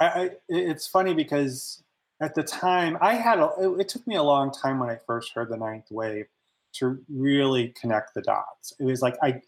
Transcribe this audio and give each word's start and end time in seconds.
I, 0.00 0.30
it's 0.48 0.86
funny 0.86 1.14
because 1.14 1.82
at 2.20 2.34
the 2.34 2.42
time 2.42 2.96
I 3.00 3.14
had 3.14 3.38
a, 3.38 3.50
it, 3.58 3.80
it, 3.80 3.88
took 3.88 4.06
me 4.06 4.16
a 4.16 4.22
long 4.22 4.50
time 4.50 4.78
when 4.78 4.88
I 4.88 4.98
first 5.06 5.32
heard 5.34 5.50
the 5.50 5.56
ninth 5.56 5.90
wave 5.90 6.26
to 6.74 6.98
really 7.08 7.74
connect 7.80 8.14
the 8.14 8.22
dots. 8.22 8.72
It 8.78 8.84
was 8.84 9.02
like 9.02 9.16
I 9.22 9.40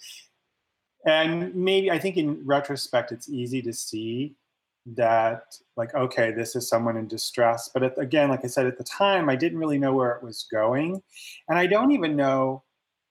and 1.05 1.55
maybe 1.55 1.91
I 1.91 1.99
think 1.99 2.17
in 2.17 2.45
retrospect 2.45 3.13
it's 3.13 3.29
easy 3.29 3.63
to 3.63 3.73
see 3.73 4.35
that 4.95 5.43
like 5.77 5.93
okay 5.95 6.31
this 6.31 6.55
is 6.55 6.69
someone 6.69 6.97
in 6.97 7.09
distress. 7.09 7.69
But 7.73 7.83
at, 7.83 7.99
again 7.99 8.31
like 8.31 8.45
I 8.45 8.49
said 8.49 8.67
at 8.67 8.79
the 8.79 8.85
time 8.85 9.29
I 9.29 9.37
didn't 9.37 9.59
really 9.59 9.79
know 9.79 9.95
where 9.95 10.13
it 10.13 10.23
was 10.23 10.47
going. 10.51 11.03
And 11.49 11.59
I 11.59 11.67
don't 11.67 11.93
even 11.93 12.17
know 12.17 12.63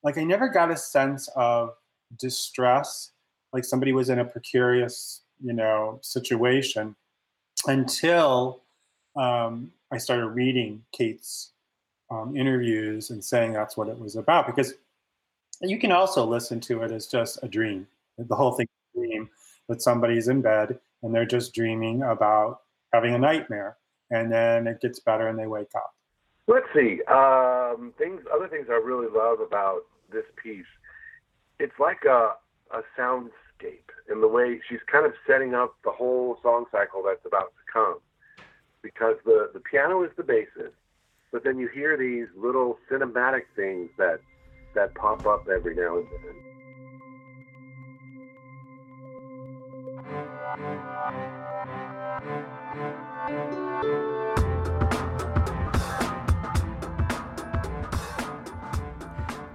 like 0.04 0.18
I 0.18 0.24
never 0.24 0.48
got 0.48 0.72
a 0.72 0.78
sense 0.78 1.28
of 1.36 1.72
distress 2.18 3.12
like 3.52 3.66
somebody 3.66 3.94
was 3.94 4.10
in 4.10 4.20
a 4.20 4.26
precarious 4.26 5.22
you 5.44 5.54
know 5.54 6.00
situation 6.02 6.96
until 7.68 8.62
um, 9.16 9.71
I 9.92 9.98
started 9.98 10.28
reading 10.28 10.84
Kate's 10.92 11.52
um, 12.12 12.36
interviews 12.36 13.10
and 13.10 13.24
saying 13.24 13.54
that's 13.54 13.78
what 13.78 13.88
it 13.88 13.98
was 13.98 14.16
about. 14.16 14.46
Because 14.46 14.74
you 15.62 15.79
can 15.79 15.92
also 15.92 16.26
listen 16.26 16.60
to 16.62 16.82
it 16.84 16.92
as 16.92 17.07
just 17.07 17.39
a 17.43 17.48
dream. 17.48 17.88
The 18.18 18.36
whole 18.36 18.54
thing 18.54 18.68
is 18.68 19.02
a 19.02 19.07
dream 19.07 19.29
that 19.68 19.82
somebody's 19.82 20.28
in 20.28 20.42
bed 20.42 20.79
and 21.02 21.14
they're 21.14 21.26
just 21.26 21.54
dreaming 21.54 22.04
about 22.04 22.62
having 22.93 23.14
a 23.14 23.20
nightmare, 23.20 23.78
and 24.12 24.32
then 24.32 24.68
it 24.68 24.82
gets 24.82 25.00
better 25.00 25.28
and 25.28 25.37
they 25.37 25.48
wake 25.48 25.70
up. 25.76 25.93
Let's 26.48 26.68
see. 26.74 27.01
Um, 27.07 27.93
things, 27.98 28.21
other 28.34 28.48
things 28.48 28.68
I 28.70 28.74
really 28.74 29.07
love 29.07 29.40
about 29.40 29.82
this 30.12 30.26
piece. 30.42 30.65
It's 31.60 31.74
like 31.79 32.06
a 32.06 32.34
a 32.72 32.81
soundscape 33.55 34.11
in 34.11 34.22
the 34.22 34.27
way 34.27 34.59
she's 34.67 34.80
kind 34.91 35.05
of 35.05 35.14
setting 35.27 35.53
up 35.53 35.75
the 35.83 35.91
whole 35.91 36.38
song 36.41 36.66
cycle 36.72 37.03
that's 37.05 37.25
about 37.25 37.53
to 37.53 37.72
come 37.72 38.00
because 38.81 39.16
the, 39.25 39.50
the 39.53 39.59
piano 39.59 40.03
is 40.03 40.11
the 40.17 40.23
basis, 40.23 40.72
but 41.31 41.44
then 41.44 41.58
you 41.58 41.67
hear 41.67 41.97
these 41.97 42.28
little 42.38 42.78
cinematic 42.92 43.44
things 43.56 43.89
that 43.97 44.20
that 44.75 44.94
pop 44.95 45.25
up 45.25 45.47
every 45.47 45.73
now 45.73 45.97
and 45.97 46.06
then. 46.12 46.36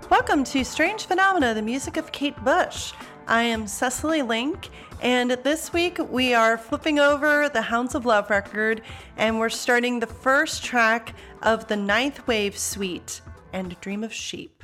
Welcome 0.08 0.42
to 0.44 0.64
Strange 0.64 1.04
Phenomena, 1.06 1.54
the 1.54 1.62
music 1.62 1.98
of 1.98 2.10
Kate 2.12 2.36
Bush. 2.42 2.94
I 3.30 3.44
am 3.44 3.68
Cecily 3.68 4.22
Link, 4.22 4.70
and 5.00 5.30
this 5.30 5.72
week 5.72 6.00
we 6.10 6.34
are 6.34 6.58
flipping 6.58 6.98
over 6.98 7.48
the 7.48 7.62
Hounds 7.62 7.94
of 7.94 8.04
Love 8.04 8.28
record, 8.28 8.82
and 9.16 9.38
we're 9.38 9.50
starting 9.50 10.00
the 10.00 10.08
first 10.08 10.64
track 10.64 11.14
of 11.40 11.68
the 11.68 11.76
Ninth 11.76 12.26
Wave 12.26 12.58
Suite 12.58 13.20
and 13.52 13.80
Dream 13.80 14.02
of 14.02 14.12
Sheep. 14.12 14.59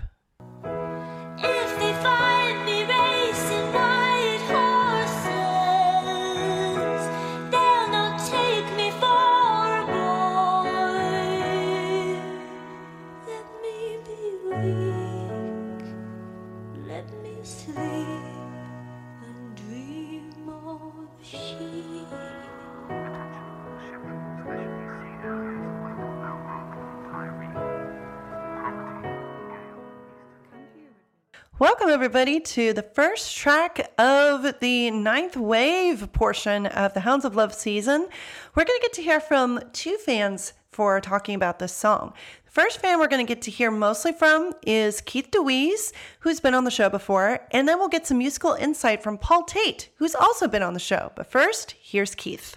Welcome, 31.78 31.92
everybody, 31.92 32.40
to 32.40 32.72
the 32.72 32.82
first 32.82 33.36
track 33.36 33.92
of 33.98 34.60
the 34.60 34.90
ninth 34.90 35.36
wave 35.36 36.10
portion 36.14 36.64
of 36.64 36.94
the 36.94 37.00
Hounds 37.00 37.26
of 37.26 37.36
Love 37.36 37.52
season. 37.52 38.08
We're 38.54 38.64
going 38.64 38.78
to 38.78 38.82
get 38.82 38.94
to 38.94 39.02
hear 39.02 39.20
from 39.20 39.60
two 39.74 39.98
fans 39.98 40.54
for 40.70 40.98
talking 41.02 41.34
about 41.34 41.58
this 41.58 41.74
song. 41.74 42.14
The 42.46 42.50
first 42.50 42.80
fan 42.80 42.98
we're 42.98 43.08
going 43.08 43.24
to 43.24 43.30
get 43.30 43.42
to 43.42 43.50
hear 43.50 43.70
mostly 43.70 44.12
from 44.12 44.54
is 44.66 45.02
Keith 45.02 45.30
DeWeese, 45.30 45.92
who's 46.20 46.40
been 46.40 46.54
on 46.54 46.64
the 46.64 46.70
show 46.70 46.88
before, 46.88 47.40
and 47.50 47.68
then 47.68 47.78
we'll 47.78 47.88
get 47.88 48.06
some 48.06 48.16
musical 48.16 48.54
insight 48.54 49.02
from 49.02 49.18
Paul 49.18 49.44
Tate, 49.44 49.90
who's 49.96 50.14
also 50.14 50.48
been 50.48 50.62
on 50.62 50.72
the 50.72 50.80
show. 50.80 51.12
But 51.14 51.30
first, 51.30 51.74
here's 51.78 52.14
Keith. 52.14 52.56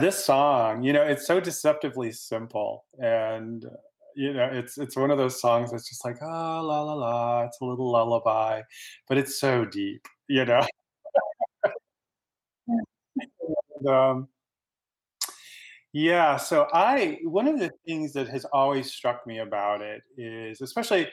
This 0.00 0.24
song, 0.24 0.82
you 0.82 0.92
know, 0.92 1.04
it's 1.04 1.28
so 1.28 1.38
deceptively 1.38 2.10
simple 2.10 2.86
and 3.00 3.64
you 4.18 4.32
know, 4.34 4.50
it's 4.52 4.78
it's 4.78 4.96
one 4.96 5.12
of 5.12 5.18
those 5.18 5.40
songs 5.40 5.70
that's 5.70 5.88
just 5.88 6.04
like, 6.04 6.16
oh 6.20 6.26
la 6.26 6.82
la 6.82 6.94
la, 6.94 7.42
it's 7.44 7.60
a 7.60 7.64
little 7.64 7.92
lullaby, 7.92 8.62
but 9.08 9.16
it's 9.16 9.38
so 9.38 9.64
deep, 9.64 10.04
you 10.28 10.44
know. 10.44 10.60
and, 12.66 13.88
um, 13.88 14.28
yeah, 15.92 16.36
so 16.36 16.66
I 16.72 17.18
one 17.24 17.46
of 17.48 17.60
the 17.60 17.70
things 17.86 18.12
that 18.14 18.28
has 18.28 18.44
always 18.46 18.92
struck 18.92 19.26
me 19.26 19.38
about 19.38 19.82
it 19.82 20.02
is, 20.16 20.60
especially, 20.60 21.08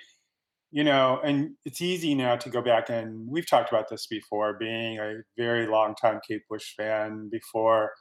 you 0.71 0.83
know, 0.83 1.19
and 1.23 1.51
it's 1.65 1.81
easy 1.81 2.15
now 2.15 2.35
to 2.37 2.49
go 2.49 2.61
back 2.61 2.89
and 2.89 3.27
we've 3.29 3.47
talked 3.47 3.71
about 3.71 3.89
this 3.89 4.07
before, 4.07 4.53
being 4.59 4.99
a 4.99 5.21
very 5.37 5.67
long 5.67 5.95
time 5.95 6.19
Kate 6.27 6.41
Bush 6.49 6.75
fan 6.75 7.29
before 7.31 7.91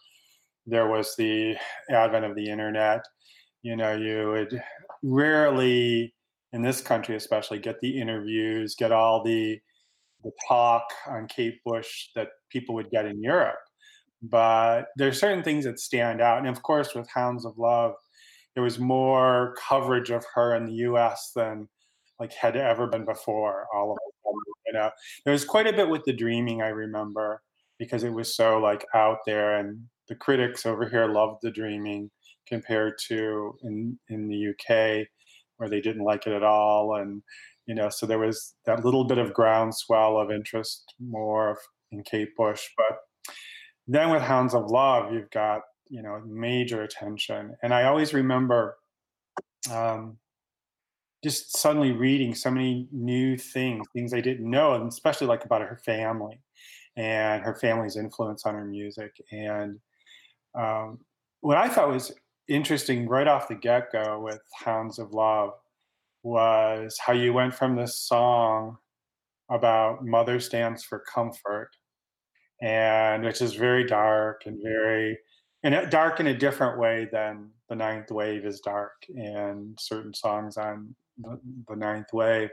there 0.66 0.88
was 0.88 1.14
the 1.16 1.56
advent 1.90 2.24
of 2.24 2.34
the 2.36 2.48
internet 2.48 3.04
you 3.64 3.76
know, 3.76 3.94
you 3.96 4.30
would 4.30 4.62
rarely, 5.04 6.14
in 6.52 6.62
this 6.62 6.80
country 6.80 7.14
especially, 7.14 7.58
get 7.58 7.78
the 7.80 8.00
interviews, 8.00 8.74
get 8.74 8.90
all 8.90 9.22
the 9.22 9.60
the 10.24 10.32
talk 10.48 10.84
on 11.06 11.28
Kate 11.28 11.60
Bush 11.66 12.08
that 12.14 12.28
people 12.50 12.74
would 12.74 12.90
get 12.90 13.04
in 13.04 13.22
Europe. 13.22 13.58
But 14.22 14.86
there's 14.96 15.20
certain 15.20 15.44
things 15.44 15.66
that 15.66 15.78
stand 15.78 16.22
out, 16.22 16.38
and 16.38 16.48
of 16.48 16.62
course, 16.62 16.94
with 16.94 17.06
Hounds 17.10 17.44
of 17.44 17.58
Love, 17.58 17.92
there 18.54 18.62
was 18.62 18.78
more 18.78 19.54
coverage 19.68 20.10
of 20.10 20.24
her 20.34 20.54
in 20.54 20.64
the 20.64 20.72
U.S. 20.72 21.32
than 21.36 21.68
like 22.18 22.32
had 22.32 22.56
ever 22.56 22.86
been 22.86 23.04
before. 23.04 23.66
All 23.74 23.92
of 23.92 23.98
you 24.66 24.72
know, 24.72 24.90
there 25.24 25.32
was 25.32 25.44
quite 25.44 25.66
a 25.66 25.72
bit 25.72 25.88
with 25.88 26.04
the 26.04 26.12
Dreaming. 26.12 26.62
I 26.62 26.68
remember 26.68 27.42
because 27.78 28.02
it 28.02 28.12
was 28.12 28.34
so 28.34 28.58
like 28.58 28.86
out 28.94 29.18
there, 29.26 29.58
and 29.58 29.82
the 30.08 30.14
critics 30.14 30.64
over 30.64 30.88
here 30.88 31.06
loved 31.06 31.40
the 31.42 31.50
Dreaming 31.50 32.10
compared 32.46 32.94
to 33.08 33.56
in 33.62 33.98
in 34.08 34.28
the 34.28 34.48
UK 34.50 35.06
where 35.56 35.68
they 35.68 35.80
didn't 35.80 36.04
like 36.04 36.26
it 36.26 36.32
at 36.32 36.42
all 36.42 36.96
and 36.96 37.22
you 37.66 37.74
know 37.74 37.88
so 37.88 38.06
there 38.06 38.18
was 38.18 38.54
that 38.66 38.84
little 38.84 39.04
bit 39.04 39.18
of 39.18 39.32
groundswell 39.32 40.18
of 40.18 40.30
interest 40.30 40.94
more 41.00 41.58
in 41.92 42.02
Kate 42.02 42.34
Bush 42.36 42.68
but 42.76 42.98
then 43.86 44.10
with 44.10 44.22
Hounds 44.22 44.54
of 44.54 44.70
Love 44.70 45.12
you've 45.12 45.30
got 45.30 45.62
you 45.88 46.02
know 46.02 46.20
major 46.26 46.82
attention 46.82 47.54
and 47.62 47.72
I 47.72 47.84
always 47.84 48.12
remember 48.14 48.76
um, 49.72 50.18
just 51.22 51.56
suddenly 51.56 51.92
reading 51.92 52.34
so 52.34 52.50
many 52.50 52.88
new 52.92 53.36
things 53.36 53.86
things 53.94 54.12
I 54.12 54.20
didn't 54.20 54.48
know 54.48 54.74
and 54.74 54.88
especially 54.88 55.26
like 55.26 55.44
about 55.44 55.62
her 55.62 55.80
family 55.84 56.40
and 56.96 57.42
her 57.42 57.54
family's 57.54 57.96
influence 57.96 58.44
on 58.44 58.54
her 58.54 58.64
music 58.64 59.12
and 59.32 59.78
um, 60.54 61.00
what 61.40 61.58
I 61.58 61.68
thought 61.68 61.90
was 61.90 62.12
interesting 62.48 63.08
right 63.08 63.26
off 63.26 63.48
the 63.48 63.54
get 63.54 63.92
go 63.92 64.20
with 64.20 64.40
Hounds 64.54 64.98
of 64.98 65.12
Love 65.12 65.52
was 66.22 66.98
how 66.98 67.12
you 67.12 67.32
went 67.32 67.54
from 67.54 67.76
this 67.76 67.96
song 67.96 68.76
about 69.50 70.04
mother 70.04 70.40
stands 70.40 70.82
for 70.82 71.04
comfort 71.12 71.70
and 72.62 73.24
which 73.24 73.42
is 73.42 73.54
very 73.54 73.84
dark 73.86 74.42
and 74.46 74.58
very 74.62 75.18
and 75.62 75.90
dark 75.90 76.20
in 76.20 76.26
a 76.26 76.36
different 76.36 76.78
way 76.78 77.08
than 77.10 77.50
the 77.68 77.76
ninth 77.76 78.10
wave 78.10 78.44
is 78.44 78.60
dark 78.60 78.92
and 79.08 79.78
certain 79.80 80.12
songs 80.12 80.58
on 80.58 80.94
the, 81.18 81.40
the 81.68 81.76
ninth 81.76 82.12
wave. 82.12 82.50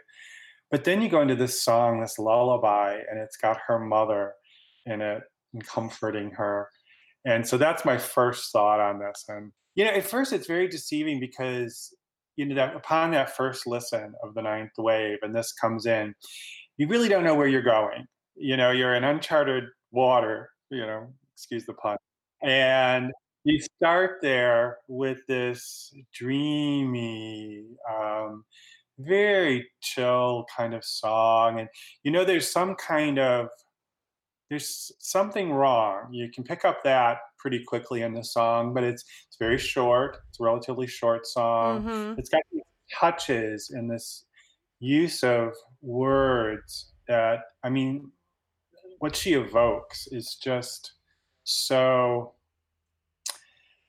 But 0.69 0.85
then 0.85 1.01
you 1.01 1.09
go 1.09 1.21
into 1.21 1.35
this 1.35 1.61
song 1.61 1.99
this 1.99 2.17
lullaby 2.17 2.99
and 3.09 3.19
it's 3.19 3.35
got 3.35 3.59
her 3.67 3.79
mother 3.79 4.33
in 4.85 5.01
it 5.01 5.23
and 5.53 5.65
comforting 5.65 6.31
her 6.31 6.69
and 7.25 7.47
so 7.47 7.57
that's 7.57 7.85
my 7.85 7.97
first 7.97 8.51
thought 8.51 8.79
on 8.79 8.99
this 8.99 9.25
and 9.27 9.51
you 9.75 9.85
know, 9.85 9.91
at 9.91 10.03
first 10.03 10.33
it's 10.33 10.47
very 10.47 10.67
deceiving 10.67 11.19
because 11.19 11.93
you 12.35 12.45
know 12.45 12.55
that 12.55 12.75
upon 12.75 13.11
that 13.11 13.35
first 13.35 13.67
listen 13.67 14.13
of 14.23 14.33
the 14.33 14.41
ninth 14.41 14.71
wave, 14.77 15.19
and 15.21 15.35
this 15.35 15.53
comes 15.53 15.85
in, 15.85 16.13
you 16.77 16.87
really 16.87 17.09
don't 17.09 17.23
know 17.23 17.35
where 17.35 17.47
you're 17.47 17.61
going. 17.61 18.05
You 18.35 18.57
know, 18.57 18.71
you're 18.71 18.95
in 18.95 19.03
uncharted 19.03 19.65
water. 19.91 20.49
You 20.69 20.85
know, 20.85 21.13
excuse 21.33 21.65
the 21.65 21.73
pun, 21.73 21.97
and 22.41 23.11
you 23.43 23.59
start 23.59 24.19
there 24.21 24.77
with 24.87 25.19
this 25.27 25.93
dreamy, 26.13 27.65
um, 27.89 28.45
very 28.99 29.67
chill 29.81 30.45
kind 30.55 30.73
of 30.73 30.83
song, 30.83 31.59
and 31.59 31.69
you 32.03 32.11
know, 32.11 32.25
there's 32.25 32.51
some 32.51 32.75
kind 32.75 33.19
of 33.19 33.47
there's 34.51 34.91
something 34.99 35.53
wrong. 35.53 36.11
You 36.11 36.29
can 36.29 36.43
pick 36.43 36.65
up 36.65 36.83
that 36.83 37.19
pretty 37.37 37.63
quickly 37.63 38.01
in 38.01 38.13
the 38.13 38.21
song, 38.21 38.73
but 38.73 38.83
it's 38.83 39.05
it's 39.25 39.37
very 39.37 39.57
short. 39.57 40.17
It's 40.27 40.41
a 40.41 40.43
relatively 40.43 40.87
short 40.87 41.25
song. 41.25 41.85
Mhm. 41.85 42.19
It's 42.19 42.27
got 42.27 42.41
these 42.51 42.61
touches 42.93 43.69
and 43.69 43.89
this 43.89 44.25
use 44.79 45.23
of 45.23 45.53
words 45.81 46.91
that 47.07 47.45
I 47.63 47.69
mean, 47.69 48.11
what 48.99 49.15
she 49.15 49.35
evokes 49.35 50.07
is 50.07 50.35
just 50.35 50.95
so. 51.45 52.33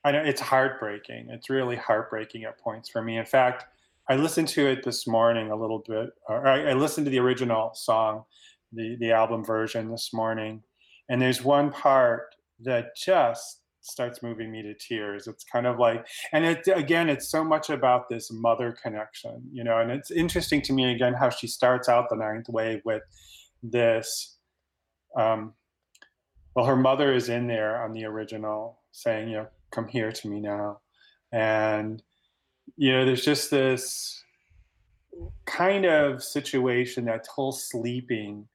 I 0.05 0.13
know 0.13 0.23
it's 0.23 0.39
heartbreaking. 0.39 1.29
It's 1.29 1.49
really 1.49 1.75
heartbreaking 1.75 2.45
at 2.45 2.57
points 2.57 2.87
for 2.87 3.01
me. 3.03 3.17
In 3.17 3.25
fact, 3.25 3.65
I 4.07 4.15
listened 4.15 4.47
to 4.49 4.65
it 4.65 4.83
this 4.83 5.07
morning 5.07 5.51
a 5.51 5.55
little 5.57 5.79
bit. 5.79 6.11
Or 6.29 6.47
I, 6.47 6.69
I 6.69 6.73
listened 6.73 7.05
to 7.05 7.11
the 7.11 7.19
original 7.19 7.73
song, 7.73 8.23
the 8.73 8.97
the 8.99 9.11
album 9.11 9.43
version 9.43 9.89
this 9.89 10.11
morning, 10.13 10.63
and 11.09 11.21
there's 11.21 11.43
one 11.43 11.71
part 11.71 12.35
that 12.61 12.95
just 12.95 13.61
starts 13.81 14.23
moving 14.23 14.51
me 14.51 14.61
to 14.61 14.73
tears. 14.73 15.27
It's 15.27 15.43
kind 15.43 15.67
of 15.67 15.77
like, 15.77 16.07
and 16.31 16.45
it 16.45 16.67
again, 16.73 17.09
it's 17.09 17.29
so 17.29 17.43
much 17.43 17.69
about 17.69 18.09
this 18.09 18.31
mother 18.31 18.75
connection, 18.81 19.43
you 19.51 19.63
know. 19.63 19.79
And 19.79 19.91
it's 19.91 20.11
interesting 20.11 20.61
to 20.63 20.73
me 20.73 20.93
again 20.93 21.13
how 21.13 21.29
she 21.29 21.47
starts 21.47 21.89
out 21.89 22.09
the 22.09 22.15
ninth 22.15 22.49
wave 22.49 22.81
with 22.85 23.03
this. 23.61 24.37
Um, 25.17 25.53
well, 26.55 26.65
her 26.65 26.75
mother 26.75 27.13
is 27.13 27.29
in 27.29 27.47
there 27.47 27.83
on 27.83 27.93
the 27.93 28.05
original, 28.05 28.79
saying, 28.91 29.29
you 29.29 29.37
know, 29.37 29.47
come 29.71 29.87
here 29.87 30.11
to 30.11 30.27
me 30.27 30.39
now, 30.39 30.79
and 31.31 32.01
you 32.77 32.91
know, 32.91 33.05
there's 33.05 33.25
just 33.25 33.51
this 33.51 34.23
kind 35.45 35.85
of 35.85 36.23
situation, 36.23 37.05
that 37.05 37.27
whole 37.27 37.51
sleeping, 37.51 38.47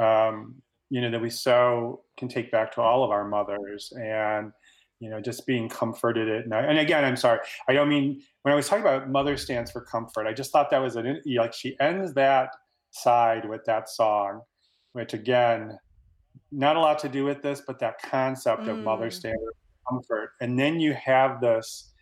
um, 0.00 0.56
you 0.90 1.00
know, 1.00 1.10
that 1.10 1.20
we 1.20 1.30
so 1.30 2.02
can 2.16 2.28
take 2.28 2.50
back 2.50 2.72
to 2.72 2.80
all 2.80 3.04
of 3.04 3.10
our 3.10 3.26
mothers 3.26 3.92
and, 3.96 4.52
you 5.00 5.10
know, 5.10 5.20
just 5.20 5.46
being 5.46 5.68
comforted 5.68 6.28
at 6.28 6.48
night. 6.48 6.68
And 6.68 6.78
again, 6.78 7.04
I'm 7.04 7.16
sorry, 7.16 7.40
I 7.68 7.72
don't 7.72 7.88
mean, 7.88 8.22
when 8.42 8.52
I 8.52 8.56
was 8.56 8.68
talking 8.68 8.84
about 8.84 9.10
mother 9.10 9.36
stands 9.36 9.70
for 9.70 9.80
comfort, 9.80 10.26
I 10.26 10.32
just 10.32 10.52
thought 10.52 10.70
that 10.70 10.78
was 10.82 10.96
an, 10.96 11.20
like, 11.36 11.52
she 11.52 11.76
ends 11.80 12.14
that 12.14 12.50
side 12.90 13.48
with 13.48 13.64
that 13.64 13.88
song, 13.88 14.42
which 14.92 15.14
again, 15.14 15.78
not 16.52 16.76
a 16.76 16.80
lot 16.80 16.98
to 17.00 17.08
do 17.08 17.24
with 17.24 17.42
this, 17.42 17.62
but 17.66 17.80
that 17.80 18.00
concept 18.02 18.68
of 18.68 18.78
mother 18.78 19.06
Mm. 19.08 19.12
stands 19.12 19.42
for 19.42 19.94
comfort. 19.94 20.30
And 20.40 20.58
then 20.58 20.78
you 20.78 20.94
have 20.94 21.40
this 21.40 21.92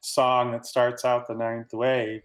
song 0.00 0.52
that 0.52 0.66
starts 0.66 1.04
out 1.04 1.28
the 1.28 1.34
ninth 1.34 1.72
wave 1.72 2.22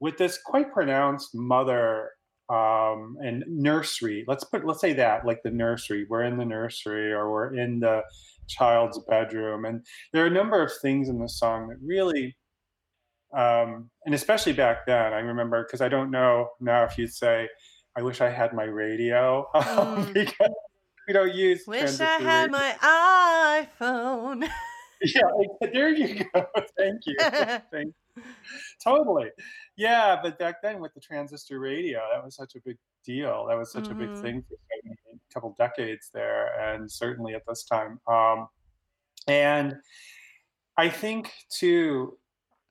with 0.00 0.18
this 0.18 0.38
quite 0.44 0.72
pronounced 0.72 1.34
mother 1.34 2.10
um, 2.48 3.16
and 3.20 3.44
nursery. 3.48 4.24
Let's 4.26 4.44
put 4.44 4.64
let's 4.66 4.80
say 4.80 4.92
that 4.94 5.26
like 5.26 5.42
the 5.42 5.50
nursery. 5.50 6.06
We're 6.08 6.22
in 6.24 6.36
the 6.36 6.44
nursery 6.44 7.12
or 7.12 7.30
we're 7.30 7.54
in 7.54 7.80
the 7.80 8.02
child's 8.48 8.98
bedroom, 9.08 9.64
and 9.64 9.84
there 10.12 10.22
are 10.24 10.28
a 10.28 10.30
number 10.30 10.62
of 10.62 10.70
things 10.82 11.08
in 11.08 11.18
the 11.18 11.28
song 11.28 11.68
that 11.68 11.78
really. 11.84 12.36
Um, 13.36 13.90
and 14.06 14.14
especially 14.14 14.52
back 14.52 14.86
then, 14.86 15.12
I 15.12 15.18
remember 15.18 15.64
because 15.64 15.80
I 15.80 15.88
don't 15.88 16.10
know 16.10 16.50
now 16.60 16.84
if 16.84 16.96
you'd 16.96 17.12
say, 17.12 17.48
"I 17.96 18.02
wish 18.02 18.20
I 18.20 18.30
had 18.30 18.52
my 18.54 18.64
radio," 18.64 19.46
Mm. 19.54 20.12
because 20.14 20.54
we 21.08 21.12
don't 21.12 21.34
use. 21.34 21.64
Wish 21.66 22.00
I 22.00 22.04
had 22.20 22.52
radio. 22.52 22.58
my 22.58 23.66
iPhone. 23.80 24.48
Yeah, 25.02 25.20
there 25.74 25.90
you 25.90 26.24
go. 26.32 26.46
Thank 26.78 27.00
you. 27.04 27.16
Thank 27.20 27.92
you. 28.16 28.22
Totally. 28.82 29.28
Yeah, 29.76 30.18
but 30.22 30.38
back 30.38 30.62
then 30.62 30.80
with 30.80 30.94
the 30.94 31.00
transistor 31.00 31.58
radio, 31.58 32.00
that 32.12 32.24
was 32.24 32.34
such 32.34 32.54
a 32.56 32.60
big 32.64 32.78
deal. 33.04 33.46
That 33.46 33.56
was 33.56 33.70
such 33.72 33.90
a 33.90 33.94
big 33.94 34.10
Mhm. 34.10 34.20
thing 34.20 34.42
for 34.48 34.54
a 35.14 35.18
couple 35.34 35.54
decades 35.58 36.10
there, 36.10 36.58
and 36.58 36.90
certainly 36.90 37.34
at 37.34 37.42
this 37.46 37.64
time. 37.64 38.00
Um, 38.06 38.48
and 39.28 39.80
I 40.78 40.88
think 40.88 41.32
too, 41.50 42.18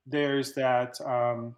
there's 0.04 0.54
that. 0.54 1.00
Um, 1.00 1.56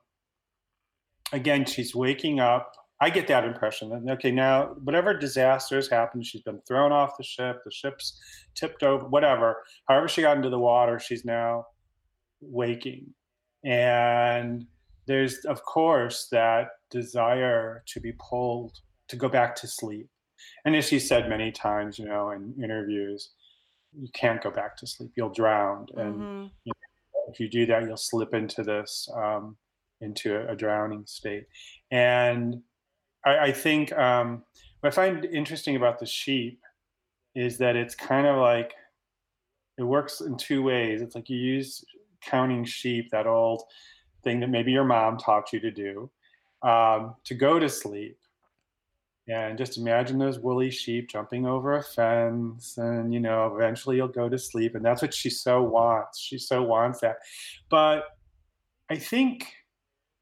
again, 1.33 1.65
she's 1.65 1.95
waking 1.95 2.41
up. 2.41 2.75
I 3.01 3.11
get 3.11 3.29
that 3.29 3.45
impression 3.45 3.91
that 3.91 4.13
okay, 4.15 4.31
now 4.33 4.75
whatever 4.75 5.15
disaster 5.15 5.77
has 5.77 5.89
happened, 5.89 6.27
she's 6.27 6.43
been 6.43 6.61
thrown 6.63 6.91
off 6.93 7.17
the 7.17 7.23
ship. 7.23 7.63
The 7.65 7.71
ship's 7.71 8.21
tipped 8.55 8.83
over. 8.83 9.07
Whatever. 9.07 9.65
However, 9.89 10.09
she 10.09 10.23
got 10.23 10.37
into 10.37 10.51
the 10.51 10.59
water, 10.59 10.99
she's 10.99 11.25
now 11.25 11.67
waking, 12.41 13.15
and 13.65 14.67
there's 15.09 15.45
of 15.47 15.63
course 15.65 16.29
that 16.31 16.69
desire 16.91 17.83
to 17.87 17.99
be 18.01 18.13
pulled 18.19 18.79
to 19.09 19.17
go 19.17 19.29
back 19.29 19.57
to 19.57 19.67
sleep. 19.67 20.09
And 20.65 20.77
as 20.77 20.87
she 20.87 21.01
said 21.01 21.29
many 21.29 21.51
times, 21.51 21.99
you 21.99 22.05
know, 22.07 22.31
in 22.31 22.55
interviews, 22.63 23.31
you 23.99 24.09
can't 24.13 24.41
go 24.43 24.51
back 24.51 24.77
to 24.77 24.87
sleep. 24.87 25.11
You'll 25.17 25.31
drown, 25.31 25.87
and 25.97 26.15
Mhm. 26.21 26.51
if 27.31 27.41
you 27.41 27.49
do 27.49 27.67
that, 27.67 27.83
you'll 27.85 27.97
slip 27.97 28.35
into 28.35 28.63
this 28.63 29.09
um, 29.15 29.57
into 30.01 30.37
a, 30.37 30.53
a 30.53 30.57
drowning 30.57 31.05
state. 31.07 31.47
And 31.91 32.63
I, 33.25 33.39
I 33.49 33.53
think 33.53 33.93
um, 33.93 34.45
what 34.81 34.93
I 34.93 34.95
find 34.95 35.25
interesting 35.25 35.75
about 35.77 35.99
the 35.99 36.07
sheep 36.07 36.61
is 37.35 37.59
that 37.59 37.75
it's 37.77 37.95
kind 37.95 38.27
of 38.27 38.37
like 38.37 38.75
it 39.79 39.83
works 39.83 40.21
in 40.21 40.37
two 40.37 40.63
ways. 40.63 41.03
It's 41.03 41.15
like 41.15 41.29
you 41.31 41.39
use 41.39 41.85
counting 42.21 42.65
sheep, 42.65 43.11
that 43.11 43.27
old 43.27 43.63
thing 44.25 44.41
that 44.41 44.51
maybe 44.51 44.73
your 44.73 44.85
mom 44.85 45.19
taught 45.19 45.53
you 45.53 45.61
to 45.61 45.71
do, 45.71 46.11
um, 46.63 47.15
to 47.25 47.35
go 47.35 47.59
to 47.59 47.69
sleep. 47.69 48.19
And 49.29 49.59
just 49.59 49.77
imagine 49.77 50.19
those 50.19 50.39
woolly 50.39 50.71
sheep 50.71 51.11
jumping 51.11 51.47
over 51.47 51.77
a 51.77 51.83
fence, 51.83 52.79
and 52.79 53.13
you 53.13 53.21
know, 53.21 53.55
eventually 53.55 53.97
you'll 53.97 54.09
go 54.09 54.29
to 54.29 54.39
sleep. 54.39 54.75
And 54.75 54.83
that's 54.83 55.03
what 55.03 55.13
she 55.13 55.29
so 55.29 55.63
wants. 55.63 56.19
She 56.19 56.39
so 56.39 56.63
wants 56.63 57.01
that. 57.01 57.19
But 57.69 58.05
I 58.91 58.97
think 58.97 59.53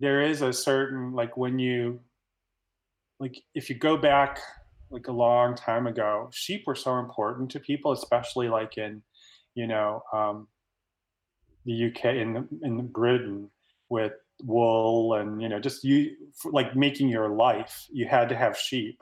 there 0.01 0.23
is 0.23 0.43
a 0.43 0.53
certain, 0.53 1.13
like, 1.13 1.37
when 1.37 1.59
you, 1.61 2.01
like, 3.21 3.37
if 3.55 3.71
you 3.71 3.79
go 3.79 3.97
back 3.97 4.41
like 4.91 5.07
a 5.07 5.13
long 5.13 5.55
time 5.55 5.87
ago, 5.87 6.29
sheep 6.33 6.65
were 6.67 6.75
so 6.75 6.99
important 6.99 7.49
to 7.53 7.61
people, 7.61 7.93
especially 7.93 8.49
like 8.49 8.77
in, 8.77 9.03
you 9.55 9.69
know, 9.69 10.03
um, 10.13 10.49
the 11.65 11.87
UK 11.87 12.05
in 12.07 12.49
in 12.63 12.87
Britain 12.89 13.51
with 13.89 14.13
wool 14.43 15.15
and 15.15 15.41
you 15.41 15.49
know 15.49 15.59
just 15.59 15.83
you 15.83 16.11
like 16.45 16.77
making 16.77 17.09
your 17.09 17.31
life 17.31 17.87
you 17.91 18.07
had 18.07 18.29
to 18.29 18.37
have 18.37 18.59
sheep. 18.59 19.01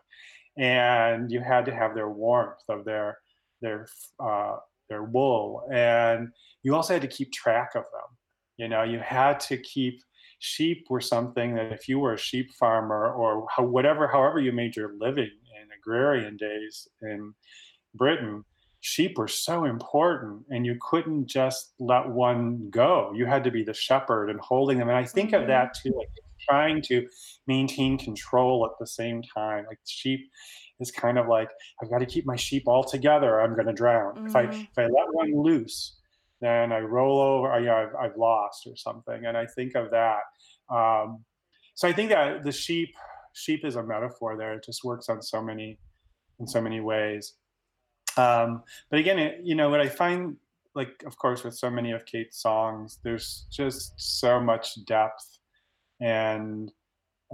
And 0.56 1.32
you 1.32 1.40
had 1.40 1.64
to 1.64 1.74
have 1.74 1.96
their 1.96 2.08
warmth 2.08 2.62
of 2.68 2.84
their 2.84 3.18
their 3.60 3.88
uh, 4.20 4.56
their 4.88 5.02
wool. 5.02 5.66
And 5.72 6.28
you 6.62 6.76
also 6.76 6.92
had 6.92 7.02
to 7.02 7.08
keep 7.08 7.32
track 7.32 7.70
of 7.74 7.82
them. 7.82 8.16
You 8.56 8.68
know 8.68 8.82
you 8.84 9.00
had 9.00 9.40
to 9.40 9.56
keep 9.56 10.00
sheep 10.44 10.86
were 10.90 11.00
something 11.00 11.54
that 11.54 11.72
if 11.72 11.88
you 11.88 11.98
were 11.98 12.12
a 12.12 12.18
sheep 12.18 12.50
farmer 12.58 13.12
or 13.12 13.46
how, 13.54 13.64
whatever 13.64 14.06
however 14.06 14.38
you 14.38 14.52
made 14.52 14.76
your 14.76 14.92
living 14.98 15.24
in 15.24 15.68
agrarian 15.78 16.36
days 16.36 16.86
in 17.00 17.32
britain 17.94 18.44
sheep 18.84 19.16
were 19.16 19.26
so 19.28 19.64
important 19.64 20.44
and 20.50 20.66
you 20.66 20.76
couldn't 20.78 21.26
just 21.26 21.72
let 21.78 22.06
one 22.06 22.68
go. 22.68 23.10
You 23.14 23.24
had 23.24 23.42
to 23.44 23.50
be 23.50 23.62
the 23.64 23.72
shepherd 23.72 24.28
and 24.28 24.38
holding 24.40 24.76
them. 24.78 24.90
And 24.90 24.98
i 24.98 25.04
think 25.04 25.30
Mhm. 25.30 25.40
of 25.40 25.46
that 25.48 25.72
too 25.72 25.92
like 25.96 26.10
trying 26.38 26.82
to 26.82 27.08
maintain 27.46 27.96
control 27.96 28.66
at 28.66 28.72
the 28.78 28.86
same 28.86 29.22
time. 29.22 29.64
Like 29.66 29.78
sheep 29.86 30.20
is 30.80 30.90
kind 30.90 31.16
of 31.18 31.26
like 31.28 31.48
i've 31.80 31.88
got 31.88 32.00
to 32.00 32.06
keep 32.14 32.26
my 32.26 32.36
sheep 32.36 32.64
all 32.66 32.84
together 32.84 33.30
or 33.34 33.40
i'm 33.40 33.54
going 33.54 33.66
to 33.66 33.72
drown. 33.72 34.12
If 34.26 34.36
i 34.36 34.46
Mhm. 34.48 34.62
if 34.70 34.76
i 34.78 34.82
let 34.86 35.08
one 35.14 35.32
loose 35.48 35.98
then 36.42 36.70
i 36.72 36.80
roll 36.80 37.18
over 37.20 37.46
or, 37.54 37.60
you 37.60 37.66
know, 37.66 37.76
I've, 37.76 37.94
I've 38.02 38.16
lost 38.18 38.66
or 38.66 38.76
something. 38.76 39.24
And 39.24 39.34
i 39.34 39.46
think 39.46 39.74
of 39.76 39.90
that 39.92 40.24
um, 40.68 41.24
so 41.74 41.88
i 41.88 41.92
think 41.94 42.10
that 42.10 42.44
the 42.44 42.52
sheep 42.52 42.90
sheep 43.32 43.64
is 43.64 43.76
a 43.76 43.82
metaphor 43.82 44.36
there. 44.36 44.52
It 44.58 44.64
just 44.64 44.84
works 44.84 45.08
on 45.08 45.22
so 45.22 45.40
many 45.42 45.78
in 46.38 46.46
so 46.46 46.60
many 46.60 46.80
ways 46.80 47.34
um, 48.16 48.62
but 48.90 48.98
again, 48.98 49.18
it, 49.18 49.40
you 49.42 49.54
know 49.54 49.70
what 49.70 49.80
I 49.80 49.88
find, 49.88 50.36
like 50.74 51.02
of 51.06 51.16
course, 51.16 51.44
with 51.44 51.54
so 51.54 51.70
many 51.70 51.92
of 51.92 52.06
Kate's 52.06 52.40
songs, 52.40 52.98
there's 53.02 53.46
just 53.50 53.94
so 53.96 54.40
much 54.40 54.84
depth, 54.84 55.38
and 56.00 56.72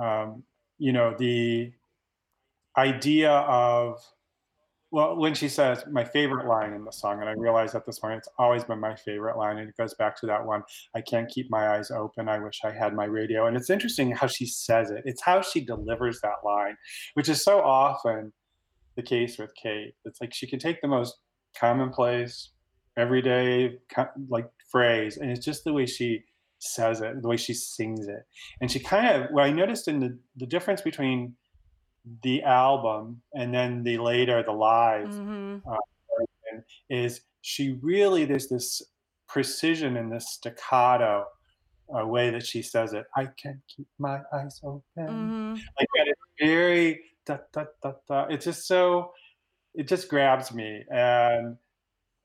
um, 0.00 0.42
you 0.78 0.92
know 0.92 1.14
the 1.18 1.72
idea 2.76 3.30
of 3.30 4.00
well, 4.92 5.16
when 5.16 5.34
she 5.34 5.48
says 5.48 5.84
my 5.90 6.04
favorite 6.04 6.46
line 6.48 6.72
in 6.72 6.84
the 6.84 6.90
song, 6.90 7.20
and 7.20 7.28
I 7.28 7.32
realized 7.32 7.76
at 7.76 7.86
this 7.86 8.00
point 8.00 8.18
it's 8.18 8.28
always 8.38 8.64
been 8.64 8.80
my 8.80 8.96
favorite 8.96 9.36
line, 9.36 9.58
and 9.58 9.68
it 9.68 9.76
goes 9.76 9.94
back 9.94 10.16
to 10.20 10.26
that 10.26 10.44
one. 10.44 10.62
I 10.96 11.00
can't 11.00 11.28
keep 11.28 11.48
my 11.48 11.76
eyes 11.76 11.92
open. 11.92 12.28
I 12.28 12.40
wish 12.40 12.60
I 12.64 12.72
had 12.72 12.94
my 12.94 13.04
radio, 13.04 13.46
and 13.46 13.56
it's 13.56 13.70
interesting 13.70 14.10
how 14.10 14.26
she 14.26 14.46
says 14.46 14.90
it. 14.90 15.02
It's 15.04 15.22
how 15.22 15.42
she 15.42 15.60
delivers 15.60 16.20
that 16.22 16.44
line, 16.44 16.76
which 17.14 17.28
is 17.28 17.44
so 17.44 17.60
often 17.60 18.32
the 19.00 19.06
case 19.08 19.38
with 19.38 19.54
Kate. 19.54 19.94
It's 20.04 20.20
like 20.20 20.34
she 20.34 20.46
can 20.46 20.58
take 20.58 20.80
the 20.80 20.88
most 20.88 21.16
commonplace, 21.56 22.50
everyday 22.96 23.78
like 24.28 24.48
phrase, 24.70 25.16
and 25.16 25.30
it's 25.30 25.44
just 25.44 25.64
the 25.64 25.72
way 25.72 25.86
she 25.86 26.24
says 26.58 27.00
it, 27.00 27.22
the 27.22 27.28
way 27.28 27.36
she 27.36 27.54
sings 27.54 28.06
it. 28.06 28.22
And 28.60 28.70
she 28.70 28.80
kind 28.80 29.06
of 29.24 29.30
what 29.30 29.44
I 29.44 29.50
noticed 29.52 29.88
in 29.88 30.00
the 30.00 30.18
the 30.36 30.46
difference 30.46 30.82
between 30.82 31.34
the 32.22 32.42
album 32.42 33.22
and 33.34 33.54
then 33.54 33.82
the 33.82 33.98
later 33.98 34.42
the 34.42 34.52
live 34.52 35.08
Mhm. 35.08 35.62
version 35.62 36.64
is 36.88 37.20
she 37.42 37.78
really 37.82 38.24
there's 38.24 38.48
this 38.48 38.82
precision 39.28 39.96
in 39.96 40.08
this 40.10 40.26
staccato 40.30 41.24
uh, 41.94 42.06
way 42.06 42.30
that 42.30 42.46
she 42.46 42.62
says 42.62 42.92
it. 42.92 43.04
I 43.16 43.26
can't 43.26 43.60
keep 43.68 43.88
my 43.98 44.20
eyes 44.32 44.60
open. 44.62 44.82
Mm-hmm. 44.96 45.52
Like 45.54 45.88
that 45.96 46.06
is 46.08 46.14
very 46.38 47.00
da, 47.26 47.38
da, 47.52 47.64
da, 47.82 47.92
da. 48.08 48.26
It's 48.30 48.44
just 48.44 48.66
so. 48.66 49.12
It 49.74 49.86
just 49.86 50.08
grabs 50.08 50.52
me 50.52 50.84
and 50.90 51.56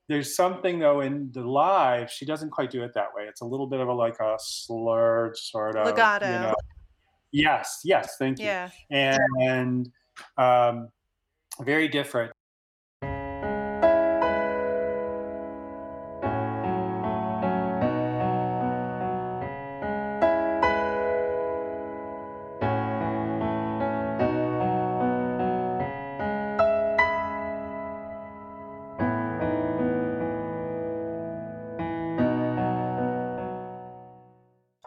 there's 0.08 0.34
something 0.34 0.78
though 0.80 1.00
in 1.00 1.30
the 1.32 1.42
live 1.42 2.10
she 2.10 2.24
doesn't 2.24 2.50
quite 2.50 2.70
do 2.70 2.82
it 2.82 2.92
that 2.94 3.08
way 3.14 3.24
it's 3.24 3.40
a 3.40 3.44
little 3.44 3.66
bit 3.66 3.78
of 3.80 3.86
a 3.88 3.92
like 3.92 4.18
a 4.20 4.36
slurred 4.40 5.36
sort 5.36 5.76
of 5.76 5.86
Legato. 5.86 6.26
you 6.26 6.32
know 6.32 6.54
yes 7.32 7.80
yes 7.84 8.16
thank 8.18 8.38
you 8.38 8.46
Yeah. 8.46 8.70
and 9.40 9.90
um 10.38 10.88
very 11.62 11.88
different 11.88 12.32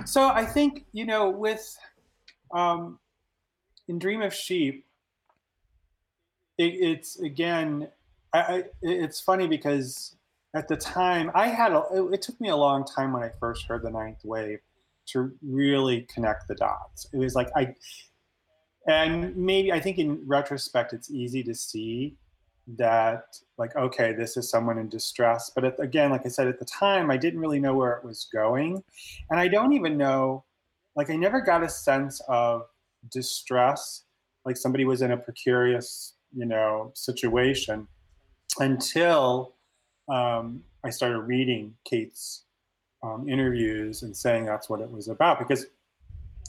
So 0.10 0.28
I 0.28 0.44
think 0.44 0.86
you 0.92 1.06
know 1.06 1.30
with 1.30 1.78
um, 2.52 2.98
in 3.88 4.00
Dream 4.00 4.24
of 4.24 4.34
Sheep, 4.34 4.88
it, 6.58 6.64
it's 6.64 7.20
again, 7.20 7.90
I, 8.34 8.40
I, 8.40 8.64
it's 8.82 9.22
funny 9.22 9.48
because 9.48 10.16
at 10.56 10.68
the 10.68 10.78
time 10.78 11.30
I 11.36 11.50
had 11.50 11.74
a, 11.74 11.84
it, 11.94 12.14
it 12.16 12.22
took 12.24 12.42
me 12.42 12.50
a 12.50 12.56
long 12.56 12.86
time 12.86 13.14
when 13.14 13.22
I 13.22 13.30
first 13.40 13.68
heard 13.68 13.84
the 13.84 13.92
Ninth 13.92 14.22
Wave 14.24 14.58
to 15.10 15.32
really 15.48 16.08
connect 16.12 16.48
the 16.48 16.56
dots. 16.56 17.06
It 17.14 17.18
was 17.18 17.36
like 17.36 17.50
I, 17.56 17.76
and 18.88 19.38
maybe 19.38 19.72
I 19.72 19.80
think 19.80 20.00
in 20.00 20.24
retrospect 20.26 20.92
it's 20.92 21.12
easy 21.12 21.44
to 21.44 21.54
see 21.54 22.18
that 22.78 23.24
like 23.58 23.76
okay 23.76 24.14
this 24.14 24.38
is 24.38 24.50
someone 24.50 24.78
in 24.78 24.90
distress. 24.90 25.52
But 25.54 25.66
at, 25.66 25.80
again 25.80 26.12
like 26.12 26.26
i 26.26 26.30
said 26.30 26.48
at 26.48 26.60
the 26.60 26.66
time 26.66 27.10
i 27.10 27.18
didn't 27.18 27.40
really 27.40 27.60
know 27.60 27.76
where 27.76 27.94
it 27.94 28.04
was 28.04 28.28
going. 28.32 28.84
And 29.30 29.40
i 29.40 29.48
don't 29.48 29.74
even 29.74 29.98
know 29.98 30.44
like 30.96 31.10
i 31.10 31.16
never 31.16 31.42
got 31.42 31.64
a 31.64 31.70
sense 31.70 32.22
of 32.28 32.64
distress 33.12 34.04
like 34.46 34.58
somebody 34.58 34.86
was 34.86 35.02
in 35.02 35.12
a 35.12 35.18
precarious 35.18 36.14
you 36.36 36.46
know 36.46 36.92
situation 36.96 37.88
until 38.60 39.56
um, 40.10 40.62
i 40.84 40.90
started 40.90 41.20
reading 41.20 41.74
kate's 41.86 42.44
um, 43.04 43.28
interviews 43.30 44.04
and 44.04 44.16
saying 44.16 44.46
that's 44.46 44.70
what 44.70 44.82
it 44.82 44.92
was 44.92 45.08
about. 45.08 45.40
Because 45.40 45.68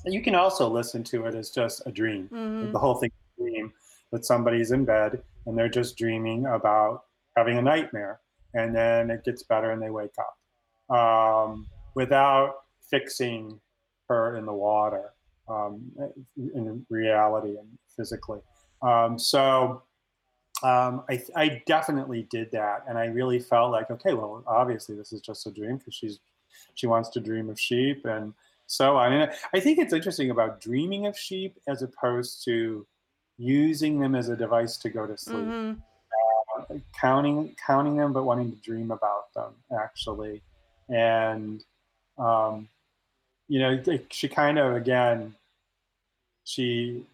you 0.04 0.22
can 0.22 0.34
also 0.34 0.68
listen 0.68 1.04
to 1.04 1.26
it 1.26 1.34
as 1.34 1.50
just 1.50 1.82
a 1.86 1.92
dream. 1.92 2.28
Mhm. 2.32 2.72
the 2.72 2.78
whole 2.78 2.94
thing 2.94 3.10
a 3.38 3.42
dream 3.42 3.72
that 4.12 4.24
somebody's 4.24 4.70
in 4.70 4.84
bed 4.84 5.22
and 5.46 5.56
they're 5.56 5.68
just 5.68 5.96
dreaming 5.96 6.46
about 6.46 7.04
having 7.36 7.58
a 7.58 7.62
nightmare. 7.62 8.20
And 8.54 8.74
then 8.74 9.10
it 9.10 9.24
gets 9.24 9.42
better 9.42 9.70
and 9.70 9.80
they 9.80 9.90
wake 9.90 10.14
up 10.18 10.96
um, 10.96 11.68
without 11.94 12.54
fixing 12.90 13.60
her 14.08 14.36
in 14.36 14.44
the 14.44 14.52
water 14.52 15.12
um, 15.48 15.90
in 16.36 16.84
reality 16.90 17.56
and 17.56 17.68
physically. 17.96 18.40
Um, 18.82 19.18
so 19.18 19.82
um, 20.62 21.04
I, 21.08 21.22
I 21.36 21.62
definitely 21.66 22.26
did 22.30 22.50
that. 22.52 22.84
And 22.88 22.98
i 22.98 23.06
really 23.06 23.38
felt 23.38 23.70
like 23.70 23.90
okay 23.90 24.14
well 24.14 24.42
obviously 24.46 24.96
this 24.96 25.12
is 25.12 25.20
just 25.20 25.46
a 25.46 25.50
dream 25.50 25.78
because 25.78 25.94
she's 25.94 26.18
she 26.74 26.86
wants 26.86 27.08
to 27.10 27.20
dream 27.20 27.48
of 27.48 27.58
sheep. 27.58 28.04
And 28.04 28.34
so 28.70 28.96
on 28.96 29.12
and 29.12 29.32
i 29.52 29.58
think 29.58 29.80
it's 29.80 29.92
interesting 29.92 30.30
about 30.30 30.60
dreaming 30.60 31.04
of 31.06 31.18
sheep 31.18 31.58
as 31.66 31.82
opposed 31.82 32.44
to 32.44 32.86
using 33.40 33.98
them 33.98 34.14
as 34.14 34.28
a 34.28 34.36
device 34.36 34.76
to 34.76 34.90
go 34.90 35.06
to 35.06 35.16
sleep. 35.16 35.46
Mhm. 35.46 35.82
counting 36.92 37.56
counting 37.66 37.96
them 37.96 38.12
but 38.12 38.24
wanting 38.24 38.50
to 38.52 38.56
dream 38.58 38.90
about 38.90 39.32
them 39.34 39.54
actually. 39.76 40.42
And 40.88 41.64
um, 42.18 42.68
you 43.48 43.58
know 43.60 43.82
she 44.10 44.28
kind 44.28 44.58
of 44.58 44.74
again 44.76 45.34
she 46.44 47.04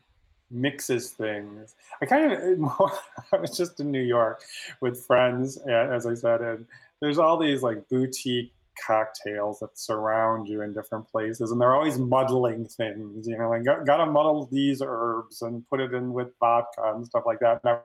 mixes 0.50 1.10
things. 1.10 1.74
I 2.02 2.06
kind 2.06 2.32
of 2.32 2.70
i 3.32 3.36
was 3.36 3.56
just 3.56 3.80
in 3.80 3.90
new 3.90 4.02
york 4.02 4.42
with 4.80 5.04
friends 5.06 5.56
as 5.58 6.06
i 6.06 6.14
said 6.14 6.40
and 6.40 6.66
there's 7.00 7.18
all 7.18 7.36
these 7.36 7.62
like 7.62 7.88
boutique 7.88 8.52
cocktails 8.84 9.60
that 9.60 9.78
surround 9.78 10.48
you 10.48 10.62
in 10.62 10.72
different 10.72 11.06
places 11.08 11.50
and 11.50 11.60
they're 11.60 11.74
always 11.74 11.98
muddling 11.98 12.66
things 12.66 13.26
you 13.26 13.36
know 13.38 13.48
like 13.50 13.64
got, 13.64 13.86
gotta 13.86 14.06
muddle 14.06 14.48
these 14.50 14.82
herbs 14.84 15.42
and 15.42 15.66
put 15.68 15.80
it 15.80 15.94
in 15.94 16.12
with 16.12 16.28
vodka 16.40 16.92
and 16.94 17.06
stuff 17.06 17.24
like 17.26 17.38
that. 17.40 17.60
I- 17.64 17.78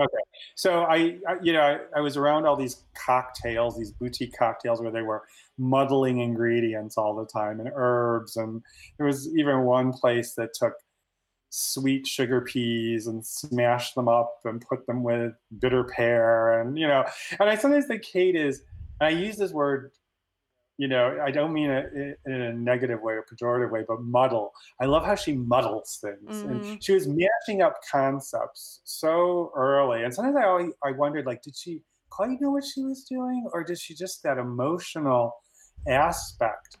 Okay, 0.00 0.22
so 0.54 0.84
I, 0.84 1.18
I 1.28 1.36
you 1.42 1.52
know, 1.52 1.60
I, 1.60 1.98
I 1.98 2.00
was 2.00 2.16
around 2.16 2.46
all 2.46 2.56
these 2.56 2.84
cocktails, 2.94 3.76
these 3.76 3.90
boutique 3.92 4.34
cocktails 4.34 4.80
where 4.80 4.90
they 4.90 5.02
were 5.02 5.24
muddling 5.58 6.20
ingredients 6.20 6.96
all 6.96 7.14
the 7.14 7.26
time 7.26 7.60
and 7.60 7.70
herbs, 7.74 8.36
and 8.36 8.62
there 8.96 9.06
was 9.06 9.28
even 9.36 9.64
one 9.64 9.92
place 9.92 10.32
that 10.36 10.54
took 10.54 10.72
sweet 11.50 12.06
sugar 12.06 12.40
peas 12.40 13.08
and 13.08 13.26
smashed 13.26 13.94
them 13.94 14.08
up 14.08 14.38
and 14.46 14.62
put 14.66 14.86
them 14.86 15.02
with 15.02 15.34
bitter 15.58 15.84
pear, 15.84 16.62
and 16.62 16.78
you 16.78 16.88
know, 16.88 17.04
and 17.38 17.50
I 17.50 17.54
sometimes 17.56 17.84
think 17.86 18.02
Kate 18.02 18.36
is, 18.36 18.62
and 19.02 19.14
I 19.14 19.20
use 19.20 19.36
this 19.36 19.52
word, 19.52 19.92
you 20.80 20.88
know, 20.88 21.20
I 21.22 21.30
don't 21.30 21.52
mean 21.52 21.68
it 21.68 22.18
in 22.24 22.32
a 22.32 22.54
negative 22.54 23.02
way 23.02 23.12
or 23.12 23.26
pejorative 23.30 23.70
way, 23.70 23.84
but 23.86 24.00
muddle. 24.00 24.54
I 24.80 24.86
love 24.86 25.04
how 25.04 25.14
she 25.14 25.34
muddles 25.34 25.98
things, 26.00 26.42
Mhm. 26.42 26.50
and 26.50 26.82
she 26.82 26.94
was 26.94 27.06
mashing 27.06 27.60
up 27.60 27.74
concepts 27.90 28.80
so 28.84 29.52
early. 29.54 30.04
And 30.04 30.14
sometimes 30.14 30.36
I 30.36 30.44
always, 30.44 30.72
I 30.82 30.92
wondered, 30.92 31.26
like, 31.26 31.42
did 31.42 31.54
she 31.54 31.82
quite 32.08 32.40
know 32.40 32.52
what 32.52 32.64
she 32.64 32.82
was 32.82 33.04
doing, 33.04 33.46
or 33.52 33.62
did 33.62 33.78
she 33.78 33.94
just 33.94 34.22
that 34.22 34.38
emotional 34.38 35.34
aspect 35.86 36.78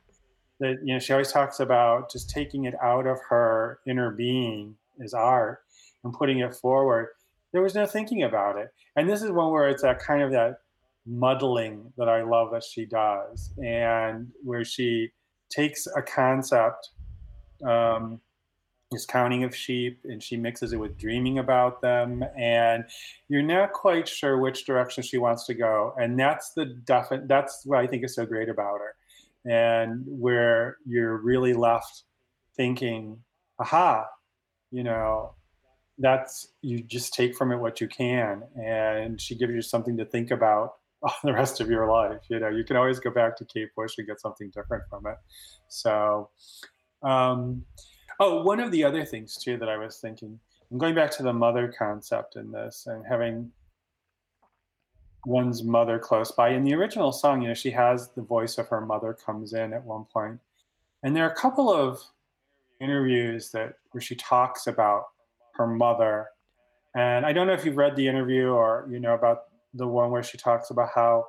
that 0.60 0.78
you 0.82 0.94
know 0.94 0.98
she 0.98 1.12
always 1.12 1.30
talks 1.30 1.60
about 1.60 2.10
just 2.10 2.30
taking 2.30 2.64
it 2.64 2.74
out 2.82 3.06
of 3.06 3.18
her 3.28 3.80
inner 3.86 4.10
being 4.10 4.76
is 4.98 5.12
art 5.12 5.62
and 6.04 6.14
putting 6.14 6.38
it 6.38 6.54
forward. 6.54 7.08
There 7.52 7.60
was 7.60 7.74
no 7.74 7.84
thinking 7.84 8.22
about 8.22 8.56
it, 8.56 8.72
and 8.96 9.06
this 9.06 9.22
is 9.22 9.30
one 9.30 9.52
where 9.52 9.68
it's 9.68 9.82
that 9.82 9.98
kind 9.98 10.22
of 10.22 10.30
that 10.32 10.60
muddling 11.10 11.92
that 11.98 12.08
I 12.08 12.22
love 12.22 12.52
that 12.52 12.62
she 12.62 12.86
does, 12.86 13.52
and 13.62 14.28
where 14.44 14.64
she 14.64 15.10
takes 15.50 15.86
a 15.88 16.02
concept, 16.02 16.90
um, 17.66 18.20
this 18.92 19.06
counting 19.06 19.44
of 19.44 19.54
sheep, 19.54 20.00
and 20.04 20.22
she 20.22 20.36
mixes 20.36 20.72
it 20.72 20.76
with 20.78 20.96
dreaming 20.96 21.38
about 21.38 21.80
them, 21.82 22.24
and 22.36 22.84
you're 23.28 23.42
not 23.42 23.72
quite 23.72 24.08
sure 24.08 24.38
which 24.38 24.64
direction 24.66 25.02
she 25.02 25.18
wants 25.18 25.46
to 25.46 25.54
go, 25.54 25.94
and 26.00 26.18
that's 26.18 26.52
the 26.54 26.66
defi- 26.66 27.26
That's 27.26 27.64
what 27.66 27.80
I 27.80 27.86
think 27.86 28.04
is 28.04 28.14
so 28.14 28.24
great 28.24 28.48
about 28.48 28.78
her, 28.80 28.94
and 29.50 30.04
where 30.06 30.78
you're 30.86 31.18
really 31.18 31.54
left 31.54 32.04
thinking, 32.56 33.22
"Aha, 33.58 34.06
you 34.70 34.84
know." 34.84 35.34
That's 36.02 36.54
you 36.62 36.82
just 36.82 37.12
take 37.12 37.36
from 37.36 37.52
it 37.52 37.58
what 37.58 37.78
you 37.82 37.86
can, 37.86 38.44
and 38.56 39.20
she 39.20 39.34
gives 39.36 39.52
you 39.52 39.60
something 39.60 39.98
to 39.98 40.06
think 40.06 40.30
about 40.30 40.79
the 41.24 41.32
rest 41.32 41.60
of 41.60 41.70
your 41.70 41.90
life. 41.90 42.20
You 42.28 42.40
know, 42.40 42.48
you 42.48 42.64
can 42.64 42.76
always 42.76 43.00
go 43.00 43.10
back 43.10 43.36
to 43.38 43.44
Kate 43.44 43.74
Bush 43.76 43.94
and 43.98 44.06
get 44.06 44.20
something 44.20 44.50
different 44.50 44.84
from 44.88 45.06
it. 45.06 45.16
So, 45.68 46.30
um, 47.02 47.64
oh, 48.18 48.42
one 48.42 48.60
of 48.60 48.70
the 48.70 48.84
other 48.84 49.04
things 49.04 49.36
too 49.36 49.56
that 49.58 49.68
I 49.68 49.76
was 49.76 49.98
thinking, 49.98 50.38
I'm 50.70 50.78
going 50.78 50.94
back 50.94 51.10
to 51.12 51.22
the 51.22 51.32
mother 51.32 51.72
concept 51.76 52.36
in 52.36 52.52
this 52.52 52.86
and 52.86 53.04
having 53.08 53.50
one's 55.26 55.62
mother 55.62 55.98
close 55.98 56.30
by. 56.32 56.50
In 56.50 56.64
the 56.64 56.74
original 56.74 57.12
song, 57.12 57.42
you 57.42 57.48
know, 57.48 57.54
she 57.54 57.70
has 57.70 58.10
the 58.10 58.22
voice 58.22 58.58
of 58.58 58.68
her 58.68 58.80
mother 58.80 59.14
comes 59.14 59.52
in 59.52 59.72
at 59.72 59.84
one 59.84 60.04
point, 60.04 60.38
and 61.02 61.14
there 61.14 61.26
are 61.26 61.30
a 61.30 61.34
couple 61.34 61.72
of 61.72 62.00
interviews 62.80 63.50
that 63.50 63.74
where 63.90 64.00
she 64.00 64.14
talks 64.16 64.66
about 64.66 65.08
her 65.54 65.66
mother. 65.66 66.28
And 66.94 67.26
I 67.26 67.32
don't 67.32 67.46
know 67.46 67.52
if 67.52 67.64
you've 67.64 67.76
read 67.76 67.96
the 67.96 68.08
interview 68.08 68.48
or 68.48 68.86
you 68.90 68.98
know 68.98 69.14
about 69.14 69.49
the 69.74 69.86
one 69.86 70.10
where 70.10 70.22
she 70.22 70.38
talks 70.38 70.70
about 70.70 70.90
how 70.94 71.26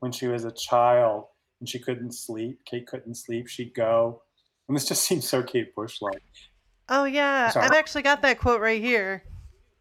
when 0.00 0.12
she 0.12 0.26
was 0.26 0.44
a 0.44 0.52
child 0.52 1.24
and 1.60 1.68
she 1.68 1.78
couldn't 1.78 2.12
sleep, 2.12 2.60
Kate 2.64 2.86
couldn't 2.86 3.14
sleep, 3.16 3.48
she'd 3.48 3.74
go. 3.74 4.22
And 4.68 4.76
this 4.76 4.86
just 4.86 5.02
seems 5.06 5.28
so 5.28 5.42
Kate 5.42 5.74
Bush 5.74 6.00
like. 6.00 6.22
Oh 6.88 7.04
yeah, 7.04 7.48
Sorry. 7.50 7.66
I've 7.66 7.72
actually 7.72 8.02
got 8.02 8.22
that 8.22 8.38
quote 8.38 8.60
right 8.60 8.80
here. 8.80 9.24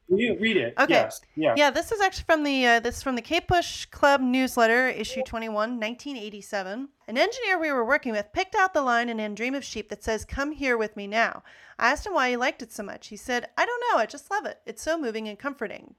You 0.09 0.37
read 0.39 0.57
it. 0.57 0.73
Okay. 0.77 0.93
Yes. 0.93 1.21
Yeah. 1.35 1.53
Yeah, 1.57 1.69
this 1.71 1.91
is 1.91 2.01
actually 2.01 2.25
from 2.25 2.43
the 2.43 2.65
uh, 2.65 2.79
this 2.79 2.97
is 2.97 3.03
from 3.03 3.15
the 3.15 3.21
Kate 3.21 3.47
Bush 3.47 3.85
Club 3.85 4.21
newsletter, 4.21 4.89
issue 4.89 5.21
21, 5.23 5.53
1987. 5.53 6.89
An 7.07 7.17
engineer 7.17 7.59
we 7.59 7.71
were 7.71 7.85
working 7.85 8.11
with 8.11 8.31
picked 8.33 8.55
out 8.55 8.73
the 8.73 8.81
line 8.81 9.09
in 9.09 9.19
"And 9.19 9.35
Dream 9.35 9.55
of 9.55 9.63
Sheep" 9.63 9.89
that 9.89 10.03
says 10.03 10.25
"Come 10.25 10.51
here 10.51 10.77
with 10.77 10.95
me 10.95 11.07
now." 11.07 11.43
I 11.79 11.91
asked 11.91 12.05
him 12.05 12.13
why 12.13 12.29
he 12.29 12.37
liked 12.37 12.61
it 12.61 12.71
so 12.71 12.83
much. 12.83 13.07
He 13.07 13.17
said, 13.17 13.49
"I 13.57 13.65
don't 13.65 13.83
know. 13.91 13.97
I 13.97 14.05
just 14.05 14.29
love 14.29 14.45
it. 14.45 14.59
It's 14.65 14.81
so 14.83 14.97
moving 14.97 15.27
and 15.27 15.39
comforting." 15.39 15.95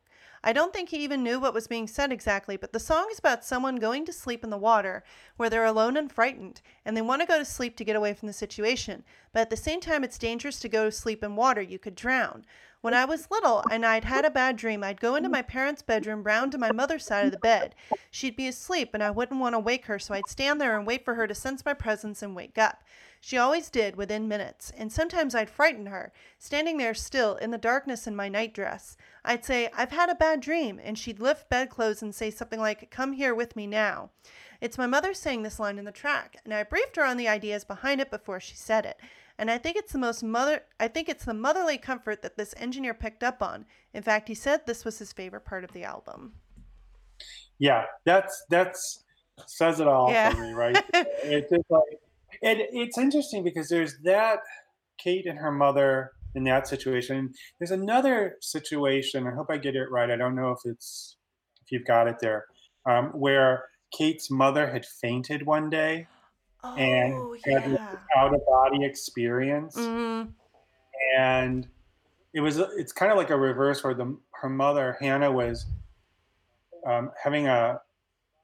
I 0.46 0.52
don't 0.52 0.74
think 0.74 0.90
he 0.90 0.98
even 0.98 1.22
knew 1.22 1.40
what 1.40 1.54
was 1.54 1.66
being 1.66 1.88
said 1.88 2.12
exactly, 2.12 2.58
but 2.58 2.74
the 2.74 2.78
song 2.78 3.08
is 3.10 3.18
about 3.18 3.46
someone 3.46 3.76
going 3.76 4.04
to 4.04 4.12
sleep 4.12 4.44
in 4.44 4.50
the 4.50 4.58
water 4.58 5.02
where 5.38 5.48
they're 5.48 5.64
alone 5.64 5.96
and 5.96 6.12
frightened, 6.12 6.60
and 6.84 6.94
they 6.94 7.00
want 7.00 7.22
to 7.22 7.26
go 7.26 7.38
to 7.38 7.46
sleep 7.46 7.78
to 7.78 7.84
get 7.84 7.96
away 7.96 8.12
from 8.12 8.26
the 8.26 8.34
situation. 8.34 9.04
But 9.32 9.40
at 9.40 9.50
the 9.50 9.56
same 9.56 9.80
time, 9.80 10.04
it's 10.04 10.18
dangerous 10.18 10.60
to 10.60 10.68
go 10.68 10.84
to 10.84 10.92
sleep 10.92 11.24
in 11.24 11.34
water. 11.34 11.62
You 11.62 11.78
could 11.78 11.94
drown. 11.94 12.44
When 12.82 12.92
I 12.92 13.06
was 13.06 13.30
little 13.30 13.64
and 13.70 13.86
I'd 13.86 14.04
had 14.04 14.26
a 14.26 14.30
bad 14.30 14.58
dream, 14.58 14.84
I'd 14.84 15.00
go 15.00 15.14
into 15.14 15.30
my 15.30 15.40
parents' 15.40 15.80
bedroom 15.80 16.22
round 16.22 16.52
to 16.52 16.58
my 16.58 16.70
mother's 16.70 17.06
side 17.06 17.24
of 17.24 17.32
the 17.32 17.38
bed. 17.38 17.74
She'd 18.10 18.36
be 18.36 18.46
asleep 18.46 18.90
and 18.92 19.02
I 19.02 19.10
wouldn't 19.10 19.40
want 19.40 19.54
to 19.54 19.58
wake 19.58 19.86
her, 19.86 19.98
so 19.98 20.12
I'd 20.12 20.28
stand 20.28 20.60
there 20.60 20.76
and 20.76 20.86
wait 20.86 21.06
for 21.06 21.14
her 21.14 21.26
to 21.26 21.34
sense 21.34 21.64
my 21.64 21.72
presence 21.72 22.22
and 22.22 22.36
wake 22.36 22.58
up. 22.58 22.84
She 23.26 23.38
always 23.38 23.70
did 23.70 23.96
within 23.96 24.28
minutes, 24.28 24.70
and 24.76 24.92
sometimes 24.92 25.34
I'd 25.34 25.48
frighten 25.48 25.86
her, 25.86 26.12
standing 26.38 26.76
there 26.76 26.92
still 26.92 27.36
in 27.36 27.52
the 27.52 27.56
darkness 27.56 28.06
in 28.06 28.14
my 28.14 28.28
nightdress. 28.28 28.98
I'd 29.24 29.46
say, 29.46 29.70
I've 29.74 29.92
had 29.92 30.10
a 30.10 30.14
bad 30.14 30.40
dream, 30.40 30.78
and 30.84 30.98
she'd 30.98 31.20
lift 31.20 31.48
bedclothes 31.48 32.02
and 32.02 32.14
say 32.14 32.30
something 32.30 32.60
like, 32.60 32.90
Come 32.90 33.14
here 33.14 33.34
with 33.34 33.56
me 33.56 33.66
now. 33.66 34.10
It's 34.60 34.76
my 34.76 34.86
mother 34.86 35.14
saying 35.14 35.42
this 35.42 35.58
line 35.58 35.78
in 35.78 35.86
the 35.86 35.90
track, 35.90 36.36
and 36.44 36.52
I 36.52 36.64
briefed 36.64 36.96
her 36.96 37.04
on 37.06 37.16
the 37.16 37.26
ideas 37.26 37.64
behind 37.64 38.02
it 38.02 38.10
before 38.10 38.40
she 38.40 38.56
said 38.56 38.84
it. 38.84 39.00
And 39.38 39.50
I 39.50 39.56
think 39.56 39.78
it's 39.78 39.92
the 39.92 39.98
most 39.98 40.22
mother 40.22 40.64
I 40.78 40.88
think 40.88 41.08
it's 41.08 41.24
the 41.24 41.32
motherly 41.32 41.78
comfort 41.78 42.20
that 42.20 42.36
this 42.36 42.54
engineer 42.58 42.92
picked 42.92 43.22
up 43.22 43.42
on. 43.42 43.64
In 43.94 44.02
fact, 44.02 44.28
he 44.28 44.34
said 44.34 44.66
this 44.66 44.84
was 44.84 44.98
his 44.98 45.14
favorite 45.14 45.46
part 45.46 45.64
of 45.64 45.72
the 45.72 45.84
album. 45.84 46.34
Yeah, 47.58 47.86
that's 48.04 48.44
that's 48.50 49.02
says 49.46 49.80
it 49.80 49.88
all 49.88 50.10
yeah. 50.10 50.28
for 50.28 50.42
me, 50.42 50.52
right? 50.52 50.84
it's 50.92 51.48
just 51.48 51.70
like 51.70 52.00
and 52.44 52.60
it's 52.72 52.98
interesting 52.98 53.42
because 53.42 53.68
there's 53.68 53.96
that 54.04 54.40
Kate 54.98 55.26
and 55.26 55.38
her 55.38 55.50
mother 55.50 56.12
in 56.34 56.44
that 56.44 56.68
situation. 56.68 57.32
There's 57.58 57.70
another 57.70 58.36
situation. 58.40 59.26
I 59.26 59.34
hope 59.34 59.46
I 59.50 59.56
get 59.56 59.76
it 59.76 59.90
right. 59.90 60.10
I 60.10 60.16
don't 60.16 60.36
know 60.36 60.50
if 60.50 60.58
it's 60.64 61.16
if 61.62 61.72
you've 61.72 61.86
got 61.86 62.06
it 62.06 62.16
there, 62.20 62.44
um, 62.86 63.06
where 63.06 63.64
Kate's 63.96 64.30
mother 64.30 64.70
had 64.70 64.84
fainted 64.84 65.46
one 65.46 65.70
day 65.70 66.06
oh, 66.62 66.76
and 66.76 67.40
yeah. 67.46 67.60
had 67.60 67.70
an 67.70 67.78
out 68.16 68.34
of 68.34 68.44
body 68.46 68.84
experience, 68.84 69.76
mm-hmm. 69.76 70.30
and 71.18 71.66
it 72.34 72.40
was 72.40 72.58
it's 72.58 72.92
kind 72.92 73.10
of 73.10 73.16
like 73.16 73.30
a 73.30 73.36
reverse 73.36 73.82
where 73.82 73.94
the 73.94 74.16
her 74.42 74.50
mother 74.50 74.98
Hannah 75.00 75.32
was 75.32 75.66
um, 76.86 77.10
having 77.22 77.46
a 77.46 77.80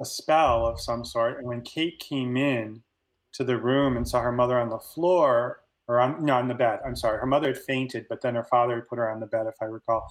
a 0.01 0.05
spell 0.07 0.65
of 0.65 0.81
some 0.81 1.05
sort, 1.05 1.39
and 1.39 1.47
when 1.47 1.61
Kate 1.61 1.99
came 1.99 2.39
in 2.39 2.83
to 3.33 3.45
the 3.45 3.57
room 3.59 3.97
and 3.97 4.09
saw 4.09 4.21
her 4.21 4.33
mother 4.33 4.59
on 4.59 4.69
the 4.69 4.79
floor 4.79 5.63
or 5.89 6.01
on 6.01 6.25
no 6.25 6.35
on 6.35 6.49
the 6.49 6.55
bed. 6.55 6.81
I'm 6.85 6.97
sorry, 6.97 7.19
her 7.19 7.27
mother 7.27 7.49
had 7.49 7.59
fainted, 7.59 8.07
but 8.09 8.21
then 8.23 8.35
her 8.35 8.45
father 8.45 8.77
had 8.77 8.89
put 8.89 8.99
her 8.99 9.11
on 9.11 9.21
the 9.21 9.27
bed, 9.27 9.47
if 9.47 9.55
I 9.61 9.67
recall, 9.67 10.09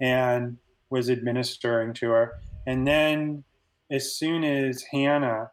and 0.00 0.58
was 0.90 1.10
administering 1.10 1.94
to 1.94 2.10
her. 2.10 2.32
And 2.66 2.86
then, 2.86 3.44
as 3.90 4.14
soon 4.16 4.44
as 4.44 4.82
Hannah 4.82 5.50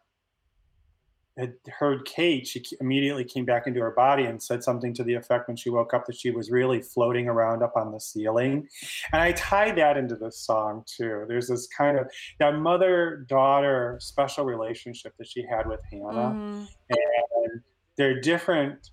had 1.36 1.54
heard 1.78 2.04
Kate, 2.04 2.46
she 2.46 2.62
immediately 2.80 3.24
came 3.24 3.44
back 3.44 3.66
into 3.66 3.80
her 3.80 3.92
body 3.92 4.24
and 4.24 4.42
said 4.42 4.62
something 4.62 4.92
to 4.94 5.02
the 5.02 5.14
effect 5.14 5.48
when 5.48 5.56
she 5.56 5.70
woke 5.70 5.94
up 5.94 6.04
that 6.06 6.16
she 6.16 6.30
was 6.30 6.50
really 6.50 6.82
floating 6.82 7.28
around 7.28 7.62
up 7.62 7.72
on 7.76 7.90
the 7.90 7.98
ceiling. 7.98 8.68
And 9.12 9.22
I 9.22 9.32
tied 9.32 9.76
that 9.78 9.96
into 9.96 10.14
this 10.14 10.38
song 10.38 10.84
too. 10.86 11.24
There's 11.28 11.48
this 11.48 11.66
kind 11.68 11.98
of 11.98 12.10
that 12.38 12.58
mother 12.58 13.24
daughter 13.28 13.98
special 14.00 14.44
relationship 14.44 15.14
that 15.18 15.26
she 15.26 15.44
had 15.48 15.66
with 15.66 15.80
Hannah. 15.90 16.34
Mm. 16.34 16.68
And 16.90 17.60
they're 17.96 18.20
different. 18.20 18.90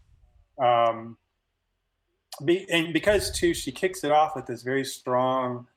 Um, 0.61 1.17
be, 2.45 2.65
and 2.71 2.93
because 2.93 3.31
too, 3.31 3.53
she 3.53 3.71
kicks 3.71 4.03
it 4.05 4.11
off 4.11 4.35
with 4.35 4.45
this 4.45 4.61
very 4.61 4.85
strong 4.85 5.67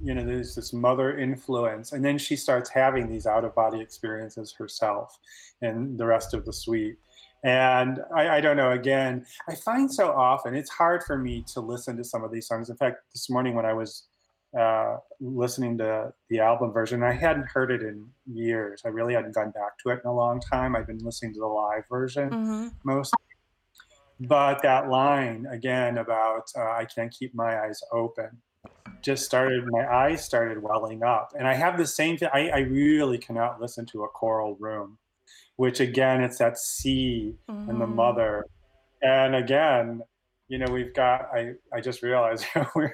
you 0.00 0.14
know 0.14 0.24
there's 0.24 0.54
this 0.54 0.72
mother 0.72 1.18
influence 1.18 1.92
and 1.92 2.04
then 2.04 2.18
she 2.18 2.36
starts 2.36 2.70
having 2.70 3.08
these 3.08 3.26
out 3.26 3.44
of 3.44 3.54
body 3.54 3.80
experiences 3.80 4.54
herself 4.56 5.18
and 5.60 5.98
the 5.98 6.06
rest 6.06 6.34
of 6.34 6.44
the 6.44 6.52
suite. 6.52 6.96
And 7.44 7.98
I, 8.14 8.36
I, 8.36 8.40
don't 8.40 8.56
know 8.56 8.70
again 8.70 9.26
i 9.48 9.54
find 9.56 9.92
so 9.92 10.12
often 10.12 10.54
it's 10.54 10.70
hard 10.70 11.02
for 11.02 11.18
me 11.18 11.44
to 11.52 11.60
listen 11.60 11.96
to 11.96 12.04
some 12.04 12.22
of 12.22 12.30
these 12.30 12.46
songs. 12.46 12.70
In 12.70 12.76
fact 12.76 12.98
this 13.12 13.28
morning 13.28 13.54
when 13.54 13.66
i 13.66 13.72
was 13.72 14.04
uh, 14.58 14.98
listening 15.20 15.78
to 15.78 16.12
the 16.28 16.38
album 16.38 16.72
version 16.72 17.02
i 17.02 17.12
hadn't 17.12 17.46
heard 17.46 17.70
it 17.72 17.82
in 17.82 18.06
years. 18.26 18.82
I 18.84 18.88
really 18.88 19.14
hadn't 19.14 19.34
gone 19.34 19.50
back 19.50 19.78
to 19.82 19.90
it 19.90 20.00
in 20.04 20.10
a 20.10 20.14
long 20.14 20.40
time. 20.40 20.76
I've 20.76 20.86
been 20.86 20.98
listening 20.98 21.32
to 21.34 21.40
the 21.40 21.46
live 21.46 21.84
version 21.90 22.30
mm-hmm. 22.30 22.68
most 22.84 23.12
but 24.28 24.62
that 24.62 24.88
line 24.88 25.46
again 25.50 25.98
about 25.98 26.44
uh, 26.56 26.70
i 26.72 26.84
can't 26.84 27.12
keep 27.12 27.34
my 27.34 27.60
eyes 27.64 27.80
open 27.92 28.30
just 29.02 29.24
started 29.24 29.64
my 29.66 29.86
eyes 29.92 30.24
started 30.24 30.62
welling 30.62 31.02
up 31.02 31.32
and 31.36 31.46
i 31.46 31.54
have 31.54 31.76
the 31.76 31.86
same 31.86 32.16
thing 32.16 32.28
I, 32.32 32.48
I, 32.48 32.58
really 32.60 33.18
cannot 33.18 33.60
listen 33.60 33.84
to 33.86 34.04
a 34.04 34.08
Coral 34.08 34.56
Room 34.56 34.98
which 35.56 35.80
again 35.80 36.22
it's 36.22 36.38
that 36.38 36.58
c 36.58 37.34
mm. 37.48 37.68
and 37.68 37.80
the 37.80 37.84
mm-hmm. 37.84 37.96
mother 37.96 38.46
and 39.02 39.34
again 39.34 40.02
you 40.48 40.58
know 40.58 40.72
we've 40.72 40.94
got 40.94 41.28
i 41.34 41.52
i 41.72 41.80
just 41.80 42.02
realized 42.02 42.46
we 42.76 42.88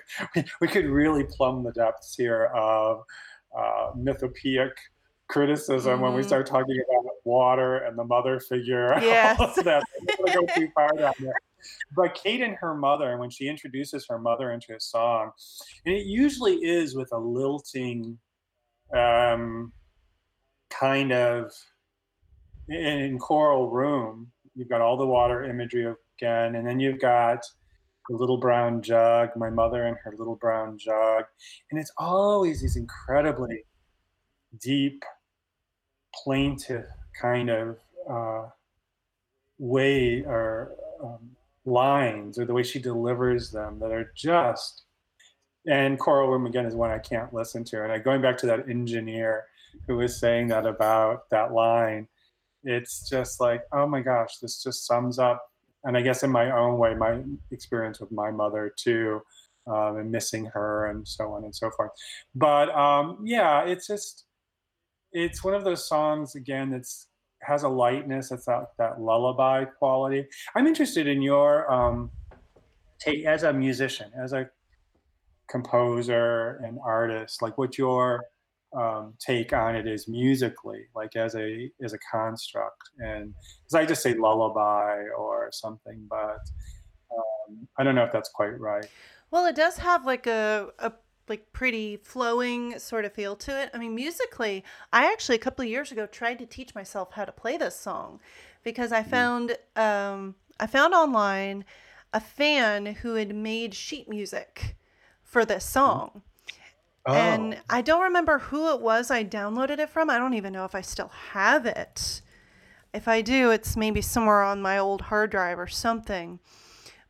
we 0.60 0.68
could 0.68 0.86
really 0.86 1.24
plumb 1.24 1.62
the 1.62 1.72
depths 1.72 2.14
here 2.16 2.46
of 2.46 3.02
uh, 3.56 3.90
mythopoeic 3.96 4.72
criticism 5.28 5.98
mm. 5.98 6.02
when 6.02 6.14
we 6.14 6.20
mm-hmm. 6.20 6.28
start 6.28 6.46
talking 6.46 6.82
about 6.88 7.12
water 7.24 7.78
and 7.78 7.98
the 7.98 8.04
mother 8.04 8.40
figure 8.40 8.98
yes. 9.02 9.38
that 9.56 9.84
go 10.32 10.46
too 10.54 10.68
far 10.74 10.90
down 10.96 11.12
there 11.20 11.34
but 11.94 12.14
Kate 12.14 12.40
and 12.40 12.56
her 12.56 12.74
mother, 12.74 13.10
and 13.10 13.20
when 13.20 13.30
she 13.30 13.48
introduces 13.48 14.06
her 14.08 14.18
mother 14.18 14.52
into 14.52 14.74
a 14.74 14.80
song, 14.80 15.32
and 15.84 15.94
it 15.94 16.06
usually 16.06 16.56
is 16.56 16.94
with 16.94 17.10
a 17.12 17.18
lilting 17.18 18.18
um, 18.94 19.72
kind 20.70 21.12
of 21.12 21.52
in 22.68 23.18
Coral 23.18 23.70
Room. 23.70 24.30
You've 24.54 24.68
got 24.68 24.80
all 24.80 24.96
the 24.96 25.06
water 25.06 25.44
imagery 25.44 25.94
again, 26.18 26.56
and 26.56 26.66
then 26.66 26.80
you've 26.80 27.00
got 27.00 27.44
the 28.08 28.16
little 28.16 28.38
brown 28.38 28.82
jug, 28.82 29.30
my 29.36 29.50
mother 29.50 29.86
and 29.86 29.96
her 30.02 30.14
little 30.18 30.36
brown 30.36 30.78
jug, 30.78 31.24
and 31.70 31.78
it's 31.78 31.92
always 31.98 32.62
these 32.62 32.76
incredibly 32.76 33.64
deep, 34.60 35.04
plaintive 36.14 36.86
kind 37.20 37.50
of 37.50 37.76
uh, 38.10 38.48
way 39.58 40.22
or 40.24 40.72
um, 41.02 41.30
lines 41.68 42.38
or 42.38 42.44
the 42.44 42.52
way 42.52 42.62
she 42.62 42.78
delivers 42.78 43.50
them 43.50 43.78
that 43.80 43.92
are 43.92 44.12
just 44.16 44.84
and 45.66 45.98
Coral 45.98 46.30
room 46.30 46.46
again 46.46 46.66
is 46.66 46.74
one 46.74 46.90
i 46.90 46.98
can't 46.98 47.32
listen 47.34 47.64
to. 47.64 47.82
And 47.82 47.92
I, 47.92 47.98
going 47.98 48.22
back 48.22 48.38
to 48.38 48.46
that 48.46 48.68
engineer 48.68 49.44
who 49.86 49.96
was 49.96 50.18
saying 50.18 50.48
that 50.48 50.66
about 50.66 51.28
that 51.30 51.52
line 51.52 52.08
it's 52.64 53.08
just 53.08 53.40
like 53.40 53.62
oh 53.72 53.86
my 53.86 54.00
gosh 54.00 54.38
this 54.38 54.62
just 54.62 54.86
sums 54.86 55.18
up 55.18 55.46
and 55.84 55.96
i 55.96 56.00
guess 56.00 56.22
in 56.24 56.30
my 56.30 56.50
own 56.50 56.78
way 56.78 56.94
my 56.94 57.20
experience 57.52 58.00
with 58.00 58.10
my 58.10 58.30
mother 58.30 58.72
too 58.76 59.22
um, 59.68 59.98
and 59.98 60.10
missing 60.10 60.46
her 60.46 60.86
and 60.86 61.06
so 61.06 61.32
on 61.32 61.44
and 61.44 61.54
so 61.54 61.70
forth. 61.70 61.90
But 62.34 62.70
um, 62.70 63.18
yeah 63.24 63.64
it's 63.64 63.86
just 63.86 64.24
it's 65.12 65.44
one 65.44 65.54
of 65.54 65.64
those 65.64 65.86
songs 65.88 66.34
again 66.34 66.70
that's 66.70 67.08
has 67.42 67.62
a 67.62 67.68
lightness. 67.68 68.30
It's 68.30 68.46
that 68.46 68.68
that 68.78 69.00
lullaby 69.00 69.64
quality. 69.64 70.26
I'm 70.54 70.66
interested 70.66 71.06
in 71.06 71.22
your 71.22 71.70
um, 71.72 72.10
take 72.98 73.24
as 73.24 73.42
a 73.42 73.52
musician, 73.52 74.10
as 74.22 74.32
a 74.32 74.48
composer 75.48 76.60
and 76.64 76.78
artist. 76.84 77.42
Like 77.42 77.56
what 77.58 77.78
your 77.78 78.24
um, 78.76 79.14
take 79.18 79.52
on 79.52 79.74
it 79.76 79.86
is 79.86 80.08
musically, 80.08 80.82
like 80.94 81.16
as 81.16 81.34
a 81.34 81.70
as 81.82 81.92
a 81.92 81.98
construct. 82.12 82.82
And 82.98 83.34
because 83.64 83.74
I 83.74 83.86
just 83.86 84.02
say 84.02 84.14
lullaby 84.14 85.04
or 85.16 85.48
something, 85.52 86.06
but 86.08 86.40
um, 87.16 87.68
I 87.78 87.84
don't 87.84 87.94
know 87.94 88.04
if 88.04 88.12
that's 88.12 88.30
quite 88.30 88.58
right. 88.58 88.86
Well, 89.30 89.46
it 89.46 89.56
does 89.56 89.78
have 89.78 90.06
like 90.06 90.26
a, 90.26 90.68
a 90.78 90.92
like 91.28 91.52
pretty 91.52 91.96
flowing 91.96 92.78
sort 92.78 93.04
of 93.04 93.12
feel 93.12 93.36
to 93.36 93.60
it. 93.60 93.70
I 93.74 93.78
mean, 93.78 93.94
musically, 93.94 94.64
I 94.92 95.10
actually 95.12 95.36
a 95.36 95.40
couple 95.40 95.62
of 95.62 95.70
years 95.70 95.92
ago 95.92 96.06
tried 96.06 96.38
to 96.38 96.46
teach 96.46 96.74
myself 96.74 97.12
how 97.12 97.24
to 97.24 97.32
play 97.32 97.56
this 97.56 97.78
song 97.78 98.20
because 98.62 98.92
I 98.92 99.02
mm. 99.02 99.10
found 99.10 99.56
um, 99.76 100.34
I 100.60 100.66
found 100.66 100.94
online 100.94 101.64
a 102.12 102.20
fan 102.20 102.86
who 102.86 103.14
had 103.14 103.34
made 103.34 103.74
sheet 103.74 104.08
music 104.08 104.76
for 105.22 105.44
this 105.44 105.64
mm. 105.64 105.72
song. 105.72 106.22
Oh. 107.06 107.14
And 107.14 107.58
I 107.70 107.80
don't 107.80 108.02
remember 108.02 108.38
who 108.38 108.70
it 108.74 108.80
was 108.80 109.10
I 109.10 109.24
downloaded 109.24 109.78
it 109.78 109.88
from. 109.88 110.10
I 110.10 110.18
don't 110.18 110.34
even 110.34 110.52
know 110.52 110.64
if 110.64 110.74
I 110.74 110.82
still 110.82 111.10
have 111.32 111.64
it. 111.64 112.20
If 112.92 113.06
I 113.08 113.22
do, 113.22 113.50
it's 113.50 113.76
maybe 113.76 114.00
somewhere 114.00 114.42
on 114.42 114.62
my 114.62 114.78
old 114.78 115.02
hard 115.02 115.30
drive 115.30 115.58
or 115.58 115.66
something. 115.66 116.38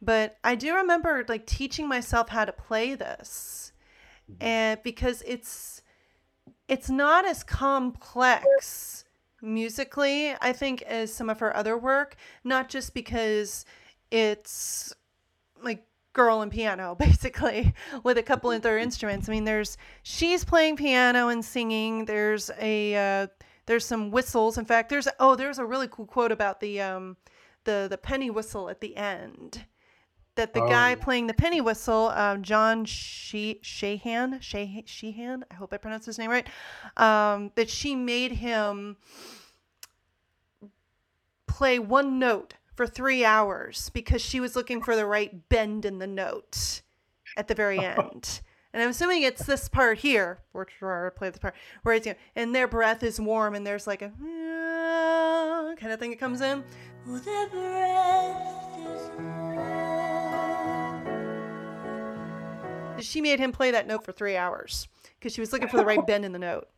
But 0.01 0.39
I 0.45 0.55
do 0.55 0.75
remember 0.75 1.25
like 1.29 1.47
teaching 1.47 1.89
myself 1.89 2.29
how 2.29 2.45
to 2.45 2.53
play 2.53 2.95
this 2.95 3.68
and 4.41 4.83
because 4.83 5.23
it's 5.27 5.83
it's 6.69 6.91
not 6.91 7.27
as 7.27 7.43
complex 7.43 9.05
musically 9.41 10.35
i 10.41 10.53
think 10.53 10.83
as 10.83 11.13
some 11.13 11.31
of 11.31 11.39
her 11.41 11.57
other 11.57 11.77
work 11.77 12.17
not 12.45 12.69
just 12.69 12.93
because 12.93 13.65
it's 14.11 14.93
like 15.63 15.85
girl 16.19 16.43
and 16.43 16.51
piano 16.51 16.95
basically 16.99 17.73
with 18.03 18.19
a 18.19 18.23
couple 18.23 18.51
of 18.51 18.57
other 18.57 18.77
instruments. 18.77 19.29
I 19.29 19.33
mean, 19.33 19.45
there's 19.45 19.79
she's 20.03 20.45
playing 20.45 20.77
piano 20.77 21.29
and 21.29 21.45
singing. 21.45 22.05
There's 22.05 22.51
a 22.59 23.23
uh, 23.23 23.27
there's 23.67 23.85
some 23.85 24.11
whistles. 24.11 24.59
In 24.59 24.65
fact, 24.65 24.89
there's 24.89 25.09
oh, 25.21 25.37
there's 25.37 25.59
a 25.59 25.65
really 25.65 25.89
cool 25.89 26.07
quote 26.07 26.33
about 26.33 26.61
the 26.61 26.81
um 26.81 27.17
the 27.65 27.87
the 27.89 27.99
penny 27.99 28.31
whistle 28.31 28.69
at 28.69 28.81
the 28.81 28.97
end. 28.97 29.65
That 30.39 30.55
the 30.55 30.63
oh. 30.63 30.69
guy 30.69 30.95
playing 30.95 31.27
the 31.27 31.35
penny 31.35 31.61
whistle, 31.61 32.13
um, 32.15 32.45
John 32.45 32.85
she- 32.85 33.59
Sheahan, 33.61 34.41
she- 34.41 34.85
Sheahan, 34.87 35.43
I 35.51 35.55
hope 35.55 35.73
I 35.73 35.79
pronounced 35.79 36.07
his 36.07 36.17
name 36.17 36.31
right, 36.31 36.47
um, 36.97 37.51
that 37.57 37.69
she 37.69 37.97
made 37.97 38.31
him 38.31 38.99
play 41.49 41.81
one 41.81 42.21
note 42.21 42.55
for 42.77 42.87
three 42.87 43.25
hours 43.25 43.91
because 43.91 44.23
she 44.23 44.39
was 44.39 44.55
looking 44.55 44.81
for 44.81 44.95
the 44.95 45.07
right 45.07 45.49
bend 45.49 45.85
in 45.85 45.99
the 45.99 46.07
note 46.07 46.83
at 47.37 47.49
the 47.49 47.55
very 47.57 47.81
end. 47.85 48.41
And 48.73 48.81
I'm 48.81 48.91
assuming 48.91 49.23
it's 49.23 49.45
this 49.45 49.69
part 49.69 49.99
here, 49.99 50.39
which 50.53 50.71
I 50.81 51.09
play 51.17 51.31
this 51.31 51.41
part, 51.41 51.57
where 51.83 51.97
it's, 51.97 52.07
you 52.07 52.13
know, 52.13 52.19
and 52.37 52.55
their 52.55 52.69
breath 52.69 53.03
is 53.03 53.21
warm 53.21 53.57
and 53.57 53.67
there's 53.67 53.89
like 53.89 54.03
a 54.03 54.13
kind 55.81 55.93
of 55.93 55.99
thing 55.99 56.11
that 56.11 56.21
comes 56.21 56.41
in. 56.43 56.63
Well, 57.09 57.21
She 63.01 63.21
made 63.21 63.39
him 63.39 63.53
play 63.53 63.71
that 63.71 63.87
note 63.87 64.05
for 64.05 64.13
three 64.13 64.37
hours 64.37 64.89
because 65.19 65.33
she 65.33 65.41
was 65.41 65.53
looking 65.53 65.69
for 65.69 65.77
the 65.77 65.85
right 65.85 66.05
bend 66.07 66.25
in 66.25 66.33
the 66.33 66.39
note. 66.39 66.69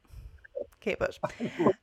Kate 0.81 0.99
Bush. 0.99 1.19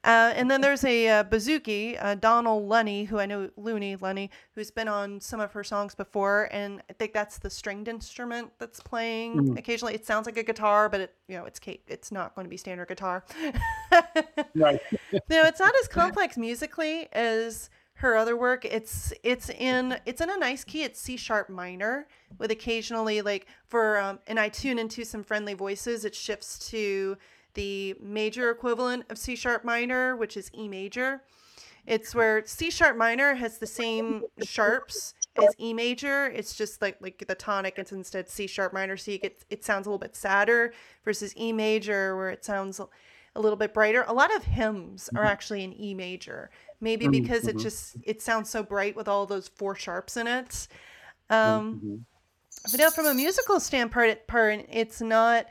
Uh, 0.04 0.34
and 0.36 0.50
then 0.50 0.62
there's 0.62 0.84
a 0.84 1.08
uh, 1.08 1.24
bouzouki, 1.24 1.98
uh, 2.04 2.16
Donald 2.16 2.68
Lunny, 2.68 3.04
who 3.04 3.20
I 3.20 3.26
know, 3.26 3.50
Looney 3.56 3.96
Lunny, 3.96 4.32
who's 4.54 4.72
been 4.72 4.88
on 4.88 5.20
some 5.22 5.40
of 5.40 5.52
her 5.54 5.64
songs 5.64 5.94
before, 5.94 6.50
and 6.52 6.82
I 6.90 6.94
think 6.94 7.14
that's 7.14 7.38
the 7.38 7.50
stringed 7.50 7.88
instrument 7.88 8.52
that's 8.58 8.80
playing 8.80 9.36
mm. 9.36 9.60
occasionally. 9.60 9.94
It 9.94 10.06
sounds 10.06 10.26
like 10.26 10.38
a 10.38 10.44
guitar, 10.44 10.90
but 10.90 11.02
it, 11.02 11.16
you 11.28 11.38
know, 11.38 11.46
it's 11.46 11.60
Kate. 11.60 11.84
It's 11.88 12.12
not 12.12 12.34
going 12.36 12.46
to 12.46 12.50
be 12.50 12.58
standard 12.58 12.88
guitar. 12.88 13.24
right. 14.56 14.82
no, 15.12 15.44
it's 15.44 15.60
not 15.60 15.74
as 15.82 15.88
complex 15.88 16.38
musically 16.38 17.08
as 17.14 17.70
her 17.98 18.16
other 18.16 18.38
work. 18.38 18.64
It's 18.64 19.14
it's 19.24 19.50
in 19.50 20.00
it's 20.06 20.22
in 20.22 20.30
a 20.30 20.38
nice 20.38 20.64
key. 20.64 20.84
It's 20.84 21.00
C 21.00 21.18
sharp 21.18 21.50
minor 21.50 22.08
with 22.38 22.52
occasionally 22.52 23.22
like 23.22 23.48
for 23.68 24.00
um, 24.00 24.20
and 24.28 24.40
I 24.40 24.50
tune 24.50 24.80
into 24.80 25.04
some 25.04 25.24
friendly 25.24 25.56
voices. 25.56 26.06
It 26.06 26.14
shifts 26.14 26.70
to 26.70 27.18
the 27.56 27.96
major 28.00 28.52
equivalent 28.52 29.06
of 29.10 29.18
C 29.18 29.36
sharp 29.36 29.66
minor, 29.66 30.16
which 30.16 30.38
is 30.38 30.52
E 30.54 30.68
major. 30.68 31.24
It's 31.88 32.14
where 32.14 32.46
C 32.46 32.70
sharp 32.70 32.98
minor 32.98 33.34
has 33.34 33.58
the 33.58 33.66
same 33.68 34.24
sharps 34.44 35.16
as 35.36 35.56
E 35.58 35.74
major. 35.74 36.28
It's 36.28 36.56
just 36.56 36.82
like 36.84 36.98
like 37.02 37.26
the 37.28 37.34
tonic. 37.36 37.80
It's 37.80 37.92
instead 37.92 38.30
C 38.30 38.46
sharp 38.46 38.74
minor. 38.74 38.96
So 38.96 39.10
you 39.10 39.18
get 39.18 39.44
it 39.50 39.66
sounds 39.66 39.88
a 39.88 39.90
little 39.90 39.98
bit 39.98 40.16
sadder 40.16 40.72
versus 41.04 41.34
E 41.36 41.52
major, 41.52 42.16
where 42.16 42.30
it 42.30 42.46
sounds 42.46 42.80
a 43.38 43.42
little 43.42 43.58
bit 43.58 43.74
brighter. 43.74 44.04
A 44.08 44.14
lot 44.14 44.36
of 44.36 44.44
hymns 44.44 45.10
are 45.16 45.22
mm-hmm. 45.22 45.32
actually 45.32 45.64
in 45.64 45.80
E 45.80 45.94
major, 45.94 46.50
maybe 46.80 47.06
mm-hmm. 47.06 47.12
because 47.12 47.42
mm-hmm. 47.44 47.58
it 47.58 47.62
just 47.62 47.96
it 48.04 48.22
sounds 48.22 48.50
so 48.50 48.64
bright 48.64 48.96
with 48.96 49.08
all 49.08 49.26
those 49.26 49.48
four 49.48 49.76
sharps 49.76 50.18
in 50.18 50.28
it. 50.28 50.68
Um, 51.30 51.76
mm-hmm. 51.76 51.96
But 52.72 52.80
now, 52.80 52.90
from 52.90 53.06
a 53.06 53.14
musical 53.14 53.60
standpoint, 53.60 54.20
it's 54.70 55.02
not 55.02 55.48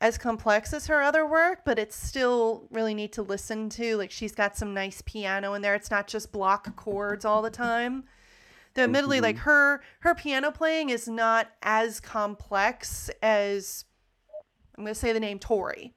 as 0.00 0.18
complex 0.18 0.72
as 0.72 0.86
her 0.86 1.02
other 1.02 1.26
work, 1.26 1.60
but 1.64 1.78
it's 1.78 1.96
still 1.96 2.68
really 2.70 2.94
neat 2.94 3.12
to 3.12 3.22
listen 3.22 3.68
to. 3.70 3.96
Like 3.96 4.10
she's 4.10 4.34
got 4.34 4.56
some 4.56 4.74
nice 4.74 5.02
piano 5.04 5.54
in 5.54 5.62
there. 5.62 5.74
It's 5.74 5.90
not 5.90 6.06
just 6.06 6.32
block 6.32 6.76
chords 6.76 7.24
all 7.24 7.42
the 7.42 7.50
time. 7.50 8.04
Though 8.74 8.84
admittedly, 8.84 9.18
mm-hmm. 9.18 9.24
like 9.24 9.38
her 9.38 9.82
her 10.00 10.14
piano 10.14 10.50
playing 10.50 10.90
is 10.90 11.08
not 11.08 11.48
as 11.62 11.98
complex 11.98 13.10
as 13.22 13.86
I'm 14.76 14.84
gonna 14.84 14.94
say 14.94 15.12
the 15.12 15.20
name 15.20 15.38
Tori. 15.38 15.94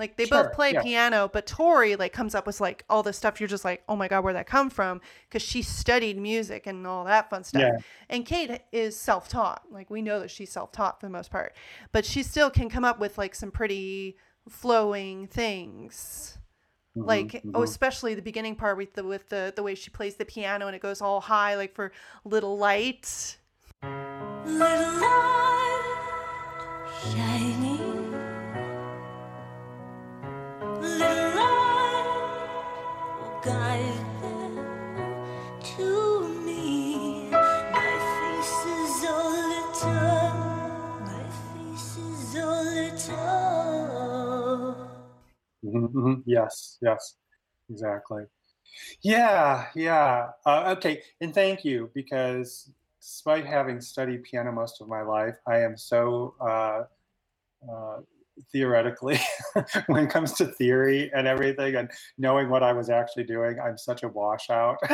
Like 0.00 0.16
they 0.16 0.24
sure, 0.24 0.44
both 0.44 0.54
play 0.54 0.72
yeah. 0.72 0.82
piano, 0.82 1.28
but 1.30 1.46
Tori 1.46 1.94
like 1.94 2.14
comes 2.14 2.34
up 2.34 2.46
with 2.46 2.58
like 2.58 2.84
all 2.88 3.02
this 3.02 3.18
stuff. 3.18 3.38
You're 3.38 3.50
just 3.50 3.66
like, 3.66 3.82
oh 3.86 3.94
my 3.94 4.08
god, 4.08 4.24
where'd 4.24 4.34
that 4.34 4.46
come 4.46 4.70
from? 4.70 5.02
Because 5.28 5.42
she 5.42 5.60
studied 5.60 6.16
music 6.16 6.66
and 6.66 6.86
all 6.86 7.04
that 7.04 7.28
fun 7.28 7.44
stuff. 7.44 7.60
Yeah. 7.60 7.76
And 8.08 8.24
Kate 8.24 8.62
is 8.72 8.96
self-taught. 8.96 9.64
Like 9.70 9.90
we 9.90 10.00
know 10.00 10.18
that 10.20 10.30
she's 10.30 10.50
self-taught 10.50 11.00
for 11.00 11.06
the 11.06 11.10
most 11.10 11.30
part, 11.30 11.54
but 11.92 12.06
she 12.06 12.22
still 12.22 12.48
can 12.48 12.70
come 12.70 12.82
up 12.82 12.98
with 12.98 13.18
like 13.18 13.34
some 13.34 13.50
pretty 13.50 14.16
flowing 14.48 15.26
things. 15.26 16.38
Mm-hmm, 16.96 17.06
like 17.06 17.34
oh, 17.34 17.38
mm-hmm. 17.38 17.56
oh, 17.56 17.62
especially 17.62 18.14
the 18.14 18.22
beginning 18.22 18.56
part 18.56 18.78
with 18.78 18.94
the 18.94 19.04
with 19.04 19.28
the 19.28 19.52
the 19.54 19.62
way 19.62 19.74
she 19.74 19.90
plays 19.90 20.16
the 20.16 20.24
piano 20.24 20.66
and 20.66 20.74
it 20.74 20.80
goes 20.80 21.02
all 21.02 21.20
high, 21.20 21.56
like 21.56 21.74
for 21.74 21.92
little 22.24 22.56
light. 22.56 23.36
Little 23.82 25.00
light 25.00 25.50
shining 27.12 27.99
Yes, 46.30 46.78
yes, 46.80 47.16
exactly. 47.68 48.24
Yeah, 49.02 49.66
yeah. 49.74 50.30
Uh, 50.46 50.74
okay, 50.76 51.02
and 51.20 51.34
thank 51.34 51.64
you 51.64 51.90
because 51.94 52.70
despite 53.00 53.46
having 53.46 53.80
studied 53.80 54.22
piano 54.24 54.52
most 54.52 54.80
of 54.80 54.88
my 54.88 55.02
life, 55.02 55.36
I 55.46 55.62
am 55.62 55.76
so 55.76 56.34
uh, 56.40 56.84
uh, 57.68 58.00
theoretically 58.52 59.18
when 59.86 60.04
it 60.04 60.10
comes 60.10 60.32
to 60.34 60.46
theory 60.46 61.10
and 61.14 61.26
everything 61.26 61.76
and 61.76 61.90
knowing 62.18 62.48
what 62.48 62.62
I 62.62 62.72
was 62.72 62.90
actually 62.90 63.24
doing, 63.24 63.58
I'm 63.58 63.78
such 63.78 64.02
a 64.02 64.08
washout. 64.08 64.78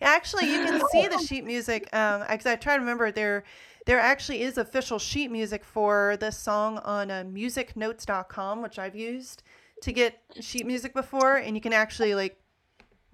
actually, 0.00 0.50
you 0.50 0.64
can 0.64 0.80
see 0.90 1.06
the 1.06 1.18
sheet 1.18 1.44
music 1.44 1.84
because 1.84 2.46
um, 2.46 2.52
I 2.52 2.56
try 2.56 2.74
to 2.74 2.80
remember 2.80 3.10
there. 3.10 3.44
There 3.86 3.98
actually 3.98 4.42
is 4.42 4.58
official 4.58 4.98
sheet 4.98 5.30
music 5.30 5.64
for 5.64 6.18
this 6.20 6.36
song 6.36 6.78
on 6.78 7.10
uh, 7.10 7.24
musicnotes.com, 7.24 8.60
which 8.60 8.78
I've 8.78 8.94
used 8.94 9.42
to 9.82 9.92
get 9.92 10.20
sheet 10.40 10.66
music 10.66 10.92
before, 10.92 11.36
and 11.36 11.56
you 11.56 11.62
can 11.62 11.72
actually 11.72 12.14
like 12.14 12.38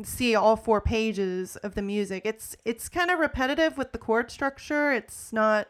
see 0.03 0.35
all 0.35 0.57
four 0.57 0.81
pages 0.81 1.57
of 1.57 1.75
the 1.75 1.83
music. 1.83 2.23
It's 2.25 2.57
it's 2.65 2.89
kind 2.89 3.11
of 3.11 3.19
repetitive 3.19 3.79
with 3.79 3.93
the 3.93 3.99
chord 3.99 4.31
structure. 4.31 4.93
It's 4.93 5.33
not 5.33 5.69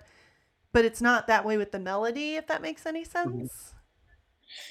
but 0.75 0.85
it's 0.85 1.01
not 1.01 1.29
that 1.29 1.47
way 1.47 1.57
with 1.57 1.71
the 1.73 1.79
melody, 1.79 2.35
if 2.35 2.49
that 2.49 2.61
makes 2.61 2.85
any 2.85 3.05
mm-hmm. 3.05 3.39
sense. 3.39 3.73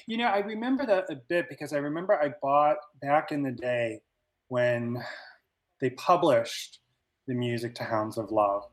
You 0.06 0.18
know, 0.18 0.26
I 0.26 0.38
remember 0.38 0.86
that 0.86 1.10
a 1.10 1.16
bit 1.16 1.48
because 1.48 1.72
I 1.72 1.78
remember 1.78 2.14
I 2.14 2.32
bought 2.40 2.76
back 3.02 3.32
in 3.32 3.42
the 3.42 3.50
day 3.50 4.00
when 4.48 5.02
they 5.80 5.90
published 5.90 6.78
the 7.26 7.34
music 7.34 7.74
to 7.76 7.84
Hounds 7.84 8.18
of 8.18 8.30
Love. 8.30 8.64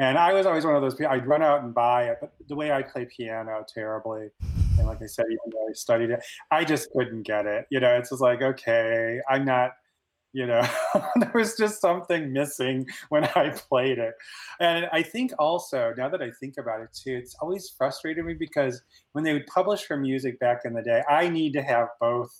And 0.00 0.18
I 0.18 0.32
was 0.32 0.46
always 0.46 0.64
one 0.64 0.74
of 0.74 0.82
those 0.82 0.96
people, 0.96 1.12
I'd 1.12 1.26
run 1.26 1.42
out 1.42 1.62
and 1.62 1.72
buy 1.72 2.08
it, 2.08 2.18
but 2.20 2.32
the 2.48 2.56
way 2.56 2.72
I 2.72 2.82
play 2.82 3.06
piano 3.06 3.64
terribly, 3.72 4.30
and 4.76 4.88
like 4.88 5.00
I 5.00 5.06
said, 5.06 5.26
even 5.26 5.52
though 5.52 5.68
I 5.68 5.72
studied 5.72 6.10
it, 6.10 6.20
I 6.50 6.64
just 6.64 6.90
couldn't 6.90 7.22
get 7.22 7.46
it. 7.46 7.66
You 7.70 7.78
know, 7.78 7.94
it's 7.96 8.10
just 8.10 8.20
like, 8.20 8.42
okay, 8.42 9.20
I'm 9.30 9.44
not 9.44 9.70
you 10.34 10.46
know 10.46 10.62
there 11.16 11.30
was 11.32 11.56
just 11.56 11.80
something 11.80 12.32
missing 12.32 12.86
when 13.08 13.24
i 13.36 13.48
played 13.50 13.98
it. 13.98 14.14
And 14.60 14.86
i 14.92 15.02
think 15.02 15.32
also 15.38 15.94
now 15.96 16.10
that 16.10 16.20
i 16.20 16.30
think 16.30 16.56
about 16.58 16.82
it 16.82 16.90
too 16.92 17.16
it's 17.16 17.36
always 17.40 17.72
frustrated 17.78 18.26
me 18.26 18.34
because 18.34 18.82
when 19.12 19.24
they 19.24 19.32
would 19.32 19.46
publish 19.46 19.86
her 19.86 19.96
music 19.96 20.38
back 20.40 20.62
in 20.66 20.74
the 20.74 20.82
day 20.82 21.02
i 21.08 21.28
need 21.28 21.54
to 21.54 21.62
have 21.62 21.88
both 22.00 22.30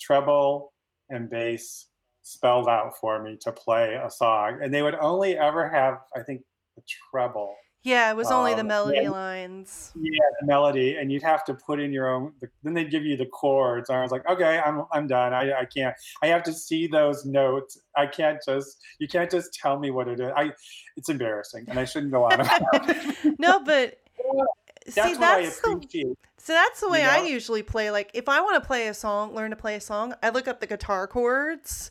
treble 0.00 0.72
and 1.10 1.28
bass 1.28 1.88
spelled 2.22 2.68
out 2.68 2.96
for 2.98 3.22
me 3.22 3.36
to 3.38 3.52
play 3.52 4.00
a 4.02 4.10
song. 4.10 4.58
And 4.62 4.72
they 4.72 4.80
would 4.80 4.94
only 4.94 5.36
ever 5.36 5.68
have 5.68 5.98
i 6.16 6.22
think 6.22 6.42
the 6.76 6.82
treble 7.10 7.54
yeah, 7.84 8.10
it 8.10 8.16
was 8.16 8.30
only 8.30 8.52
um, 8.52 8.56
the 8.56 8.64
melody 8.64 9.00
yeah, 9.02 9.10
lines. 9.10 9.92
Yeah, 9.94 10.18
the 10.40 10.46
melody, 10.46 10.96
and 10.96 11.12
you'd 11.12 11.22
have 11.22 11.44
to 11.44 11.54
put 11.54 11.78
in 11.78 11.92
your 11.92 12.08
own. 12.08 12.32
Then 12.62 12.72
they'd 12.72 12.90
give 12.90 13.04
you 13.04 13.14
the 13.14 13.26
chords. 13.26 13.90
And 13.90 13.98
I 13.98 14.02
was 14.02 14.10
like, 14.10 14.26
okay, 14.26 14.58
I'm 14.58 14.86
I'm 14.90 15.06
done. 15.06 15.34
I 15.34 15.52
I 15.52 15.64
can't. 15.66 15.94
I 16.22 16.28
have 16.28 16.42
to 16.44 16.52
see 16.52 16.86
those 16.86 17.26
notes. 17.26 17.78
I 17.94 18.06
can't 18.06 18.38
just. 18.44 18.78
You 18.98 19.06
can't 19.06 19.30
just 19.30 19.52
tell 19.52 19.78
me 19.78 19.90
what 19.90 20.08
it 20.08 20.18
is. 20.18 20.32
I. 20.34 20.52
It's 20.96 21.10
embarrassing, 21.10 21.66
and 21.68 21.78
I 21.78 21.84
shouldn't 21.84 22.10
go 22.10 22.24
on 22.24 22.40
about 22.40 22.58
it. 22.72 23.34
no, 23.38 23.60
but. 23.60 24.00
That's 24.86 25.14
see, 25.14 25.18
that's 25.18 25.60
the, 25.62 26.14
so 26.36 26.52
that's 26.52 26.80
the 26.80 26.90
way 26.90 26.98
you 26.98 27.06
know? 27.06 27.12
I 27.12 27.22
usually 27.24 27.62
play. 27.62 27.90
Like, 27.90 28.10
if 28.12 28.28
I 28.28 28.42
want 28.42 28.62
to 28.62 28.66
play 28.66 28.88
a 28.88 28.92
song, 28.92 29.34
learn 29.34 29.48
to 29.48 29.56
play 29.56 29.76
a 29.76 29.80
song, 29.80 30.12
I 30.22 30.28
look 30.28 30.46
up 30.46 30.60
the 30.60 30.66
guitar 30.66 31.06
chords 31.06 31.90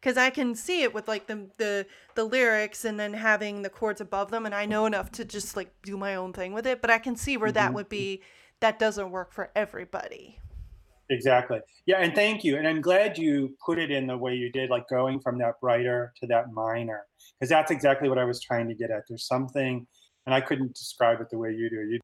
because 0.00 0.16
I 0.16 0.30
can 0.30 0.54
see 0.54 0.82
it 0.82 0.94
with 0.94 1.08
like 1.08 1.26
the 1.26 1.48
the 1.56 1.86
the 2.14 2.24
lyrics 2.24 2.84
and 2.84 2.98
then 2.98 3.14
having 3.14 3.62
the 3.62 3.70
chords 3.70 4.00
above 4.00 4.30
them, 4.30 4.46
and 4.46 4.54
I 4.54 4.66
know 4.66 4.86
enough 4.86 5.10
to 5.12 5.24
just 5.24 5.56
like 5.56 5.70
do 5.82 5.96
my 5.96 6.14
own 6.14 6.32
thing 6.32 6.52
with 6.52 6.66
it. 6.66 6.80
But 6.80 6.90
I 6.90 6.98
can 6.98 7.16
see 7.16 7.36
where 7.36 7.48
mm-hmm. 7.48 7.54
that 7.54 7.74
would 7.74 7.88
be. 7.88 8.22
That 8.60 8.78
doesn't 8.80 9.12
work 9.12 9.32
for 9.32 9.50
everybody. 9.54 10.40
Exactly. 11.10 11.60
Yeah, 11.86 11.98
and 11.98 12.14
thank 12.14 12.44
you. 12.44 12.58
And 12.58 12.66
I'm 12.66 12.80
glad 12.80 13.16
you 13.16 13.56
put 13.64 13.78
it 13.78 13.90
in 13.90 14.06
the 14.06 14.16
way 14.16 14.34
you 14.34 14.50
did, 14.50 14.68
like 14.68 14.88
going 14.88 15.20
from 15.20 15.38
that 15.38 15.60
brighter 15.60 16.12
to 16.20 16.26
that 16.26 16.52
minor, 16.52 17.06
because 17.38 17.48
that's 17.48 17.70
exactly 17.70 18.08
what 18.08 18.18
I 18.18 18.24
was 18.24 18.42
trying 18.42 18.68
to 18.68 18.74
get 18.74 18.90
at. 18.90 19.04
There's 19.08 19.26
something, 19.26 19.86
and 20.26 20.34
I 20.34 20.40
couldn't 20.40 20.74
describe 20.74 21.20
it 21.20 21.30
the 21.30 21.38
way 21.38 21.52
you 21.52 21.70
do. 21.70 21.76
You 21.76 22.00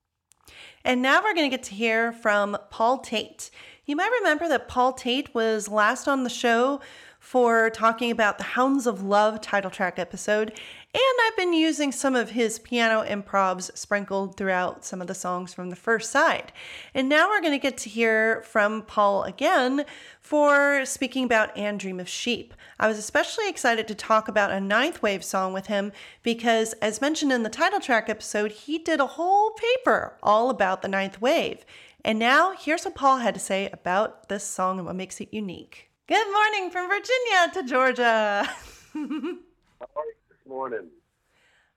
and 0.85 1.00
now 1.00 1.22
we're 1.22 1.35
going 1.35 1.50
to 1.50 1.57
get 1.57 1.64
to 1.64 1.74
hear 1.74 2.12
from 2.12 2.57
Paul 2.70 2.98
Tate. 2.98 3.50
You 3.87 3.96
might 3.96 4.11
remember 4.20 4.48
that 4.48 4.68
Paul 4.68 4.92
Tate 4.92 5.35
was 5.35 5.68
last 5.68 6.07
on 6.09 6.24
the 6.24 6.30
show 6.30 6.80
for 7.24 7.70
talking 7.70 8.10
about 8.10 8.37
the 8.37 8.44
Hounds 8.44 8.87
of 8.87 9.02
Love 9.02 9.40
title 9.40 9.70
track 9.70 9.98
episode, 9.98 10.50
and 10.50 11.02
I've 11.26 11.37
been 11.38 11.54
using 11.54 11.90
some 11.90 12.14
of 12.14 12.30
his 12.30 12.58
piano 12.58 13.02
improvs 13.02 13.74
sprinkled 13.76 14.37
throughout 14.37 14.84
some 14.84 15.00
of 15.00 15.06
the 15.06 15.14
songs 15.14 15.54
from 15.54 15.70
the 15.70 15.74
first 15.74 16.12
side. 16.12 16.52
And 16.92 17.08
now 17.08 17.28
we're 17.28 17.40
going 17.40 17.54
to 17.54 17.58
get 17.58 17.78
to 17.78 17.88
hear 17.88 18.42
from 18.42 18.82
Paul 18.82 19.24
again 19.24 19.87
for 20.20 20.84
speaking 20.84 21.24
about 21.24 21.56
And 21.56 21.80
Dream 21.80 21.98
of 21.98 22.10
Sheep. 22.10 22.52
I 22.78 22.88
was 22.88 22.98
especially 22.98 23.48
excited 23.48 23.88
to 23.88 23.94
talk 23.94 24.28
about 24.28 24.50
a 24.50 24.60
ninth 24.60 25.00
wave 25.02 25.24
song 25.24 25.54
with 25.54 25.68
him 25.68 25.92
because, 26.22 26.74
as 26.74 27.00
mentioned 27.00 27.32
in 27.32 27.42
the 27.42 27.48
title 27.48 27.80
track 27.80 28.10
episode, 28.10 28.52
he 28.52 28.78
did 28.78 29.00
a 29.00 29.06
whole 29.06 29.52
paper 29.52 30.18
all 30.22 30.50
about 30.50 30.82
the 30.82 30.88
ninth 30.88 31.22
wave. 31.22 31.64
And 32.04 32.18
now, 32.18 32.52
here's 32.54 32.84
what 32.84 32.94
Paul 32.94 33.18
had 33.18 33.32
to 33.32 33.40
say 33.40 33.70
about 33.72 34.28
this 34.28 34.44
song 34.44 34.76
and 34.76 34.87
what 34.87 34.94
makes 34.94 35.22
it 35.22 35.32
unique. 35.32 35.88
Good 36.06 36.30
morning 36.30 36.70
from 36.70 36.90
Virginia 36.90 37.50
to 37.54 37.62
Georgia. 37.62 38.44
How 38.44 39.00
are 39.00 39.00
you 39.00 40.14
this 40.28 40.46
morning? 40.46 40.90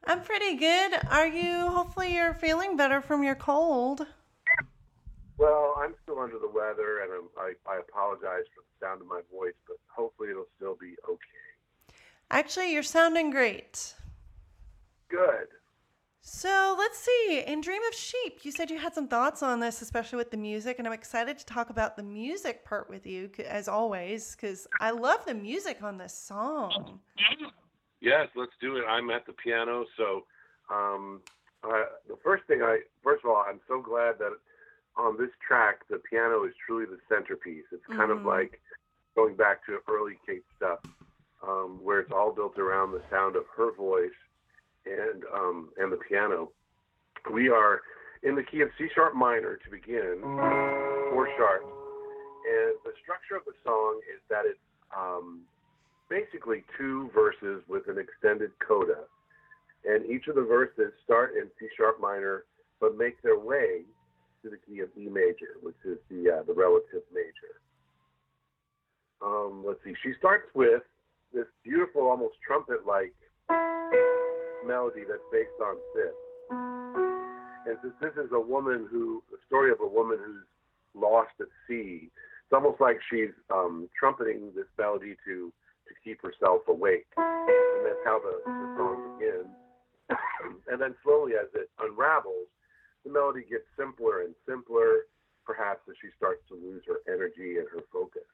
I'm 0.03 0.21
pretty 0.21 0.55
good. 0.57 0.99
Are 1.09 1.27
you? 1.27 1.69
Hopefully, 1.69 2.13
you're 2.13 2.33
feeling 2.33 2.75
better 2.75 2.99
from 2.99 3.23
your 3.23 3.35
cold. 3.35 4.05
Well, 5.37 5.75
I'm 5.77 5.95
still 6.03 6.19
under 6.19 6.39
the 6.39 6.49
weather, 6.49 7.03
and 7.03 7.13
I'm, 7.13 7.29
I, 7.39 7.53
I 7.71 7.79
apologize 7.79 8.43
for 8.53 8.63
the 8.67 8.85
sound 8.85 8.99
of 8.99 9.07
my 9.07 9.21
voice, 9.33 9.55
but 9.65 9.77
hopefully, 9.87 10.31
it'll 10.31 10.47
still 10.57 10.75
be 10.75 10.95
okay. 11.09 11.93
Actually, 12.29 12.73
you're 12.73 12.83
sounding 12.83 13.31
great. 13.31 13.93
Good. 15.07 15.47
So 16.29 16.75
let's 16.77 16.99
see. 16.99 17.41
In 17.47 17.61
Dream 17.61 17.81
of 17.87 17.97
Sheep, 17.97 18.39
you 18.43 18.51
said 18.51 18.69
you 18.69 18.77
had 18.77 18.93
some 18.93 19.07
thoughts 19.07 19.41
on 19.41 19.61
this, 19.61 19.81
especially 19.81 20.17
with 20.17 20.29
the 20.29 20.35
music, 20.35 20.77
and 20.77 20.85
I'm 20.85 20.93
excited 20.93 21.39
to 21.39 21.45
talk 21.45 21.69
about 21.69 21.95
the 21.95 22.03
music 22.03 22.65
part 22.65 22.89
with 22.89 23.07
you, 23.07 23.29
as 23.47 23.69
always, 23.69 24.35
because 24.35 24.67
I 24.81 24.91
love 24.91 25.25
the 25.25 25.33
music 25.33 25.81
on 25.81 25.97
this 25.97 26.13
song. 26.13 26.99
Yes, 28.01 28.27
let's 28.35 28.51
do 28.59 28.75
it. 28.75 28.83
I'm 28.89 29.09
at 29.09 29.25
the 29.25 29.31
piano, 29.31 29.85
so 29.95 30.25
um, 30.69 31.21
uh, 31.63 31.85
the 32.09 32.17
first 32.21 32.43
thing 32.47 32.61
I, 32.61 32.81
first 33.01 33.23
of 33.23 33.31
all, 33.31 33.45
I'm 33.47 33.61
so 33.65 33.81
glad 33.81 34.19
that 34.19 34.33
on 34.97 35.17
this 35.17 35.31
track 35.47 35.87
the 35.89 36.01
piano 36.09 36.43
is 36.43 36.53
truly 36.65 36.85
the 36.85 36.99
centerpiece. 37.07 37.63
It's 37.71 37.85
kind 37.87 38.11
mm-hmm. 38.11 38.19
of 38.19 38.25
like 38.25 38.59
going 39.15 39.37
back 39.37 39.65
to 39.67 39.77
early 39.87 40.17
Kate 40.27 40.43
stuff, 40.57 40.79
um, 41.41 41.79
where 41.81 42.01
it's 42.01 42.11
all 42.11 42.33
built 42.33 42.59
around 42.59 42.91
the 42.91 43.01
sound 43.09 43.37
of 43.37 43.43
her 43.55 43.73
voice 43.73 44.11
and 44.87 45.23
um, 45.33 45.69
and 45.77 45.91
the 45.91 45.97
piano. 45.97 46.51
We 47.33 47.49
are 47.49 47.81
in 48.23 48.35
the 48.35 48.43
key 48.43 48.61
of 48.61 48.69
C 48.77 48.87
sharp 48.95 49.15
minor 49.15 49.57
to 49.57 49.69
begin, 49.69 50.21
four 51.11 51.27
sharps, 51.37 51.65
and 51.65 52.73
the 52.83 52.93
structure 53.03 53.35
of 53.35 53.43
the 53.45 53.53
song 53.63 53.99
is 54.13 54.21
that 54.29 54.43
it's 54.45 54.59
um, 54.95 55.41
basically 56.09 56.63
two 56.77 57.09
verses 57.13 57.63
with 57.67 57.87
an 57.87 57.97
extended 57.97 58.51
coda, 58.65 59.03
and 59.85 60.05
each 60.05 60.27
of 60.27 60.35
the 60.35 60.43
verses 60.43 60.93
start 61.03 61.33
in 61.35 61.49
C 61.59 61.67
sharp 61.77 61.99
minor 61.99 62.45
but 62.79 62.97
make 62.97 63.21
their 63.21 63.39
way 63.39 63.81
to 64.43 64.49
the 64.49 64.57
key 64.57 64.79
of 64.79 64.89
E 64.97 65.09
major, 65.09 65.57
which 65.61 65.75
is 65.83 65.97
the 66.09 66.39
uh, 66.39 66.43
the 66.43 66.53
relative 66.53 67.01
major. 67.13 67.59
Um, 69.21 69.63
let's 69.65 69.79
see. 69.83 69.93
She 70.03 70.13
starts 70.19 70.45
with 70.53 70.83
this 71.33 71.47
beautiful, 71.63 72.07
almost 72.07 72.35
trumpet-like 72.45 73.13
melody 74.65 75.01
that's 75.07 75.23
based 75.31 75.59
on 75.61 75.75
this. 75.95 76.15
And 77.67 77.77
since 77.81 77.93
this 77.99 78.25
is 78.25 78.31
a 78.31 78.39
woman 78.39 78.87
who, 78.89 79.23
the 79.29 79.37
story 79.45 79.71
of 79.71 79.81
a 79.81 79.87
woman 79.87 80.17
who's 80.23 80.47
lost 80.95 81.33
at 81.39 81.47
sea, 81.67 82.09
it's 82.09 82.53
almost 82.53 82.79
like 82.79 82.97
she's 83.09 83.35
um, 83.51 83.89
trumpeting 83.99 84.51
this 84.55 84.71
melody 84.77 85.15
to 85.25 85.51
to 85.87 85.93
keep 86.03 86.21
herself 86.21 86.61
awake. 86.67 87.07
And 87.17 87.85
that's 87.87 88.03
how 88.05 88.19
the, 88.19 88.43
the 88.43 88.67
song 88.77 89.17
begins. 89.17 89.51
and 90.71 90.79
then 90.79 90.95
slowly, 91.03 91.33
as 91.39 91.47
it 91.55 91.69
unravels, 91.79 92.47
the 93.03 93.11
melody 93.11 93.43
gets 93.49 93.63
simpler 93.79 94.23
and 94.23 94.35
simpler, 94.47 95.07
perhaps 95.45 95.81
as 95.89 95.95
she 96.01 96.11
starts 96.15 96.43
to 96.49 96.55
lose 96.55 96.83
her 96.87 96.99
energy 97.07 97.57
and 97.57 97.67
her 97.71 97.83
focus. 97.91 98.27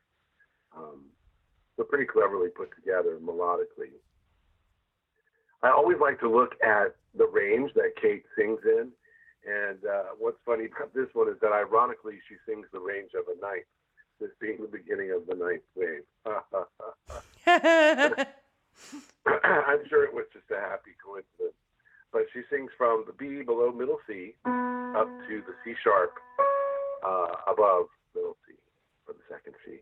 Um, 0.75 1.05
so 1.77 1.83
pretty 1.83 2.05
cleverly 2.05 2.49
put 2.49 2.69
together 2.73 3.17
melodically. 3.21 3.93
I 5.63 5.71
always 5.71 5.97
like 5.99 6.19
to 6.19 6.29
look 6.29 6.53
at 6.61 6.95
the 7.17 7.25
range 7.25 7.71
that 7.75 7.95
Kate 7.99 8.23
sings 8.37 8.59
in. 8.65 8.91
And 9.47 9.83
uh, 9.85 10.13
what's 10.19 10.37
funny 10.45 10.65
about 10.65 10.93
this 10.93 11.07
one 11.13 11.29
is 11.29 11.39
that 11.41 11.51
ironically, 11.51 12.19
she 12.27 12.35
sings 12.47 12.67
the 12.71 12.79
range 12.79 13.13
of 13.15 13.25
a 13.27 13.35
ninth, 13.41 13.65
this 14.19 14.29
being 14.39 14.61
the 14.61 14.67
beginning 14.67 15.09
of 15.11 15.25
the 15.25 15.33
ninth 15.35 15.63
wave. 15.75 16.03
I'm 19.43 19.83
sure 19.89 20.03
it 20.03 20.13
was 20.13 20.25
just 20.33 20.51
a 20.51 20.59
happy 20.59 20.91
coincidence. 21.03 21.55
But 22.11 22.27
she 22.31 22.41
sings 22.49 22.71
from 22.77 23.05
the 23.07 23.13
B 23.13 23.41
below 23.43 23.71
middle 23.71 23.99
C 24.05 24.35
up 24.45 25.09
to 25.27 25.41
the 25.47 25.55
C 25.63 25.73
sharp 25.83 26.19
uh, 27.03 27.35
above 27.51 27.87
middle 28.13 28.37
C 28.47 28.53
for 29.05 29.13
the 29.13 29.23
second 29.29 29.55
C. 29.65 29.81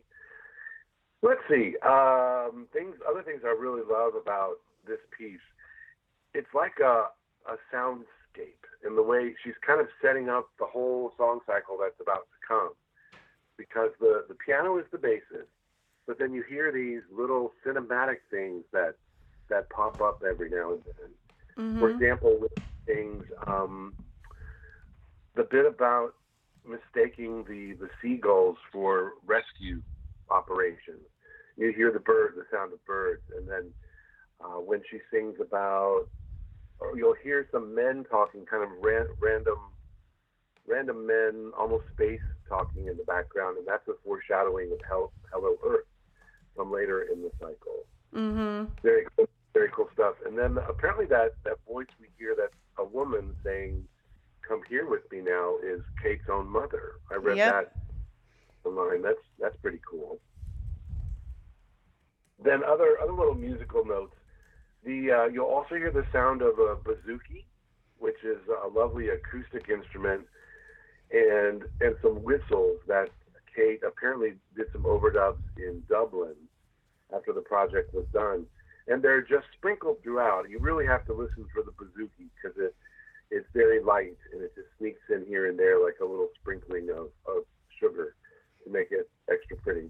Let's 1.21 1.41
see. 1.49 1.75
Um, 1.85 2.67
things, 2.73 2.95
other 3.07 3.21
things 3.21 3.43
I 3.45 3.49
really 3.49 3.83
love 3.85 4.15
about 4.15 4.55
this 4.87 4.99
piece 5.17 5.39
it's 6.33 6.53
like 6.53 6.79
a 6.83 7.07
a 7.47 7.57
soundscape 7.73 8.61
in 8.85 8.95
the 8.95 9.01
way 9.01 9.33
she's 9.43 9.55
kind 9.65 9.81
of 9.81 9.87
setting 10.01 10.29
up 10.29 10.49
the 10.59 10.65
whole 10.65 11.11
song 11.17 11.39
cycle 11.45 11.77
that's 11.81 11.99
about 11.99 12.27
to 12.29 12.47
come. 12.47 12.71
Because 13.57 13.91
the 13.99 14.25
the 14.27 14.35
piano 14.35 14.77
is 14.77 14.85
the 14.91 14.97
basis, 14.97 15.47
but 16.07 16.17
then 16.17 16.33
you 16.33 16.43
hear 16.47 16.71
these 16.71 17.01
little 17.11 17.51
cinematic 17.65 18.17
things 18.29 18.63
that 18.71 18.95
that 19.49 19.69
pop 19.69 20.01
up 20.01 20.23
every 20.27 20.49
now 20.49 20.73
and 20.73 20.81
then. 20.85 21.65
Mm-hmm. 21.65 21.79
For 21.79 21.89
example, 21.91 22.37
with 22.39 22.53
things, 22.85 23.23
um, 23.45 23.93
the 25.35 25.43
bit 25.43 25.65
about 25.65 26.13
mistaking 26.65 27.43
the 27.43 27.73
the 27.73 27.89
seagulls 28.01 28.57
for 28.71 29.13
rescue 29.25 29.81
operations. 30.29 31.05
You 31.57 31.73
hear 31.73 31.91
the 31.91 31.99
bird, 31.99 32.33
the 32.35 32.45
sound 32.51 32.73
of 32.73 32.83
birds, 32.85 33.21
and 33.37 33.47
then 33.47 33.71
uh, 34.39 34.59
when 34.59 34.81
she 34.89 34.99
sings 35.11 35.35
about 35.39 36.05
you'll 36.95 37.15
hear 37.23 37.47
some 37.51 37.73
men 37.75 38.05
talking, 38.09 38.45
kind 38.45 38.63
of 38.63 38.69
ran, 38.81 39.07
random, 39.19 39.57
random 40.67 41.05
men, 41.05 41.51
almost 41.57 41.83
space 41.93 42.21
talking 42.47 42.87
in 42.87 42.97
the 42.97 43.03
background, 43.03 43.57
and 43.57 43.67
that's 43.67 43.87
a 43.87 43.93
foreshadowing 44.03 44.71
of 44.71 44.79
Hel- 44.87 45.13
Hello 45.31 45.55
Earth 45.65 45.85
from 46.55 46.71
later 46.71 47.03
in 47.03 47.21
the 47.21 47.31
cycle. 47.39 47.85
Mm-hmm. 48.13 48.71
Very 48.83 49.05
cool, 49.15 49.27
very 49.53 49.69
cool 49.73 49.89
stuff. 49.93 50.15
And 50.25 50.37
then 50.37 50.57
apparently 50.67 51.05
that 51.07 51.35
that 51.45 51.57
voice 51.67 51.87
we 51.99 52.07
hear 52.17 52.35
that 52.35 52.49
a 52.77 52.85
woman 52.85 53.35
saying, 53.43 53.83
"Come 54.47 54.61
here 54.67 54.89
with 54.89 55.09
me 55.11 55.21
now," 55.21 55.55
is 55.63 55.81
Kate's 56.01 56.27
own 56.29 56.49
mother. 56.49 56.93
I 57.09 57.15
read 57.15 57.37
yep. 57.37 57.53
that 57.53 58.69
online. 58.69 59.01
That's 59.01 59.23
that's 59.39 59.55
pretty 59.61 59.79
cool. 59.89 60.19
Then 62.43 62.63
other 62.63 62.97
other 63.01 63.13
little 63.13 63.35
musical 63.35 63.85
notes 63.85 64.15
the 64.83 65.11
uh, 65.11 65.25
you'll 65.27 65.45
also 65.45 65.75
hear 65.75 65.91
the 65.91 66.05
sound 66.11 66.41
of 66.41 66.57
a 66.59 66.75
bouzouki, 66.75 67.45
which 67.99 68.23
is 68.23 68.39
a 68.63 68.67
lovely 68.67 69.09
acoustic 69.09 69.69
instrument, 69.69 70.23
and 71.11 71.63
and 71.81 71.95
some 72.01 72.23
whistles 72.23 72.79
that 72.87 73.09
Kate 73.55 73.81
apparently 73.85 74.33
did 74.55 74.67
some 74.71 74.83
overdubs 74.83 75.43
in 75.57 75.83
Dublin 75.89 76.35
after 77.13 77.33
the 77.33 77.41
project 77.41 77.93
was 77.93 78.05
done, 78.13 78.45
and 78.87 79.03
they're 79.03 79.21
just 79.21 79.45
sprinkled 79.57 80.01
throughout. 80.03 80.49
You 80.49 80.59
really 80.59 80.85
have 80.85 81.05
to 81.05 81.13
listen 81.13 81.45
for 81.53 81.63
the 81.63 81.71
bouzouki 81.71 82.29
because 82.35 82.57
it 82.57 82.75
it's 83.31 83.47
very 83.53 83.81
light 83.81 84.17
and 84.33 84.41
it 84.41 84.53
just 84.55 84.67
sneaks 84.77 85.01
in 85.09 85.25
here 85.25 85.49
and 85.49 85.57
there 85.57 85.83
like 85.83 85.95
a 86.01 86.05
little 86.05 86.27
sprinkling 86.41 86.89
of, 86.89 87.07
of 87.25 87.43
sugar 87.79 88.15
to 88.63 88.71
make 88.71 88.87
it 88.91 89.09
extra 89.31 89.55
pretty. 89.57 89.89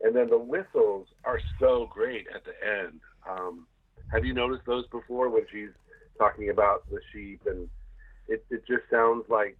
And 0.00 0.16
then 0.16 0.28
the 0.28 0.38
whistles 0.38 1.06
are 1.24 1.40
so 1.60 1.88
great 1.90 2.26
at 2.34 2.42
the 2.44 2.52
end. 2.66 3.00
Um, 3.28 3.66
have 4.12 4.24
you 4.24 4.32
noticed 4.32 4.64
those 4.66 4.86
before 4.88 5.28
when 5.28 5.44
she's 5.50 5.70
talking 6.18 6.50
about 6.50 6.88
the 6.90 7.00
sheep 7.12 7.40
and 7.46 7.68
it, 8.28 8.44
it 8.50 8.66
just 8.66 8.82
sounds 8.90 9.24
like 9.28 9.56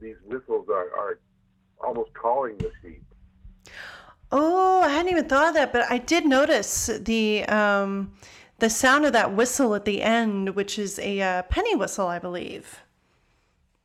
these 0.00 0.16
whistles 0.26 0.66
are, 0.68 0.90
are 0.96 1.18
almost 1.80 2.12
calling 2.14 2.56
the 2.58 2.70
sheep. 2.82 3.04
Oh, 4.30 4.82
I 4.82 4.88
hadn't 4.88 5.10
even 5.10 5.28
thought 5.28 5.48
of 5.48 5.54
that, 5.54 5.72
but 5.72 5.90
I 5.90 5.98
did 5.98 6.26
notice 6.26 6.90
the 7.00 7.44
um, 7.46 8.12
the 8.58 8.68
sound 8.68 9.06
of 9.06 9.12
that 9.12 9.32
whistle 9.32 9.74
at 9.74 9.84
the 9.84 10.02
end, 10.02 10.50
which 10.50 10.78
is 10.78 10.98
a 10.98 11.20
uh, 11.20 11.42
penny 11.42 11.74
whistle, 11.76 12.08
I 12.08 12.18
believe. 12.18 12.82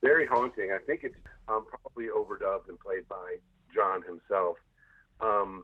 Very 0.01 0.25
haunting. 0.25 0.71
I 0.71 0.79
think 0.85 1.01
it's 1.03 1.15
um, 1.47 1.65
probably 1.65 2.07
overdubbed 2.07 2.67
and 2.67 2.79
played 2.79 3.07
by 3.07 3.37
John 3.73 4.01
himself. 4.01 4.57
Um, 5.21 5.63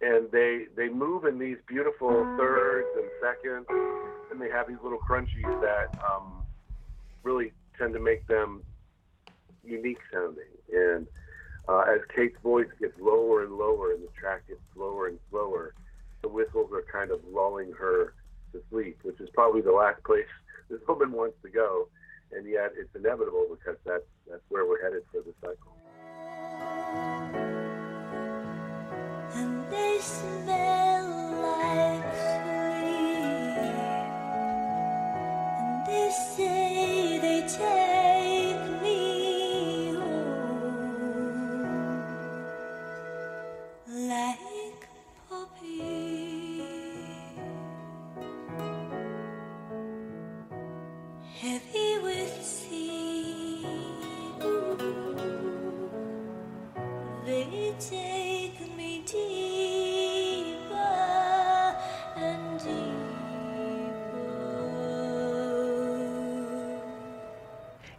and 0.00 0.30
they 0.30 0.66
they 0.76 0.88
move 0.88 1.24
in 1.24 1.38
these 1.38 1.56
beautiful 1.66 2.10
thirds 2.38 2.86
and 2.96 3.08
seconds, 3.20 3.66
and 4.30 4.40
they 4.40 4.50
have 4.50 4.68
these 4.68 4.76
little 4.82 4.98
crunchies 4.98 5.60
that 5.60 5.94
um, 6.04 6.42
really 7.22 7.52
tend 7.78 7.94
to 7.94 8.00
make 8.00 8.26
them 8.26 8.62
unique 9.64 9.98
sounding. 10.12 10.44
And 10.72 11.06
uh, 11.68 11.84
as 11.92 12.00
Kate's 12.14 12.36
voice 12.42 12.68
gets 12.80 12.94
lower 13.00 13.42
and 13.44 13.56
lower, 13.56 13.92
and 13.92 14.02
the 14.02 14.12
track 14.18 14.46
gets 14.48 14.60
slower 14.74 15.08
and 15.08 15.18
slower, 15.30 15.74
the 16.22 16.28
whistles 16.28 16.70
are 16.72 16.84
kind 16.92 17.10
of 17.10 17.20
lulling 17.32 17.72
her 17.72 18.14
to 18.52 18.60
sleep, 18.70 18.98
which 19.02 19.20
is 19.20 19.28
probably 19.34 19.62
the 19.62 19.72
last 19.72 20.02
place 20.04 20.26
this 20.70 20.80
woman 20.88 21.12
wants 21.12 21.36
to 21.42 21.48
go. 21.48 21.88
And 22.32 22.48
yet, 22.48 22.72
it's 22.76 22.90
inevitable 22.94 23.46
because 23.48 23.78
that's 23.86 24.04
that's 24.28 24.42
where 24.48 24.66
we're 24.66 24.82
headed 24.82 25.02
for 25.12 25.20
the 25.20 25.32
cycle. 25.40 25.76
Say 36.10 37.18
they 37.18 37.40
take 37.48 38.35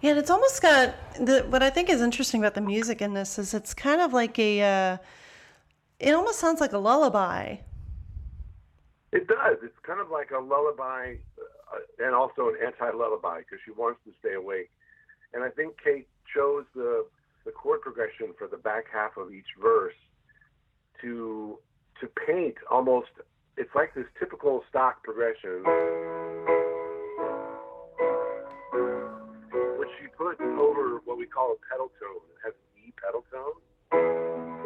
And 0.08 0.17
it's 0.17 0.30
almost 0.30 0.62
got 0.62 0.96
the 1.15 1.46
what 1.50 1.62
I 1.62 1.70
think 1.70 1.89
is 1.89 2.02
interesting 2.02 2.39
about 2.39 2.54
the 2.54 2.62
music 2.62 3.02
in 3.02 3.13
this 3.13 3.38
is 3.38 3.54
it's 3.54 3.74
kind 3.74 4.00
of 4.00 4.13
like 4.13 4.39
a 4.39 4.62
uh, 4.62 4.98
it 6.00 6.13
almost 6.13 6.39
sounds 6.39 6.62
like 6.62 6.72
a 6.72 6.78
lullaby. 6.78 7.58
It 9.12 9.28
does. 9.28 9.58
It's 9.62 9.78
kind 9.84 10.00
of 10.00 10.10
like 10.10 10.32
a 10.32 10.39
lullaby, 10.39 11.15
uh, 11.38 12.06
and 12.06 12.15
also 12.15 12.48
an 12.48 12.56
anti-lullaby 12.65 13.39
because 13.39 13.60
she 13.65 13.72
wants 13.72 14.00
to 14.06 14.13
stay 14.20 14.36
awake. 14.36 14.72
And 15.34 15.43
I 15.43 15.50
think 15.50 15.76
Kate 15.84 16.08
chose 16.34 16.63
the 16.74 17.06
the 17.43 17.52
chord 17.52 17.82
progression 17.82 18.34
for 18.38 18.48
the 18.48 18.58
back 18.58 18.86
half 18.91 19.17
of 19.17 19.34
each 19.34 19.52
verse 19.62 20.00
to 21.02 21.60
to 22.00 22.08
paint 22.26 22.56
almost. 22.72 23.10
It's 23.58 23.76
like 23.76 23.93
this 23.93 24.06
typical 24.17 24.63
stock 24.70 25.04
progression, 25.04 25.63
put 30.18 30.42
over 30.42 31.00
what 31.06 31.18
we 31.18 31.26
call 31.26 31.54
a 31.54 31.60
pedal 31.70 31.90
tone. 32.02 32.26
It 32.34 32.40
has 32.44 32.54
an 32.58 32.68
E 32.82 32.94
pedal 32.98 33.24
tone, 33.30 33.58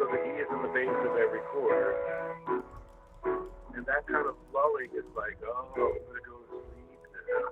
so 0.00 0.02
the 0.08 0.18
E 0.18 0.30
is 0.40 0.48
in 0.50 0.60
the 0.64 0.72
bass 0.72 0.98
of 1.04 1.14
every 1.16 1.44
chord 1.52 1.94
and 3.76 3.86
that 3.86 4.06
kind 4.06 4.26
of 4.26 4.36
lulling 4.52 4.90
is 4.94 5.08
like, 5.16 5.38
oh, 5.42 5.66
I'm 5.66 5.68
gonna 5.74 6.22
go 6.22 6.36
to 6.38 6.58
sleep 6.70 7.02
now. 7.26 7.48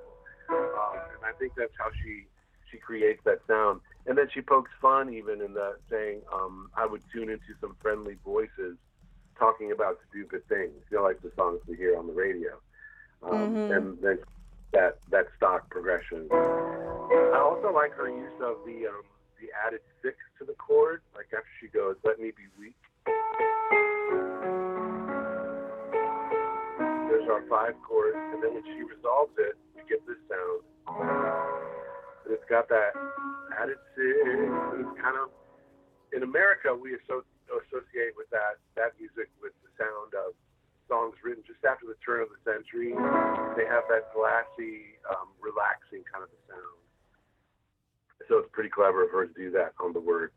Um, 0.55 0.95
and 1.17 1.23
I 1.25 1.33
think 1.39 1.53
that's 1.57 1.75
how 1.79 1.91
she 2.03 2.27
she 2.71 2.79
creates 2.79 3.21
that 3.25 3.41
sound. 3.49 3.81
And 4.07 4.17
then 4.17 4.29
she 4.33 4.41
pokes 4.41 4.71
fun 4.81 5.13
even 5.13 5.43
in 5.43 5.55
the 5.55 5.77
saying, 5.91 6.23
um, 6.33 6.71
I 6.77 6.87
would 6.87 7.03
tune 7.13 7.31
into 7.31 7.53
some 7.61 7.77
friendly 7.83 8.17
voices 8.25 8.77
talking 9.39 9.73
about 9.73 9.99
stupid 10.09 10.47
things, 10.49 10.79
you 10.91 10.99
know, 10.99 11.03
like 11.03 11.21
the 11.23 11.33
songs 11.37 11.61
we 11.67 11.77
hear 11.77 11.99
on 11.99 12.07
the 12.07 12.13
radio. 12.13 12.61
Um, 13.23 13.57
And 13.71 13.99
then 14.03 14.19
that 14.73 14.99
that 15.11 15.27
stock 15.37 15.69
progression. 15.71 16.29
I 16.33 17.39
also 17.43 17.73
like 17.75 17.93
her 17.95 18.09
use 18.09 18.39
of 18.43 18.57
the 18.65 18.87
um, 18.87 19.03
the 19.41 19.49
added 19.67 19.81
six 20.03 20.17
to 20.39 20.45
the 20.45 20.55
chord, 20.55 21.03
like 21.15 21.27
after 21.33 21.51
she 21.61 21.69
goes, 21.69 21.97
"Let 22.05 22.21
me 22.21 22.31
be 22.31 22.47
weak." 22.59 22.77
There's 27.09 27.29
our 27.29 27.43
five 27.49 27.75
chord, 27.83 28.15
and 28.15 28.43
then 28.43 28.55
when 28.55 28.65
she 28.65 28.83
resolves 28.83 29.33
it, 29.39 29.57
we 29.75 29.83
get 29.89 30.07
this 30.07 30.19
sound. 30.29 30.63
And 32.25 32.35
it's 32.35 32.45
got 32.49 32.69
that 32.69 32.93
added 33.59 33.79
six. 33.97 34.17
It's 34.79 34.95
kind 35.01 35.17
of 35.19 35.31
in 36.13 36.23
America 36.23 36.75
we 36.75 36.95
asso- 36.95 37.27
associate 37.51 38.15
with 38.17 38.31
that 38.31 38.59
that 38.77 38.95
music 38.99 39.31
with 39.43 39.53
the 39.63 39.71
sound 39.79 40.15
of 40.15 40.35
songs 40.91 41.15
written 41.23 41.47
just 41.47 41.63
after 41.65 41.87
the 41.87 41.95
turn 42.05 42.21
of 42.21 42.29
the 42.35 42.43
century. 42.43 42.91
They 43.55 43.65
have 43.71 43.87
that 43.87 44.11
glassy, 44.11 44.99
um, 45.07 45.31
relaxing 45.39 46.03
kind 46.11 46.27
of 46.27 46.31
a 46.35 46.41
sound. 46.51 46.83
So 48.29 48.43
it's 48.43 48.51
pretty 48.53 48.69
clever 48.69 49.05
of 49.05 49.11
her 49.11 49.27
to 49.27 49.33
do 49.33 49.51
that 49.53 49.73
on 49.79 49.95
the 49.95 50.01
word 50.01 50.33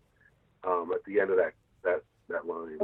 um, 0.63 0.91
at 0.93 1.03
the 1.05 1.19
end 1.19 1.31
of 1.31 1.37
that 1.37 1.53
that 1.83 2.03
that 2.29 2.45
line. 2.45 2.77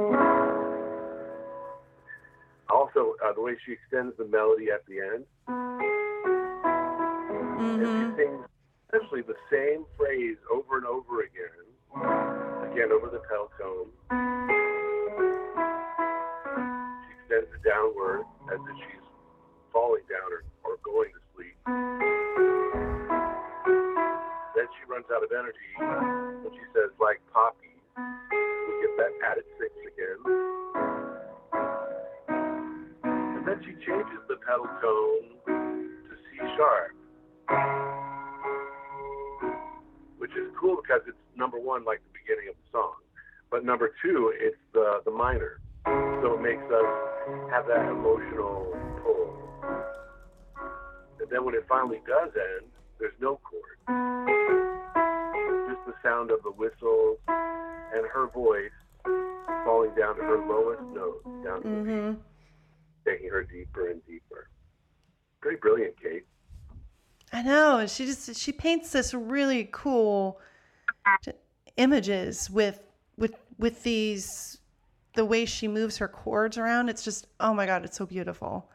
Also, 2.68 3.14
uh, 3.24 3.32
the 3.32 3.40
way 3.40 3.56
she 3.64 3.72
extends 3.72 4.16
the 4.18 4.26
melody 4.26 4.70
at 4.70 4.84
the 4.86 5.00
end, 5.00 5.24
and 7.58 8.14
she 8.16 8.22
sings 8.22 8.46
essentially 8.88 9.22
the 9.22 9.34
same 9.50 9.84
phrase 9.96 10.36
over 10.52 10.76
and 10.76 10.86
over 10.86 11.22
again, 11.22 11.66
again 12.70 12.92
over 12.92 13.08
the 13.10 13.20
pedal 13.26 13.50
tone. 13.58 14.59
Extends 17.40 17.64
downward 17.64 18.24
as 18.52 18.60
if 18.60 18.76
she's 18.76 19.06
falling 19.72 20.02
down 20.10 20.28
or, 20.28 20.44
or 20.64 20.76
going 20.84 21.08
to 21.08 21.20
sleep. 21.32 21.56
Then 24.52 24.66
she 24.76 24.84
runs 24.84 25.06
out 25.14 25.24
of 25.24 25.32
energy, 25.32 25.72
uh, 25.80 26.44
and 26.44 26.52
she 26.52 26.60
says, 26.74 26.90
like 27.00 27.20
Poppy, 27.32 27.80
we 27.96 28.72
get 28.84 28.92
that 28.98 29.12
added 29.24 29.44
six 29.56 29.72
again. 29.88 30.20
And 33.08 33.46
then 33.46 33.58
she 33.64 33.72
changes 33.88 34.20
the 34.28 34.36
pedal 34.44 34.68
tone 34.84 35.40
to 35.48 36.12
C 36.12 36.36
sharp, 36.60 36.92
which 40.18 40.32
is 40.32 40.52
cool 40.60 40.76
because 40.82 41.00
it's 41.08 41.16
number 41.36 41.58
one, 41.58 41.84
like 41.84 42.02
the 42.12 42.18
beginning 42.20 42.50
of 42.50 42.56
the 42.56 42.68
song, 42.70 42.96
but 43.50 43.64
number 43.64 43.92
two, 44.04 44.30
it's 44.36 44.60
the 44.74 45.00
the 45.06 45.10
minor, 45.10 45.60
so 45.86 46.36
it 46.36 46.42
makes 46.42 46.68
us 46.68 47.09
have 47.50 47.66
that 47.66 47.90
emotional 47.90 48.66
pull. 49.02 49.36
And 51.20 51.28
then 51.30 51.44
when 51.44 51.54
it 51.54 51.64
finally 51.68 52.00
does 52.06 52.30
end, 52.34 52.70
there's 52.98 53.14
no 53.20 53.40
chord, 53.44 53.78
just 55.68 55.86
the 55.86 55.94
sound 56.02 56.30
of 56.30 56.42
the 56.42 56.50
whistle 56.50 57.16
and 57.28 58.06
her 58.06 58.28
voice 58.28 58.70
falling 59.64 59.94
down 59.98 60.16
to 60.16 60.22
her 60.22 60.38
lowest 60.46 60.82
note, 60.94 61.22
down 61.44 61.62
to 61.62 61.68
the 61.68 61.76
hmm 61.76 62.12
taking 63.06 63.30
her 63.30 63.42
deeper 63.42 63.90
and 63.90 64.04
deeper. 64.06 64.48
Pretty 65.40 65.58
brilliant, 65.58 65.94
Kate. 66.00 66.26
I 67.32 67.42
know. 67.42 67.86
She 67.86 68.06
just 68.06 68.36
she 68.36 68.52
paints 68.52 68.92
this 68.92 69.14
really 69.14 69.68
cool 69.72 70.40
images 71.76 72.50
with 72.50 72.80
with 73.16 73.34
with 73.58 73.82
these 73.82 74.59
the 75.14 75.24
way 75.24 75.44
she 75.44 75.68
moves 75.68 75.98
her 75.98 76.08
chords 76.08 76.56
around. 76.56 76.88
It's 76.88 77.04
just 77.04 77.26
oh 77.38 77.54
my 77.54 77.66
god, 77.66 77.84
it's 77.84 77.96
so 77.96 78.06
beautiful. 78.06 78.68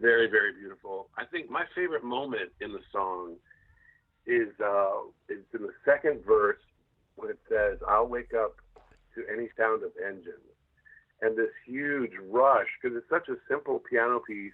Very, 0.00 0.28
very 0.28 0.52
beautiful. 0.52 1.08
I 1.16 1.24
think 1.24 1.50
my 1.50 1.64
favorite 1.74 2.04
moment 2.04 2.50
in 2.60 2.72
the 2.72 2.80
song 2.92 3.36
is 4.26 4.48
uh, 4.62 5.00
is 5.28 5.44
in 5.54 5.62
the 5.62 5.72
second 5.84 6.24
verse 6.26 6.58
when 7.16 7.30
it 7.30 7.38
says, 7.48 7.78
"I'll 7.88 8.08
wake 8.08 8.34
up 8.34 8.56
to 9.14 9.24
any 9.32 9.48
sound 9.56 9.84
of 9.84 9.92
engines," 10.04 10.50
and 11.22 11.36
this 11.36 11.50
huge 11.64 12.12
rush 12.30 12.68
because 12.82 12.96
it's 12.96 13.08
such 13.08 13.28
a 13.28 13.36
simple 13.48 13.78
piano 13.78 14.20
piece, 14.20 14.52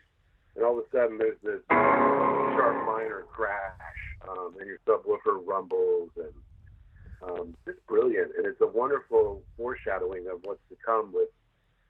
and 0.57 0.65
all 0.65 0.79
of 0.79 0.85
a 0.85 0.91
sudden 0.91 1.19
there's 1.19 1.41
this 1.43 1.63
sharp 1.71 2.87
minor 2.87 3.25
crash, 3.33 3.81
um, 4.29 4.55
and 4.61 4.69
your 4.69 4.79
subwoofer 4.87 5.41
rumbles, 5.47 6.11
and 6.17 6.35
um, 7.23 7.55
it's 7.67 7.81
brilliant, 7.87 8.33
and 8.37 8.47
it's 8.47 8.61
a 8.61 8.67
wonderful 8.67 9.43
foreshadowing 9.57 10.27
of 10.29 10.41
what's 10.45 10.61
to 10.71 10.77
come 10.85 11.13
with 11.13 11.29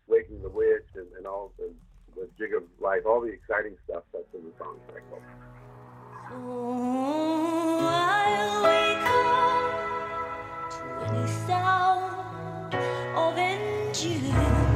waking 0.08 0.42
the 0.42 0.48
witch 0.48 0.86
and, 0.94 1.06
and 1.16 1.26
all 1.26 1.52
the, 1.58 1.70
the 2.16 2.28
jig 2.38 2.54
of 2.54 2.64
life, 2.80 3.02
all 3.06 3.20
the 3.20 3.28
exciting 3.28 3.76
stuff 3.84 4.02
that's 4.12 4.24
in 4.34 4.44
the 4.44 4.52
song 4.58 4.78
cycle. 4.88 5.22
I'll 7.82 8.62
wake 8.62 9.06
up 9.06 10.70
to 10.70 10.84
any 11.14 11.26
sound 11.46 12.74
of. 13.14 14.69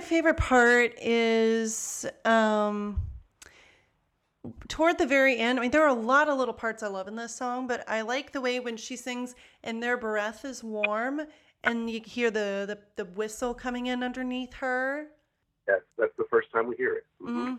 My 0.00 0.06
favorite 0.06 0.38
part 0.38 0.94
is 0.98 2.06
um, 2.24 3.02
toward 4.66 4.96
the 4.96 5.04
very 5.04 5.36
end. 5.36 5.58
I 5.58 5.62
mean, 5.62 5.70
there 5.72 5.82
are 5.82 5.88
a 5.88 5.92
lot 5.92 6.30
of 6.30 6.38
little 6.38 6.54
parts 6.54 6.82
I 6.82 6.86
love 6.86 7.06
in 7.06 7.16
this 7.16 7.34
song, 7.34 7.66
but 7.66 7.86
I 7.86 8.00
like 8.00 8.32
the 8.32 8.40
way 8.40 8.60
when 8.60 8.78
she 8.78 8.96
sings 8.96 9.34
and 9.62 9.82
their 9.82 9.98
breath 9.98 10.46
is 10.46 10.64
warm 10.64 11.20
and 11.64 11.90
you 11.90 12.00
hear 12.02 12.30
the, 12.30 12.64
the, 12.66 12.78
the 12.96 13.10
whistle 13.10 13.52
coming 13.52 13.88
in 13.88 14.02
underneath 14.02 14.54
her. 14.54 15.08
Yes, 15.68 15.80
that's 15.98 16.16
the 16.16 16.24
first 16.30 16.50
time 16.50 16.66
we 16.66 16.76
hear 16.76 16.94
it. 16.94 17.04
hmm 17.22 17.56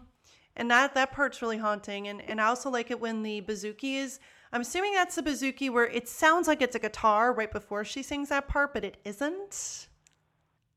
And 0.55 0.71
that, 0.71 0.95
that 0.95 1.11
part's 1.11 1.43
really 1.43 1.59
haunting. 1.59 2.07
And, 2.07 2.23
and 2.23 2.41
I 2.41 2.47
also 2.47 2.71
like 2.71 2.89
it 2.89 2.99
when 2.99 3.21
the 3.21 3.41
bouzouki 3.41 3.97
is. 3.97 4.19
I'm 4.51 4.61
assuming 4.61 4.95
that's 4.95 5.13
the 5.13 5.21
bouzouki 5.21 5.69
where 5.69 5.85
it 5.85 6.09
sounds 6.09 6.47
like 6.47 6.63
it's 6.63 6.75
a 6.75 6.79
guitar 6.79 7.33
right 7.33 7.51
before 7.51 7.85
she 7.85 8.01
sings 8.01 8.29
that 8.29 8.47
part, 8.47 8.73
but 8.73 8.83
it 8.83 8.97
isn't. 9.05 9.89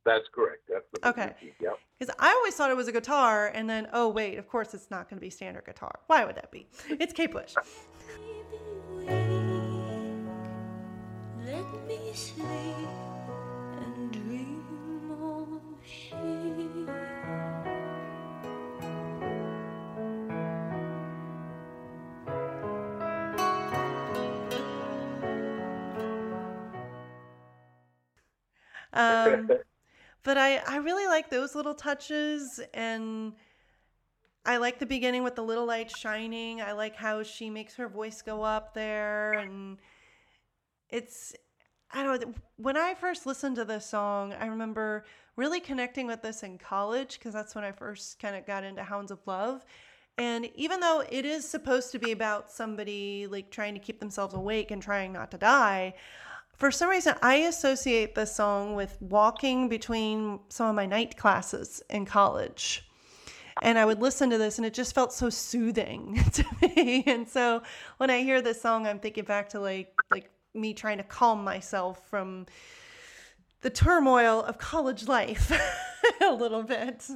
That's 0.04 0.24
correct. 0.34 0.62
That's 0.68 0.84
the 0.92 1.08
Okay. 1.08 1.34
bouzouki. 1.42 1.52
Yep. 1.60 1.78
Because 1.98 2.14
I 2.18 2.30
always 2.32 2.54
thought 2.54 2.70
it 2.70 2.76
was 2.76 2.88
a 2.88 2.92
guitar, 2.92 3.48
and 3.54 3.68
then 3.70 3.88
oh 3.92 4.08
wait, 4.08 4.36
of 4.38 4.48
course 4.48 4.74
it's 4.74 4.90
not 4.90 5.08
going 5.08 5.18
to 5.18 5.20
be 5.20 5.30
standard 5.30 5.64
guitar. 5.64 6.00
Why 6.06 6.24
would 6.24 6.36
that 6.36 6.50
be? 6.50 6.66
It's 6.88 7.12
Kate 7.12 7.30
Bush. 7.32 7.54
Let 11.46 11.86
me 11.86 12.12
sleep 12.14 12.46
and 13.80 14.12
dream 14.12 15.10
of. 15.22 15.60
Um, 28.94 29.50
but 30.24 30.36
I 30.38 30.56
I 30.66 30.76
really 30.76 31.06
like 31.06 31.30
those 31.30 31.54
little 31.54 31.74
touches, 31.74 32.60
and 32.72 33.34
I 34.44 34.56
like 34.56 34.78
the 34.78 34.86
beginning 34.86 35.22
with 35.22 35.36
the 35.36 35.42
little 35.42 35.66
light 35.66 35.90
shining. 35.96 36.60
I 36.60 36.72
like 36.72 36.96
how 36.96 37.22
she 37.22 37.48
makes 37.50 37.76
her 37.76 37.88
voice 37.88 38.22
go 38.22 38.42
up 38.42 38.74
there, 38.74 39.34
and 39.34 39.78
it's 40.90 41.34
I 41.92 42.02
don't 42.02 42.20
know. 42.20 42.34
When 42.56 42.76
I 42.76 42.94
first 42.94 43.26
listened 43.26 43.56
to 43.56 43.64
this 43.64 43.86
song, 43.86 44.32
I 44.32 44.46
remember 44.46 45.04
really 45.36 45.60
connecting 45.60 46.06
with 46.06 46.22
this 46.22 46.42
in 46.42 46.58
college 46.58 47.18
because 47.18 47.32
that's 47.32 47.54
when 47.54 47.64
I 47.64 47.72
first 47.72 48.18
kind 48.18 48.36
of 48.36 48.46
got 48.46 48.64
into 48.64 48.82
Hounds 48.82 49.10
of 49.10 49.20
Love. 49.26 49.64
And 50.16 50.48
even 50.54 50.80
though 50.80 51.02
it 51.08 51.24
is 51.24 51.48
supposed 51.48 51.90
to 51.92 51.98
be 51.98 52.12
about 52.12 52.50
somebody 52.50 53.26
like 53.26 53.50
trying 53.50 53.74
to 53.74 53.80
keep 53.80 53.98
themselves 53.98 54.34
awake 54.34 54.70
and 54.70 54.80
trying 54.80 55.12
not 55.12 55.30
to 55.32 55.38
die, 55.38 55.94
for 56.56 56.70
some 56.70 56.88
reason 56.88 57.14
I 57.22 57.36
associate 57.36 58.14
this 58.14 58.34
song 58.34 58.74
with 58.74 58.96
walking 59.00 59.68
between 59.68 60.40
some 60.48 60.68
of 60.68 60.74
my 60.74 60.86
night 60.86 61.16
classes 61.16 61.82
in 61.90 62.06
college. 62.06 62.88
And 63.62 63.78
I 63.78 63.84
would 63.84 64.00
listen 64.00 64.30
to 64.30 64.38
this 64.38 64.58
and 64.58 64.66
it 64.66 64.74
just 64.74 64.94
felt 64.94 65.12
so 65.12 65.30
soothing 65.30 66.22
to 66.32 66.44
me. 66.60 67.04
And 67.06 67.28
so 67.28 67.62
when 67.98 68.10
I 68.10 68.22
hear 68.22 68.42
this 68.42 68.60
song, 68.60 68.86
I'm 68.86 68.98
thinking 68.98 69.24
back 69.24 69.50
to 69.50 69.60
like 69.60 69.92
like 70.10 70.30
me 70.54 70.74
trying 70.74 70.98
to 70.98 71.04
calm 71.04 71.42
myself 71.42 72.08
from 72.08 72.46
the 73.62 73.70
turmoil 73.70 74.42
of 74.42 74.58
college 74.58 75.08
life 75.08 75.50
a 76.20 76.32
little 76.32 76.62
bit. 76.62 77.08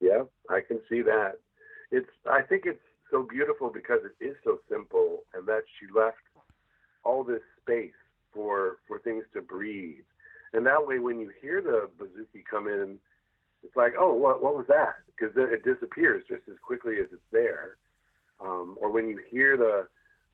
Yeah, 0.00 0.22
I 0.48 0.60
can 0.60 0.80
see 0.88 1.02
that. 1.02 1.34
It's 1.90 2.08
I 2.30 2.42
think 2.42 2.64
it's 2.66 2.80
so 3.10 3.22
beautiful 3.22 3.70
because 3.72 4.00
it 4.04 4.24
is 4.24 4.36
so 4.42 4.58
simple 4.70 5.24
and 5.34 5.46
that 5.46 5.62
she 5.78 5.86
left 5.94 6.16
all 7.04 7.24
this 7.24 7.42
space 7.62 7.94
for 8.32 8.78
for 8.86 8.98
things 9.00 9.24
to 9.34 9.42
breathe. 9.42 10.04
And 10.52 10.66
that 10.66 10.86
way 10.86 10.98
when 10.98 11.18
you 11.18 11.30
hear 11.40 11.62
the 11.62 11.88
bouzouki 11.98 12.44
come 12.48 12.68
in, 12.68 12.98
it's 13.62 13.76
like, 13.76 13.94
oh, 13.98 14.14
what 14.14 14.42
what 14.42 14.54
was 14.54 14.66
that? 14.68 14.96
Because 15.06 15.34
it 15.36 15.64
disappears 15.64 16.24
just 16.28 16.42
as 16.48 16.56
quickly 16.64 16.94
as 17.00 17.06
it's 17.12 17.22
there. 17.30 17.76
Um, 18.40 18.76
or 18.80 18.90
when 18.90 19.08
you 19.08 19.20
hear 19.30 19.56
the, 19.56 19.86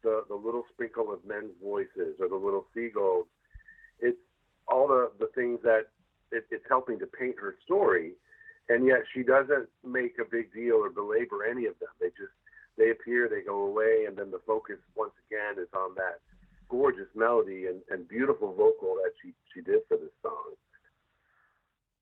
the 0.03 0.25
the 0.29 0.35
little 0.35 0.65
sprinkle 0.73 1.13
of 1.13 1.25
men's 1.27 1.53
voices 1.63 2.17
or 2.21 2.29
the 2.29 2.37
little 2.37 2.67
seagulls, 2.75 3.27
it's 4.01 4.19
all 4.67 4.89
the 4.89 5.11
the 5.19 5.29
things 5.35 5.61
that 5.63 5.87
it, 6.33 6.45
it's 6.51 6.65
helping 6.69 6.99
to 6.99 7.07
paint 7.07 7.37
her 7.41 7.57
story 7.65 8.13
and 8.69 8.87
yet 8.87 9.01
she 9.15 9.23
doesn't 9.23 9.69
make 9.85 10.17
a 10.21 10.29
big 10.31 10.53
deal 10.53 10.77
or 10.77 10.91
belabor 10.91 11.45
any 11.45 11.67
of 11.67 11.79
them. 11.81 11.89
They 12.01 12.09
just 12.09 12.33
they 12.77 12.91
appear, 12.91 13.29
they 13.29 13.43
go 13.43 13.67
away, 13.67 14.05
and 14.07 14.17
then 14.17 14.31
the 14.31 14.41
focus 14.47 14.77
once 14.95 15.15
again 15.27 15.63
is 15.63 15.69
on 15.75 15.95
that 15.97 16.21
gorgeous 16.69 17.09
melody 17.15 17.67
and, 17.67 17.81
and 17.91 18.09
beautiful 18.09 18.55
vocal 18.55 18.97
that 19.03 19.13
she 19.23 19.33
she 19.55 19.61
did 19.61 19.81
for 19.89 19.97
this 19.97 20.13
song. 20.23 20.55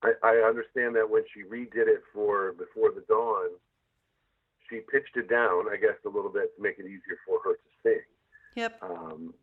I, 0.03 0.13
I 0.23 0.47
understand 0.47 0.95
that 0.95 1.09
when 1.09 1.23
she 1.33 1.41
redid 1.41 1.87
it 1.87 2.01
for 2.13 2.53
Before 2.53 2.91
the 2.91 3.03
Dawn, 3.07 3.49
she 4.69 4.81
pitched 4.91 5.15
it 5.15 5.29
down, 5.29 5.65
I 5.71 5.77
guess, 5.77 5.97
a 6.05 6.09
little 6.09 6.29
bit 6.29 6.55
to 6.55 6.61
make 6.61 6.77
it 6.77 6.85
easier 6.85 7.17
for 7.25 7.39
her 7.43 7.53
to 7.53 7.69
sing. 7.83 8.01
Yep. 8.55 8.77
Um, 8.81 9.33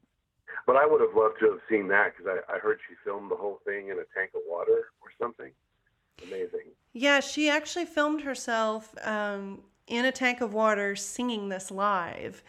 but 0.67 0.77
I 0.77 0.87
would 0.87 1.01
have 1.01 1.17
loved 1.17 1.37
to 1.41 1.51
have 1.51 1.61
seen 1.69 1.89
that 1.89 2.13
because 2.17 2.39
I, 2.49 2.55
I 2.55 2.59
heard 2.59 2.79
she 2.89 2.95
filmed 3.05 3.31
the 3.31 3.37
whole 3.37 3.61
thing 3.65 3.89
in 3.89 3.99
a 3.99 4.07
tank 4.17 4.31
of 4.35 4.43
water 4.47 4.91
or 5.03 5.09
something. 5.21 5.51
Amazing. 6.23 6.71
Yeah, 6.93 7.21
she 7.21 7.51
actually 7.51 7.87
filmed 7.87 8.23
herself 8.23 8.95
um, 9.05 9.63
in 9.89 10.05
a 10.05 10.13
tank 10.13 10.41
of 10.41 10.55
water 10.55 10.95
singing 10.95 11.49
this 11.49 11.71
live. 11.71 12.43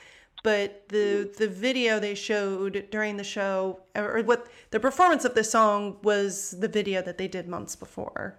But 0.46 0.70
the 0.90 1.30
the 1.42 1.48
video 1.48 2.00
they 2.00 2.16
showed 2.16 2.88
during 2.92 3.18
the 3.18 3.24
show, 3.38 3.82
or 3.96 4.22
what 4.22 4.48
the 4.70 4.80
performance 4.80 5.26
of 5.26 5.34
this 5.34 5.50
song 5.52 5.98
was 6.04 6.56
the 6.64 6.68
video 6.68 7.02
that 7.02 7.18
they 7.18 7.28
did 7.28 7.48
months 7.48 7.76
before. 7.76 8.38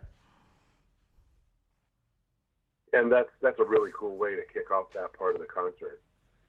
and 2.96 3.12
that's 3.12 3.28
that's 3.42 3.58
a 3.60 3.64
really 3.64 3.90
cool 3.98 4.16
way 4.16 4.34
to 4.34 4.42
kick 4.52 4.70
off 4.70 4.86
that 4.94 5.12
part 5.12 5.34
of 5.34 5.40
the 5.40 5.46
concert. 5.46 6.00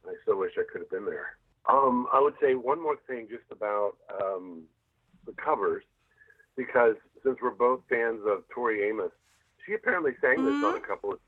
I 0.07 0.13
so 0.25 0.37
wish 0.37 0.53
I 0.57 0.63
could 0.71 0.81
have 0.81 0.89
been 0.89 1.05
there. 1.05 1.37
Um, 1.69 2.07
I 2.13 2.21
would 2.21 2.35
say 2.41 2.55
one 2.55 2.81
more 2.81 2.97
thing 3.07 3.27
just 3.29 3.43
about 3.51 3.93
um, 4.23 4.63
the 5.25 5.33
covers, 5.33 5.83
because 6.55 6.95
since 7.23 7.37
we're 7.41 7.51
both 7.51 7.81
fans 7.89 8.21
of 8.25 8.43
Tori 8.53 8.87
Amos, 8.87 9.11
she 9.65 9.73
apparently 9.73 10.11
sang 10.21 10.45
this 10.45 10.63
on 10.63 10.77
a 10.77 10.79
couple 10.79 11.11
of 11.11 11.19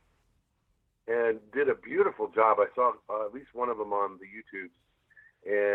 and 1.10 1.40
did 1.52 1.68
a 1.70 1.76
beautiful 1.76 2.30
job. 2.30 2.58
I 2.60 2.68
saw 2.76 2.94
uh, 3.10 3.26
at 3.26 3.34
least 3.34 3.50
one 3.54 3.70
of 3.70 3.78
them 3.78 3.92
on 3.92 4.20
the 4.20 4.26
YouTube, 4.26 4.70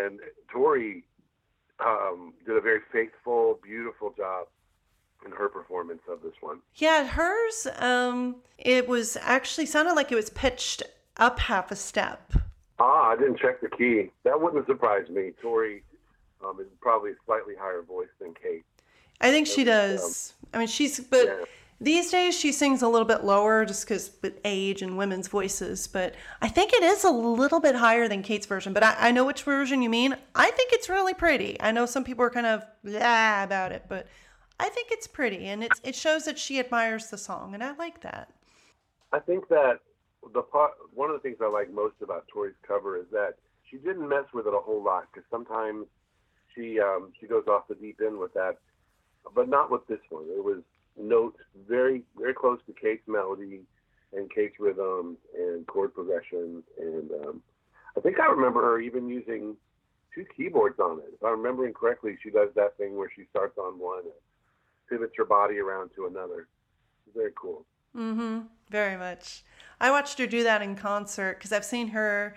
and 0.07 0.20
Tori 0.51 1.05
um, 1.85 2.32
did 2.47 2.57
a 2.57 2.61
very 2.61 2.80
faithful, 2.93 3.59
beautiful 3.62 4.14
job 4.16 4.47
in 5.26 5.32
her 5.32 5.49
performance 5.49 6.03
of 6.09 6.22
this 6.22 6.35
one. 6.41 6.61
Yeah, 6.76 7.07
hers. 7.07 7.66
Um, 7.78 8.37
it 8.59 8.89
was 8.89 9.16
actually 9.20 9.66
sounded 9.66 9.95
like 9.95 10.12
it 10.12 10.16
was 10.16 10.30
pitched 10.30 10.82
up 11.16 11.41
half 11.41 11.70
a 11.70 11.76
step. 11.76 12.32
Ah, 12.78 13.11
I 13.11 13.16
didn't 13.16 13.39
check 13.39 13.61
the 13.61 13.68
key. 13.68 14.11
That 14.24 14.41
wouldn't 14.41 14.66
surprise 14.66 15.09
me. 15.09 15.32
Tori 15.43 15.82
um, 16.45 16.61
is 16.61 16.66
probably 16.80 17.12
a 17.12 17.14
slightly 17.26 17.55
higher 17.59 17.82
voice 17.82 18.09
than 18.20 18.35
Kate. 18.35 18.64
I 19.20 19.30
think 19.30 19.47
she 19.47 19.64
does. 19.64 20.35
I 20.53 20.59
mean, 20.59 20.66
she's 20.66 21.01
but 21.01 21.26
Yeah. 21.26 21.45
These 21.81 22.11
days 22.11 22.39
she 22.39 22.53
sings 22.53 22.83
a 22.83 22.89
little 22.89 23.07
bit 23.07 23.25
lower 23.25 23.64
just 23.64 23.87
because 23.87 24.11
with 24.22 24.41
age 24.45 24.83
and 24.83 24.97
women's 24.97 25.29
voices. 25.29 25.87
But 25.87 26.14
I 26.41 26.49
think 26.49 26.72
it 26.72 26.83
is 26.83 27.05
a 27.05 27.11
little 27.11 27.61
bit 27.61 27.75
higher 27.75 28.09
than 28.09 28.22
Kate's 28.22 28.47
version. 28.47 28.72
But 28.72 28.83
I, 28.83 28.97
I 28.99 29.11
know 29.11 29.25
which 29.25 29.43
version 29.43 29.83
you 29.83 29.91
mean. 29.91 30.16
I 30.35 30.51
think 30.51 30.72
it's 30.72 30.89
really 30.89 31.14
pretty. 31.14 31.61
I 31.61 31.72
know 31.72 31.87
some 31.87 32.05
people 32.05 32.25
are 32.25 32.31
kind 32.31 32.47
of 32.47 32.64
blah 32.83 33.43
about 33.43 33.72
it, 33.72 33.85
but 33.89 34.07
I 34.59 34.68
think 34.68 34.89
it's 34.91 35.07
pretty 35.07 35.47
and 35.47 35.64
it 35.64 35.72
it 35.83 35.95
shows 35.95 36.25
that 36.25 36.39
she 36.39 36.59
admires 36.59 37.11
the 37.11 37.18
song, 37.18 37.55
and 37.55 37.62
I 37.62 37.72
like 37.72 38.01
that. 38.03 38.31
I 39.12 39.18
think 39.18 39.49
that 39.49 39.81
the 40.33 40.43
part, 40.43 40.72
one 40.95 41.11
of 41.11 41.16
the 41.16 41.20
things 41.20 41.39
I 41.43 41.49
like 41.49 41.72
most 41.72 41.97
about 42.03 42.27
Tori's 42.29 42.55
cover 42.66 42.97
is 42.97 43.07
that 43.12 43.35
she 43.70 43.77
didn't 43.77 44.09
mess 44.09 44.25
with 44.33 44.47
it 44.47 44.55
a 44.55 44.59
whole 44.59 44.83
lot 44.83 45.09
because 45.12 45.27
sometimes 45.31 45.87
she 46.55 46.79
um, 46.81 47.12
she 47.20 47.27
goes 47.27 47.45
off 47.49 47.68
the 47.68 47.75
deep 47.75 48.01
end 48.05 48.18
with 48.18 48.33
that, 48.35 48.59
but 49.35 49.49
not 49.49 49.70
with 49.70 49.87
this 49.87 50.01
one. 50.11 50.25
It 50.29 50.43
was 50.43 50.62
notes 50.99 51.38
very 51.68 52.03
very 52.16 52.34
close 52.34 52.61
to 52.66 52.72
Kate's 52.72 53.07
melody 53.07 53.62
and 54.12 54.32
Kate's 54.32 54.59
rhythm 54.61 55.16
and 55.36 55.66
chord 55.66 55.95
progressions, 55.95 56.62
and 56.78 57.11
um, 57.26 57.42
I 57.97 58.01
think 58.01 58.20
I 58.20 58.26
remember 58.26 58.62
her 58.62 58.80
even 58.80 59.09
using 59.09 59.57
two 60.14 60.24
keyboards 60.36 60.78
on 60.78 60.99
it. 61.01 61.12
If 61.14 61.24
I'm 61.24 61.38
remembering 61.38 61.72
correctly, 61.72 62.16
she 62.22 62.30
does 62.30 62.49
that 62.55 62.76
thing 62.76 62.97
where 62.97 63.11
she 63.14 63.24
starts 63.30 63.59
on 63.59 63.78
one 63.78 64.05
and 64.05 64.12
pivots 64.88 65.14
her 65.16 65.24
body 65.24 65.59
around 65.59 65.90
to 65.97 66.07
another. 66.07 66.49
Very 67.14 67.32
cool. 67.36 67.64
Mm-hmm. 67.97 68.40
Very 68.70 68.97
much. 68.97 69.42
I 69.80 69.90
watched 69.90 70.18
her 70.18 70.26
do 70.26 70.42
that 70.45 70.62
in 70.62 70.76
concert 70.76 71.38
because 71.38 71.53
I've 71.53 71.64
seen 71.64 71.88
her 71.88 72.34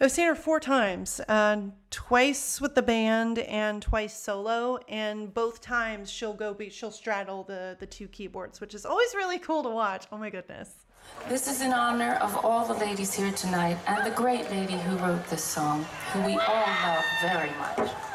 I've 0.00 0.10
seen 0.10 0.26
her 0.26 0.34
four 0.34 0.58
times, 0.58 1.20
uh, 1.28 1.56
twice 1.90 2.60
with 2.60 2.74
the 2.74 2.82
band 2.82 3.38
and 3.38 3.80
twice 3.80 4.18
solo. 4.18 4.78
And 4.88 5.32
both 5.32 5.60
times 5.60 6.10
she'll 6.10 6.34
go 6.34 6.52
be 6.52 6.68
she'll 6.68 6.90
straddle 6.90 7.44
the 7.44 7.76
the 7.78 7.86
two 7.86 8.08
keyboards, 8.08 8.60
which 8.60 8.74
is 8.74 8.84
always 8.84 9.14
really 9.14 9.38
cool 9.38 9.62
to 9.62 9.70
watch. 9.70 10.06
Oh 10.10 10.18
my 10.18 10.30
goodness! 10.30 10.84
This 11.28 11.46
is 11.46 11.60
in 11.60 11.72
honor 11.72 12.14
of 12.14 12.44
all 12.44 12.66
the 12.66 12.74
ladies 12.74 13.14
here 13.14 13.30
tonight 13.32 13.78
and 13.86 14.04
the 14.04 14.14
great 14.16 14.50
lady 14.50 14.74
who 14.78 14.96
wrote 14.96 15.24
this 15.28 15.44
song, 15.44 15.84
who 16.12 16.22
we 16.22 16.32
all 16.38 16.66
love 16.84 17.04
very 17.22 17.50
much. 17.58 18.13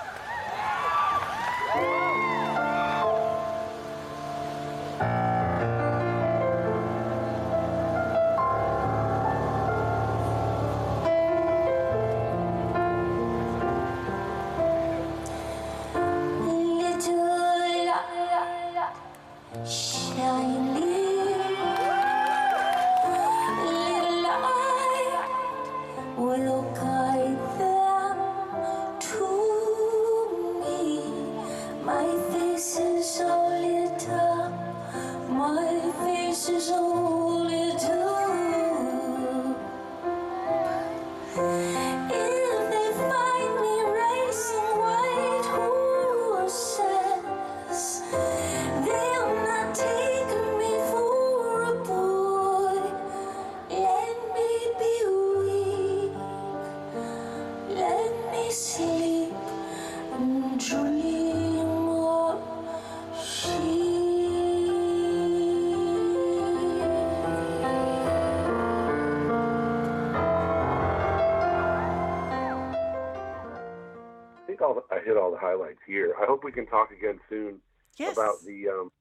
Highlights 75.39 75.79
here. 75.87 76.13
I 76.21 76.25
hope 76.25 76.43
we 76.43 76.51
can 76.51 76.67
talk 76.67 76.91
again 76.91 77.19
soon 77.29 77.59
Yes. 77.97 78.13
about 78.13 78.45
the 78.45 78.67
um, 78.69 78.91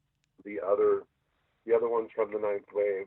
the 0.44 0.58
other 0.60 1.02
the 1.66 1.74
other 1.74 1.88
ones 1.88 2.10
from 2.14 2.32
the 2.32 2.38
ninth 2.38 2.64
wave. 2.72 3.06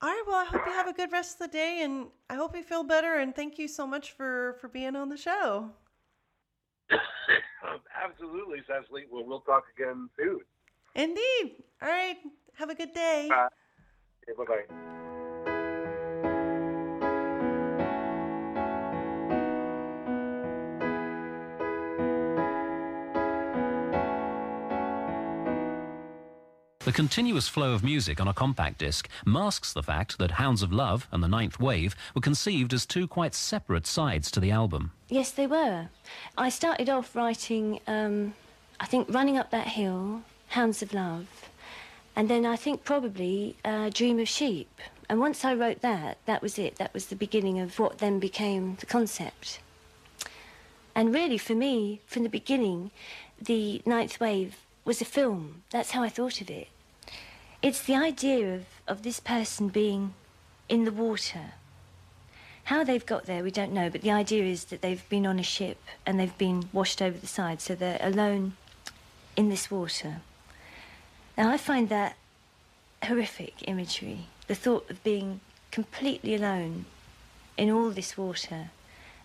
All 0.00 0.08
right. 0.10 0.22
Well, 0.26 0.36
I 0.36 0.44
hope 0.44 0.62
you 0.66 0.72
have 0.72 0.86
a 0.88 0.92
good 0.92 1.10
rest 1.12 1.40
of 1.40 1.50
the 1.50 1.56
day, 1.56 1.80
and 1.82 2.06
I 2.30 2.34
hope 2.34 2.54
you 2.56 2.62
feel 2.62 2.84
better. 2.84 3.16
And 3.16 3.34
thank 3.34 3.58
you 3.58 3.68
so 3.68 3.86
much 3.86 4.12
for 4.12 4.56
for 4.60 4.68
being 4.68 4.94
on 4.96 5.08
the 5.08 5.16
show. 5.16 5.70
um, 6.92 7.80
absolutely, 8.02 8.58
Cecily. 8.66 9.04
Well, 9.10 9.24
we'll 9.26 9.40
talk 9.40 9.64
again 9.76 10.08
soon. 10.16 10.40
Indeed. 10.94 11.62
All 11.82 11.88
right. 11.88 12.16
Have 12.54 12.70
a 12.70 12.74
good 12.74 12.92
day. 12.92 13.26
Bye. 13.28 13.48
Okay, 14.28 14.36
bye 14.36 14.44
bye. 14.44 14.87
The 26.88 26.92
continuous 26.94 27.48
flow 27.48 27.74
of 27.74 27.84
music 27.84 28.18
on 28.18 28.28
a 28.28 28.32
compact 28.32 28.78
disc 28.78 29.10
masks 29.26 29.74
the 29.74 29.82
fact 29.82 30.16
that 30.16 30.30
Hounds 30.30 30.62
of 30.62 30.72
Love 30.72 31.06
and 31.12 31.22
the 31.22 31.28
Ninth 31.28 31.60
Wave 31.60 31.94
were 32.14 32.22
conceived 32.22 32.72
as 32.72 32.86
two 32.86 33.06
quite 33.06 33.34
separate 33.34 33.86
sides 33.86 34.30
to 34.30 34.40
the 34.40 34.50
album. 34.50 34.92
Yes, 35.10 35.30
they 35.30 35.46
were. 35.46 35.90
I 36.38 36.48
started 36.48 36.88
off 36.88 37.14
writing, 37.14 37.80
um, 37.86 38.32
I 38.80 38.86
think, 38.86 39.12
Running 39.12 39.36
Up 39.36 39.50
That 39.50 39.66
Hill, 39.66 40.22
Hounds 40.48 40.80
of 40.80 40.94
Love, 40.94 41.50
and 42.16 42.30
then 42.30 42.46
I 42.46 42.56
think 42.56 42.84
probably 42.84 43.58
uh, 43.66 43.90
Dream 43.90 44.18
of 44.18 44.26
Sheep. 44.26 44.80
And 45.10 45.20
once 45.20 45.44
I 45.44 45.52
wrote 45.52 45.82
that, 45.82 46.16
that 46.24 46.40
was 46.40 46.58
it. 46.58 46.76
That 46.76 46.94
was 46.94 47.08
the 47.08 47.16
beginning 47.16 47.60
of 47.60 47.78
what 47.78 47.98
then 47.98 48.18
became 48.18 48.76
the 48.76 48.86
concept. 48.86 49.60
And 50.94 51.12
really, 51.12 51.36
for 51.36 51.54
me, 51.54 52.00
from 52.06 52.22
the 52.22 52.30
beginning, 52.30 52.92
the 53.38 53.82
Ninth 53.84 54.20
Wave 54.20 54.56
was 54.86 55.02
a 55.02 55.04
film. 55.04 55.64
That's 55.68 55.90
how 55.90 56.02
I 56.02 56.08
thought 56.08 56.40
of 56.40 56.48
it. 56.48 56.68
It's 57.60 57.82
the 57.82 57.96
idea 57.96 58.54
of, 58.54 58.66
of 58.86 59.02
this 59.02 59.18
person 59.18 59.68
being 59.68 60.14
in 60.68 60.84
the 60.84 60.92
water. 60.92 61.54
How 62.64 62.84
they've 62.84 63.04
got 63.04 63.26
there, 63.26 63.42
we 63.42 63.50
don't 63.50 63.72
know, 63.72 63.90
but 63.90 64.02
the 64.02 64.12
idea 64.12 64.44
is 64.44 64.66
that 64.66 64.80
they've 64.80 65.08
been 65.08 65.26
on 65.26 65.40
a 65.40 65.42
ship 65.42 65.78
and 66.06 66.20
they've 66.20 66.38
been 66.38 66.68
washed 66.72 67.02
over 67.02 67.18
the 67.18 67.26
side, 67.26 67.60
so 67.60 67.74
they're 67.74 67.98
alone 68.00 68.52
in 69.36 69.48
this 69.48 69.70
water. 69.70 70.20
Now, 71.36 71.50
I 71.50 71.56
find 71.56 71.88
that 71.88 72.16
horrific 73.02 73.54
imagery. 73.66 74.26
The 74.46 74.54
thought 74.54 74.88
of 74.88 75.02
being 75.02 75.40
completely 75.72 76.34
alone 76.36 76.84
in 77.56 77.70
all 77.70 77.90
this 77.90 78.16
water, 78.16 78.70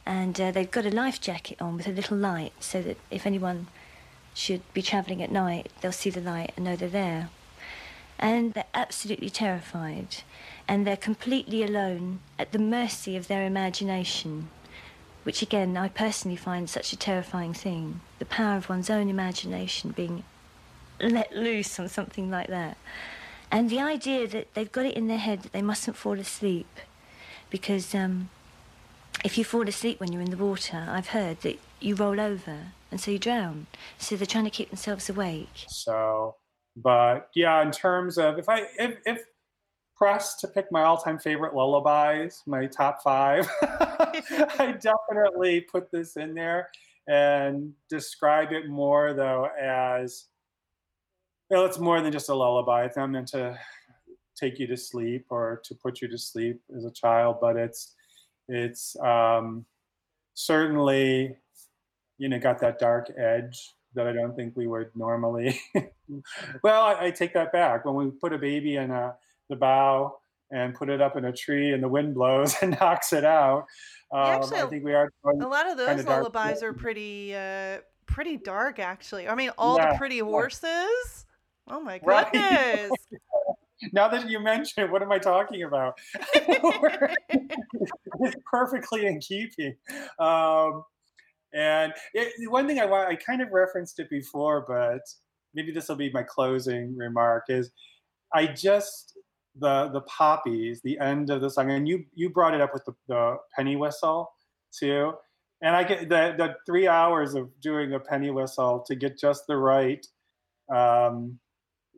and 0.07 0.39
uh, 0.41 0.51
they've 0.51 0.71
got 0.71 0.87
a 0.87 0.91
life 0.91 1.21
jacket 1.21 1.61
on 1.61 1.77
with 1.77 1.87
a 1.87 1.91
little 1.91 2.17
light 2.17 2.53
so 2.59 2.81
that 2.81 2.97
if 3.11 3.27
anyone 3.27 3.67
should 4.33 4.61
be 4.73 4.81
travelling 4.81 5.21
at 5.21 5.31
night, 5.31 5.71
they'll 5.81 5.91
see 5.91 6.09
the 6.09 6.19
light 6.19 6.51
and 6.55 6.65
know 6.65 6.75
they're 6.75 6.89
there. 6.89 7.29
And 8.23 8.53
they're 8.53 8.63
absolutely 8.73 9.29
terrified, 9.29 10.23
and 10.65 10.87
they're 10.87 10.95
completely 10.95 11.61
alone 11.61 12.21
at 12.39 12.53
the 12.53 12.57
mercy 12.57 13.17
of 13.17 13.27
their 13.27 13.45
imagination, 13.45 14.49
which 15.23 15.41
again 15.41 15.75
I 15.75 15.89
personally 15.89 16.37
find 16.37 16.69
such 16.69 16.93
a 16.93 16.97
terrifying 16.97 17.53
thing. 17.53 17.99
The 18.19 18.25
power 18.25 18.55
of 18.55 18.69
one's 18.69 18.89
own 18.89 19.09
imagination 19.09 19.91
being 19.91 20.23
let 21.01 21.35
loose 21.35 21.77
on 21.81 21.89
something 21.89 22.31
like 22.31 22.47
that. 22.47 22.77
And 23.51 23.69
the 23.69 23.81
idea 23.81 24.25
that 24.29 24.53
they've 24.53 24.71
got 24.71 24.85
it 24.85 24.95
in 24.95 25.07
their 25.07 25.17
head 25.17 25.43
that 25.43 25.51
they 25.51 25.61
mustn't 25.61 25.97
fall 25.97 26.17
asleep 26.17 26.79
because 27.49 27.93
um, 27.93 28.29
if 29.25 29.37
you 29.37 29.43
fall 29.43 29.67
asleep 29.67 29.99
when 29.99 30.13
you're 30.13 30.21
in 30.21 30.31
the 30.31 30.37
water, 30.37 30.87
I've 30.89 31.09
heard 31.09 31.41
that 31.41 31.59
you 31.81 31.95
roll 31.95 32.21
over 32.21 32.67
and 32.89 33.01
so 33.01 33.11
you 33.11 33.19
drown. 33.19 33.67
So 33.97 34.15
they're 34.15 34.25
trying 34.25 34.45
to 34.45 34.49
keep 34.49 34.69
themselves 34.69 35.09
awake. 35.09 35.65
So, 35.67 36.37
but 36.75 37.29
yeah, 37.35 37.61
in 37.61 37.71
terms 37.71 38.17
of 38.17 38.37
if 38.39 38.49
I 38.49 38.63
if, 38.77 38.97
if 39.05 39.21
pressed 39.95 40.39
to 40.39 40.47
pick 40.47 40.71
my 40.71 40.83
all-time 40.83 41.19
favorite 41.19 41.55
lullabies, 41.55 42.41
my 42.45 42.65
top 42.65 43.03
five, 43.03 43.47
I 43.61 44.77
definitely 44.79 45.61
put 45.61 45.91
this 45.91 46.17
in 46.17 46.33
there 46.33 46.69
and 47.07 47.73
describe 47.89 48.51
it 48.51 48.69
more 48.69 49.13
though 49.13 49.49
as 49.59 50.25
well, 51.49 51.65
it's 51.65 51.77
more 51.77 52.01
than 52.01 52.11
just 52.11 52.29
a 52.29 52.33
lullaby. 52.33 52.85
It's 52.85 52.97
not 52.97 53.11
meant 53.11 53.27
to 53.29 53.57
take 54.35 54.57
you 54.59 54.65
to 54.67 54.77
sleep 54.77 55.25
or 55.29 55.61
to 55.65 55.75
put 55.75 56.01
you 56.01 56.07
to 56.07 56.17
sleep 56.17 56.59
as 56.75 56.85
a 56.85 56.91
child, 56.91 57.37
but 57.39 57.55
it's 57.55 57.93
it's 58.47 58.95
um, 59.01 59.65
certainly 60.33 61.35
you 62.17 62.29
know 62.29 62.39
got 62.39 62.59
that 62.59 62.79
dark 62.79 63.11
edge 63.17 63.75
that 63.95 64.07
I 64.07 64.13
don't 64.13 64.35
think 64.35 64.55
we 64.55 64.67
would 64.67 64.89
normally. 64.95 65.59
well, 66.63 66.83
I, 66.83 67.05
I, 67.05 67.11
take 67.11 67.33
that 67.33 67.51
back. 67.51 67.85
When 67.85 67.95
we 67.95 68.11
put 68.11 68.33
a 68.33 68.37
baby 68.37 68.75
in 68.75 68.91
a, 68.91 69.15
the 69.49 69.55
bow 69.55 70.19
and 70.51 70.73
put 70.73 70.89
it 70.89 71.01
up 71.01 71.17
in 71.17 71.25
a 71.25 71.33
tree 71.33 71.71
and 71.71 71.83
the 71.83 71.87
wind 71.87 72.13
blows 72.13 72.55
and 72.61 72.77
knocks 72.79 73.13
it 73.13 73.25
out, 73.25 73.65
um, 74.11 74.25
actually, 74.25 74.59
I 74.59 74.65
think 74.67 74.83
we 74.83 74.93
are. 74.93 75.11
A 75.25 75.47
lot 75.47 75.69
of 75.69 75.77
those 75.77 76.05
lullabies 76.05 76.59
dark. 76.59 76.63
are 76.63 76.73
pretty, 76.73 77.35
uh, 77.35 77.79
pretty 78.05 78.37
dark. 78.37 78.79
Actually, 78.79 79.27
I 79.27 79.35
mean, 79.35 79.51
all 79.57 79.77
yeah. 79.77 79.93
the 79.93 79.97
pretty 79.97 80.19
horses. 80.19 81.25
Oh 81.67 81.79
my 81.79 81.97
goodness! 81.99 82.31
Right. 82.31 82.89
now 83.91 84.07
that 84.09 84.29
you 84.29 84.39
mention 84.39 84.83
it, 84.83 84.91
what 84.91 85.01
am 85.01 85.11
I 85.11 85.17
talking 85.17 85.63
about? 85.63 85.97
it's 86.35 88.35
perfectly 88.45 89.07
in 89.07 89.19
keeping. 89.19 89.75
Um, 90.19 90.83
and 91.53 91.93
it, 92.13 92.33
one 92.49 92.67
thing 92.67 92.79
I 92.79 92.85
want, 92.85 93.09
I 93.09 93.15
kind 93.15 93.41
of 93.41 93.51
referenced 93.51 93.99
it 93.99 94.09
before, 94.09 94.65
but 94.67 95.01
maybe 95.53 95.71
this 95.71 95.89
will 95.89 95.95
be 95.95 96.11
my 96.11 96.23
closing 96.23 96.95
remark 96.97 97.45
is 97.49 97.71
I 98.33 98.47
just, 98.47 99.17
the 99.55 99.89
the 99.89 100.01
poppies, 100.01 100.81
the 100.81 100.97
end 100.99 101.29
of 101.29 101.41
the 101.41 101.49
song, 101.49 101.69
and 101.71 101.87
you 101.87 102.05
you 102.15 102.29
brought 102.29 102.55
it 102.55 102.61
up 102.61 102.73
with 102.73 102.83
the, 102.85 102.93
the 103.07 103.37
penny 103.55 103.75
whistle 103.75 104.31
too. 104.71 105.13
And 105.61 105.75
I 105.75 105.83
get 105.83 106.09
the, 106.09 106.35
the 106.37 106.55
three 106.65 106.87
hours 106.87 107.35
of 107.35 107.49
doing 107.61 107.93
a 107.93 107.99
penny 107.99 108.31
whistle 108.31 108.83
to 108.85 108.95
get 108.95 109.17
just 109.17 109.47
the 109.47 109.55
right 109.55 110.05
um, 110.73 111.39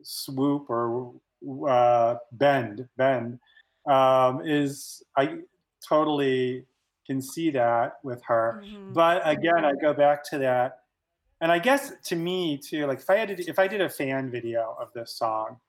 swoop 0.02 0.70
or 0.70 1.14
uh, 1.68 2.16
bend, 2.32 2.88
bend 2.96 3.40
um, 3.90 4.42
is 4.46 5.02
I 5.16 5.38
totally 5.88 6.64
can 7.06 7.22
see 7.22 7.50
that 7.50 7.98
with 8.02 8.22
her. 8.24 8.62
Mhm. 8.64 8.92
But 8.94 9.22
again, 9.24 9.64
I 9.64 9.72
go 9.74 9.92
back 9.94 10.24
to 10.30 10.38
that, 10.38 10.80
and 11.40 11.52
I 11.52 11.58
guess 11.58 11.92
to 12.04 12.16
me 12.16 12.58
too, 12.58 12.86
like 12.86 12.98
if 12.98 13.10
I 13.10 13.16
had 13.16 13.36
to, 13.36 13.44
if 13.44 13.58
I 13.58 13.68
did 13.68 13.80
a 13.80 13.88
fan 13.88 14.30
video 14.30 14.76
of 14.80 14.92
this 14.92 15.12
song, 15.12 15.60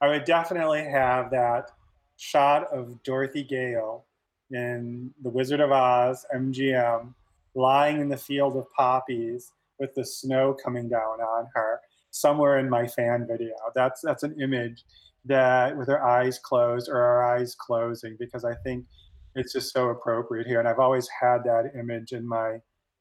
I 0.00 0.08
would 0.08 0.24
definitely 0.24 0.84
have 0.84 1.30
that 1.30 1.70
shot 2.16 2.72
of 2.72 3.02
Dorothy 3.02 3.42
Gale 3.42 4.06
in 4.50 5.12
The 5.22 5.30
Wizard 5.30 5.60
of 5.60 5.72
Oz 5.72 6.26
MGM, 6.34 7.14
lying 7.54 8.00
in 8.00 8.08
the 8.08 8.16
field 8.16 8.56
of 8.56 8.70
poppies 8.72 9.52
with 9.78 9.94
the 9.94 10.04
snow 10.04 10.54
coming 10.54 10.88
down 10.88 11.20
on 11.20 11.48
her 11.54 11.80
somewhere 12.10 12.58
in 12.58 12.70
my 12.70 12.86
fan 12.86 13.26
video. 13.26 13.54
That's 13.74 14.00
that's 14.02 14.22
an 14.22 14.40
image 14.40 14.84
that 15.24 15.76
with 15.76 15.88
her 15.88 16.04
eyes 16.04 16.38
closed 16.38 16.88
or 16.88 16.94
her 16.94 17.24
eyes 17.24 17.54
closing 17.54 18.16
because 18.18 18.44
I 18.44 18.54
think 18.54 18.86
it's 19.34 19.52
just 19.52 19.72
so 19.72 19.90
appropriate 19.90 20.46
here. 20.46 20.58
And 20.58 20.68
I've 20.68 20.78
always 20.78 21.08
had 21.08 21.44
that 21.44 21.72
image 21.78 22.12
in 22.12 22.26
my 22.26 22.60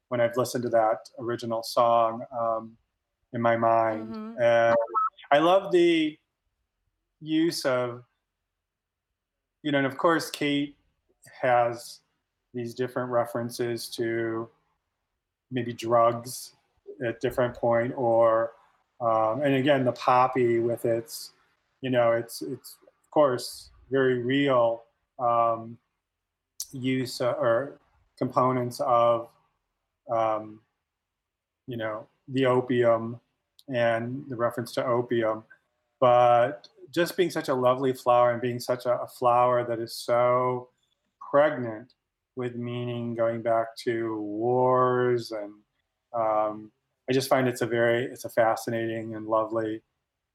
when 0.10 0.22
I've 0.22 0.38
listened 0.38 0.64
to 0.64 0.70
that 0.70 1.10
original 1.20 1.64
song 1.64 2.24
um, 2.38 2.78
in 3.34 3.42
my 3.42 3.58
mind. 3.58 4.16
Mhm. 4.16 4.42
And 4.42 4.76
I 5.32 5.40
love 5.40 5.72
the 5.72 6.18
use 7.22 7.66
of 7.66 8.04
you 9.64 9.72
know, 9.72 9.78
and 9.78 9.88
of 9.88 9.98
course 9.98 10.30
Kate 10.30 10.76
has 11.42 12.02
these 12.54 12.74
different 12.74 13.10
references 13.10 13.88
to 13.90 14.50
maybe 15.52 15.74
drugs 15.74 16.54
at 17.06 17.20
different 17.22 17.56
point 17.56 17.94
or 17.96 18.52
um, 19.02 19.42
and 19.42 19.56
again 19.56 19.84
the 19.84 19.92
poppy 19.94 20.60
with 20.60 20.86
its 20.86 21.32
you 21.82 21.90
know 21.90 22.12
it's 22.12 22.42
it's 22.42 22.78
of 22.84 23.12
course 23.12 23.70
very 23.90 24.22
real 24.22 24.84
um, 25.20 25.78
use 26.74 27.22
uh, 27.22 27.32
or 27.34 27.80
components 28.18 28.80
of 28.82 29.30
um, 30.10 30.60
you 31.68 31.78
know 31.78 32.08
the 32.28 32.46
opium 32.46 33.20
and 33.74 34.26
the 34.30 34.36
reference 34.36 34.74
to 34.74 34.86
opium 34.86 35.44
but 36.00 36.68
just 36.94 37.16
being 37.16 37.30
such 37.30 37.48
a 37.48 37.54
lovely 37.54 37.94
flower 37.94 38.32
and 38.32 38.42
being 38.42 38.60
such 38.60 38.86
a, 38.86 39.00
a 39.02 39.08
flower 39.08 39.66
that 39.66 39.80
is 39.80 39.96
so 39.96 40.70
pregnant 41.32 41.94
with 42.36 42.56
meaning 42.56 43.16
going 43.16 43.42
back 43.42 43.76
to 43.78 44.20
wars 44.22 45.32
and 45.32 45.54
um, 46.14 46.72
I 47.10 47.14
just 47.14 47.30
find 47.30 47.48
it's 47.48 47.62
a 47.62 47.66
very 47.66 48.04
it's 48.06 48.26
a 48.26 48.30
fascinating 48.30 49.16
and 49.16 49.28
lovely 49.28 49.82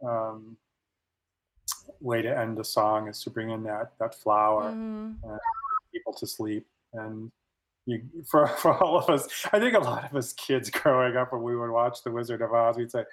um, 0.05 0.57
way 2.01 2.23
to 2.23 2.39
end 2.39 2.57
the 2.57 2.65
song 2.65 3.09
is 3.09 3.23
to 3.23 3.31
bring 3.31 3.51
in 3.51 3.63
that 3.65 3.93
that 3.99 4.15
flower 4.15 4.71
Mhm. 4.73 5.17
and 5.23 5.41
people 5.93 6.13
to 6.15 6.27
sleep 6.27 6.67
and 6.95 7.31
you 7.87 8.03
for 8.31 8.47
for 8.63 8.75
all 8.83 8.99
of 8.99 9.09
us 9.11 9.47
I 9.53 9.59
think 9.61 9.75
a 9.75 9.81
lot 9.81 10.05
of 10.11 10.17
us 10.17 10.33
kids 10.35 10.71
growing 10.71 11.17
up 11.17 11.33
when 11.33 11.43
we 11.43 11.57
would 11.57 11.71
watch 11.71 12.03
The 12.05 12.11
Wizard 12.11 12.43
of 12.43 12.53
Oz 12.53 12.77
we'd 12.77 12.91
say 12.91 13.05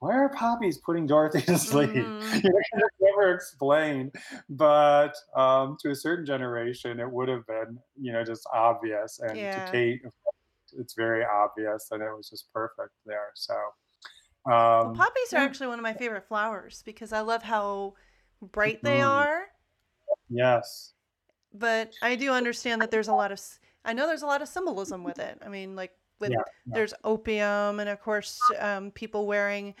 why 0.00 0.14
are 0.16 0.28
poppies 0.30 0.78
putting 0.78 1.06
Dorothy 1.06 1.42
to 1.42 1.58
sleep 1.70 1.90
Mhm. 1.94 2.12
you 2.44 2.50
know, 2.50 2.88
never 3.00 3.34
explained 3.34 4.14
but 4.48 5.14
um, 5.36 5.76
to 5.80 5.90
a 5.90 5.94
certain 5.94 6.26
generation 6.26 7.00
it 7.00 7.10
would 7.10 7.28
have 7.28 7.46
been 7.46 7.78
you 8.00 8.12
know 8.12 8.24
just 8.24 8.46
obvious 8.52 9.20
and 9.20 9.38
Yeah. 9.38 9.50
to 9.50 9.60
Kate 9.70 10.02
it's 10.76 10.94
very 10.94 11.24
obvious 11.24 11.88
and 11.92 12.02
it 12.02 12.10
was 12.16 12.28
just 12.28 12.52
perfect 12.52 12.90
there 13.06 13.30
so 13.34 13.54
Well, 14.44 14.90
um, 14.90 14.94
poppies 14.94 15.32
are 15.32 15.38
actually 15.38 15.68
one 15.68 15.78
of 15.78 15.82
my 15.82 15.94
favorite 15.94 16.26
flowers 16.26 16.82
because 16.84 17.12
I 17.12 17.20
love 17.20 17.42
how 17.42 17.94
bright 18.42 18.82
they 18.82 19.00
Mhm. 19.00 19.16
are. 19.18 19.46
yes 20.28 20.94
But 21.54 21.94
I 22.02 22.16
do 22.16 22.32
understand 22.32 22.82
that 22.82 22.90
there's 22.90 23.08
a 23.08 23.14
lot 23.14 23.30
of, 23.30 23.40
I 23.84 23.92
know 23.92 24.06
there's 24.06 24.22
a 24.22 24.26
lot 24.26 24.42
of 24.42 24.48
symbolism 24.48 25.04
with 25.04 25.18
it. 25.18 25.38
I 25.44 25.48
mean, 25.48 25.76
like 25.76 25.92
with 26.20 26.32
Yeah, 26.32 26.38
yeah. 26.66 26.74
there's 26.74 26.94
opium, 27.04 27.80
and 27.80 27.88
of 27.88 28.00
course, 28.00 28.40
um, 28.58 28.90
people 28.90 29.26
wearing 29.26 29.74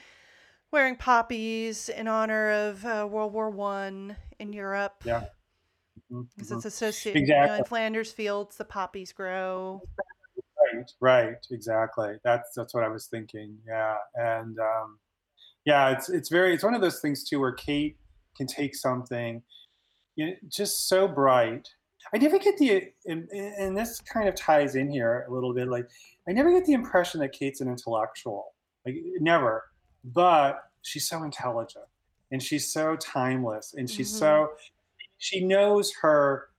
wearing 0.70 0.96
poppies 0.96 1.88
in 1.88 2.08
honor 2.08 2.50
of 2.50 2.84
uh, 2.84 3.06
World 3.08 3.32
War 3.32 3.50
One 3.50 4.16
in 4.38 4.52
Europe. 4.52 5.02
Yeah. 5.04 5.24
Mhm, 6.10 6.28
because 6.34 6.50
mhm. 6.50 6.56
it's 6.56 6.64
associated. 6.64 7.20
You 7.20 7.26
know, 7.28 7.42
in 7.42 7.48
Exactly. 7.50 7.68
Flanders 7.68 8.12
fields, 8.12 8.56
the 8.56 8.64
poppies 8.64 9.12
grow. 9.12 9.82
Right, 10.72 10.90
right, 11.00 11.46
exactly. 11.50 12.16
That's 12.24 12.52
that's 12.54 12.74
what 12.74 12.84
I 12.84 12.88
was 12.88 13.06
thinking. 13.06 13.58
Yeah, 13.66 13.96
and 14.14 14.58
um, 14.58 14.98
yeah, 15.64 15.90
it's 15.90 16.08
it's 16.08 16.28
very 16.28 16.54
it's 16.54 16.64
one 16.64 16.74
of 16.74 16.80
those 16.80 17.00
things 17.00 17.24
too 17.24 17.40
where 17.40 17.52
Kate 17.52 17.96
can 18.36 18.46
take 18.46 18.74
something, 18.74 19.42
you 20.16 20.26
know, 20.26 20.32
just 20.48 20.88
so 20.88 21.08
bright. 21.08 21.68
I 22.12 22.18
never 22.18 22.38
get 22.38 22.56
the 22.58 22.92
and, 23.06 23.28
and 23.30 23.76
this 23.76 24.00
kind 24.00 24.28
of 24.28 24.34
ties 24.34 24.76
in 24.76 24.90
here 24.90 25.24
a 25.28 25.32
little 25.32 25.54
bit. 25.54 25.68
Like 25.68 25.88
I 26.28 26.32
never 26.32 26.50
get 26.52 26.64
the 26.66 26.72
impression 26.74 27.20
that 27.20 27.32
Kate's 27.32 27.60
an 27.60 27.68
intellectual, 27.68 28.54
like 28.86 28.96
never. 29.20 29.64
But 30.04 30.70
she's 30.82 31.08
so 31.08 31.22
intelligent 31.22 31.86
and 32.30 32.42
she's 32.42 32.72
so 32.72 32.96
timeless 32.96 33.74
and 33.74 33.88
she's 33.90 34.12
Mhm. 34.12 34.18
so 34.18 34.48
she 35.18 35.44
knows 35.46 35.92
her 36.02 36.50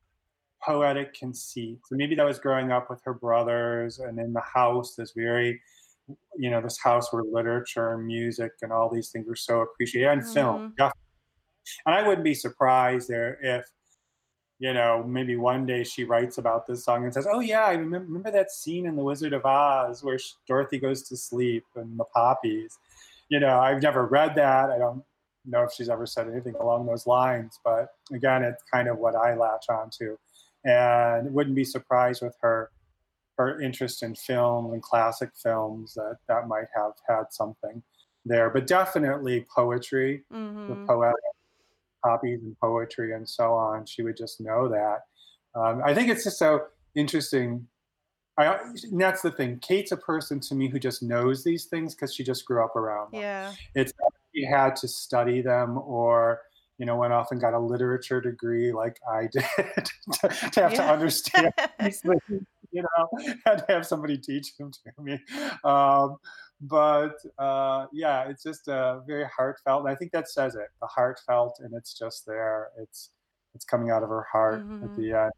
poetic 0.63 1.13
conceit. 1.13 1.79
So 1.85 1.95
maybe 1.95 2.15
that 2.15 2.25
was 2.25 2.39
growing 2.39 2.71
up 2.71 2.89
with 2.89 3.01
her 3.05 3.13
brothers 3.13 3.99
and 3.99 4.17
in 4.19 4.33
the 4.33 4.41
house, 4.41 4.95
this 4.95 5.11
very, 5.11 5.61
you 6.37 6.49
know, 6.49 6.59
this 6.61 6.79
house 6.81 7.13
where 7.13 7.21
literature 7.23 7.93
and 7.93 8.05
music 8.07 8.51
and 8.63 8.71
all 8.73 8.89
these 8.91 9.11
things 9.11 9.27
were 9.27 9.35
so 9.35 9.61
appreciated 9.61 10.09
and 10.09 10.27
film. 10.27 10.71
Mhm. 10.71 10.75
And 11.85 11.95
I 11.95 12.07
wouldn't 12.07 12.23
be 12.25 12.33
surprised 12.35 13.07
there 13.09 13.39
if, 13.41 13.65
you 14.59 14.73
know, 14.73 15.03
maybe 15.03 15.35
one 15.35 15.65
day 15.65 15.83
she 15.83 16.03
writes 16.05 16.37
about 16.37 16.65
this 16.67 16.85
song 16.85 17.03
and 17.03 17.13
says, 17.13 17.27
"Oh 17.29 17.41
yeah, 17.41 17.65
I 17.65 17.73
remember, 17.73 18.07
remember 18.07 18.31
that 18.31 18.51
scene 18.51 18.85
in 18.85 18.95
The 18.95 19.03
Wizard 19.03 19.33
of 19.33 19.45
Oz 19.45 20.03
where 20.03 20.19
Dorothy 20.47 20.79
goes 20.79 21.03
to 21.09 21.17
sleep 21.17 21.65
and 21.75 21.99
the 21.99 22.05
poppies." 22.05 22.79
You 23.29 23.39
know, 23.39 23.59
I've 23.59 23.81
never 23.81 24.05
read 24.05 24.35
that. 24.35 24.69
I 24.71 24.77
don't 24.77 25.03
know 25.45 25.63
if 25.63 25.73
she's 25.73 25.89
ever 25.89 26.05
said 26.05 26.29
anything 26.29 26.55
along 26.55 26.85
those 26.85 27.07
lines, 27.07 27.59
but 27.63 27.89
again, 28.13 28.43
it's 28.43 28.63
kind 28.71 28.87
of 28.87 28.97
what 28.99 29.15
I 29.15 29.35
latch 29.35 29.65
onto, 29.69 30.17
and 30.63 31.33
wouldn't 31.33 31.55
be 31.55 31.65
surprised 31.65 32.21
with 32.21 32.35
her 32.41 32.71
her 33.37 33.59
interest 33.61 34.03
in 34.03 34.15
film 34.15 34.73
and 34.73 34.81
classic 34.83 35.31
films 35.35 35.93
that 35.95 36.19
that 36.27 36.47
might 36.47 36.67
have 36.75 36.93
had 37.07 37.25
something 37.33 37.83
there, 38.25 38.49
but 38.49 38.67
definitely 38.67 39.45
poetry 39.53 40.25
the 40.67 40.75
hmm 40.75 40.87
poetic 40.87 41.34
copies 42.05 42.41
and 42.41 42.55
poetry 42.59 43.13
and 43.13 43.27
so 43.27 43.53
on. 43.53 43.85
She 43.85 44.03
would 44.03 44.17
just 44.17 44.41
know 44.41 44.67
that. 44.69 44.99
Um, 45.59 45.81
I 45.85 45.93
think 45.93 46.09
it's 46.09 46.23
just 46.23 46.37
so 46.37 46.65
interesting. 46.95 47.67
I, 48.37 48.57
and 48.91 48.99
that's 48.99 49.21
the 49.21 49.31
thing. 49.31 49.59
Kate's 49.59 49.91
a 49.91 49.97
person 49.97 50.39
to 50.41 50.55
me 50.55 50.69
who 50.69 50.79
just 50.79 51.01
knows 51.01 51.43
these 51.43 51.65
things 51.65 51.95
because 51.95 52.13
she 52.13 52.23
just 52.23 52.45
grew 52.45 52.63
up 52.63 52.75
around 52.75 53.13
them. 53.13 53.21
Yeah. 53.21 53.53
It's 53.73 53.93
not 54.01 54.11
she 54.35 54.45
had 54.45 54.75
to 54.77 54.87
study 54.87 55.41
them 55.41 55.77
or 55.77 56.41
you 56.77 56.85
know 56.85 56.97
went 56.97 57.13
off 57.13 57.31
and 57.31 57.39
got 57.39 57.53
a 57.53 57.59
literature 57.59 58.19
degree 58.19 58.71
like 58.71 58.99
I 59.09 59.27
did 59.31 59.45
to, 60.21 60.49
to 60.51 60.61
have 60.61 60.73
to 60.73 60.83
understand 60.83 61.53
these 61.79 62.01
things. 62.01 62.45
You 62.75 62.83
know, 62.83 63.35
had 63.45 63.59
to 63.59 63.65
have 63.69 63.85
somebody 63.87 64.17
teach 64.17 64.55
them 64.57 64.71
to 64.71 65.01
me. 65.01 65.19
Um, 65.63 66.17
but 66.61 67.15
uh, 67.37 67.87
yeah, 67.93 68.27
it's 68.29 68.43
just 68.43 68.67
uh, 68.67 68.99
very 69.01 69.25
heartfelt. 69.25 69.85
And 69.85 69.89
I 69.89 69.95
think 69.95 70.11
that 70.11 70.27
says 70.29 70.55
it. 70.55 70.67
The 70.81 70.87
heartfelt, 70.87 71.57
and 71.59 71.73
it's 71.75 71.97
just 71.97 72.25
there. 72.25 72.71
It's 72.77 73.11
it's 73.53 73.65
coming 73.65 73.91
out 73.91 74.03
of 74.03 74.09
her 74.09 74.25
heart 74.31 74.65
at 74.83 74.93
Mhm. 74.93 74.95
the 74.95 75.13
end. 75.13 75.31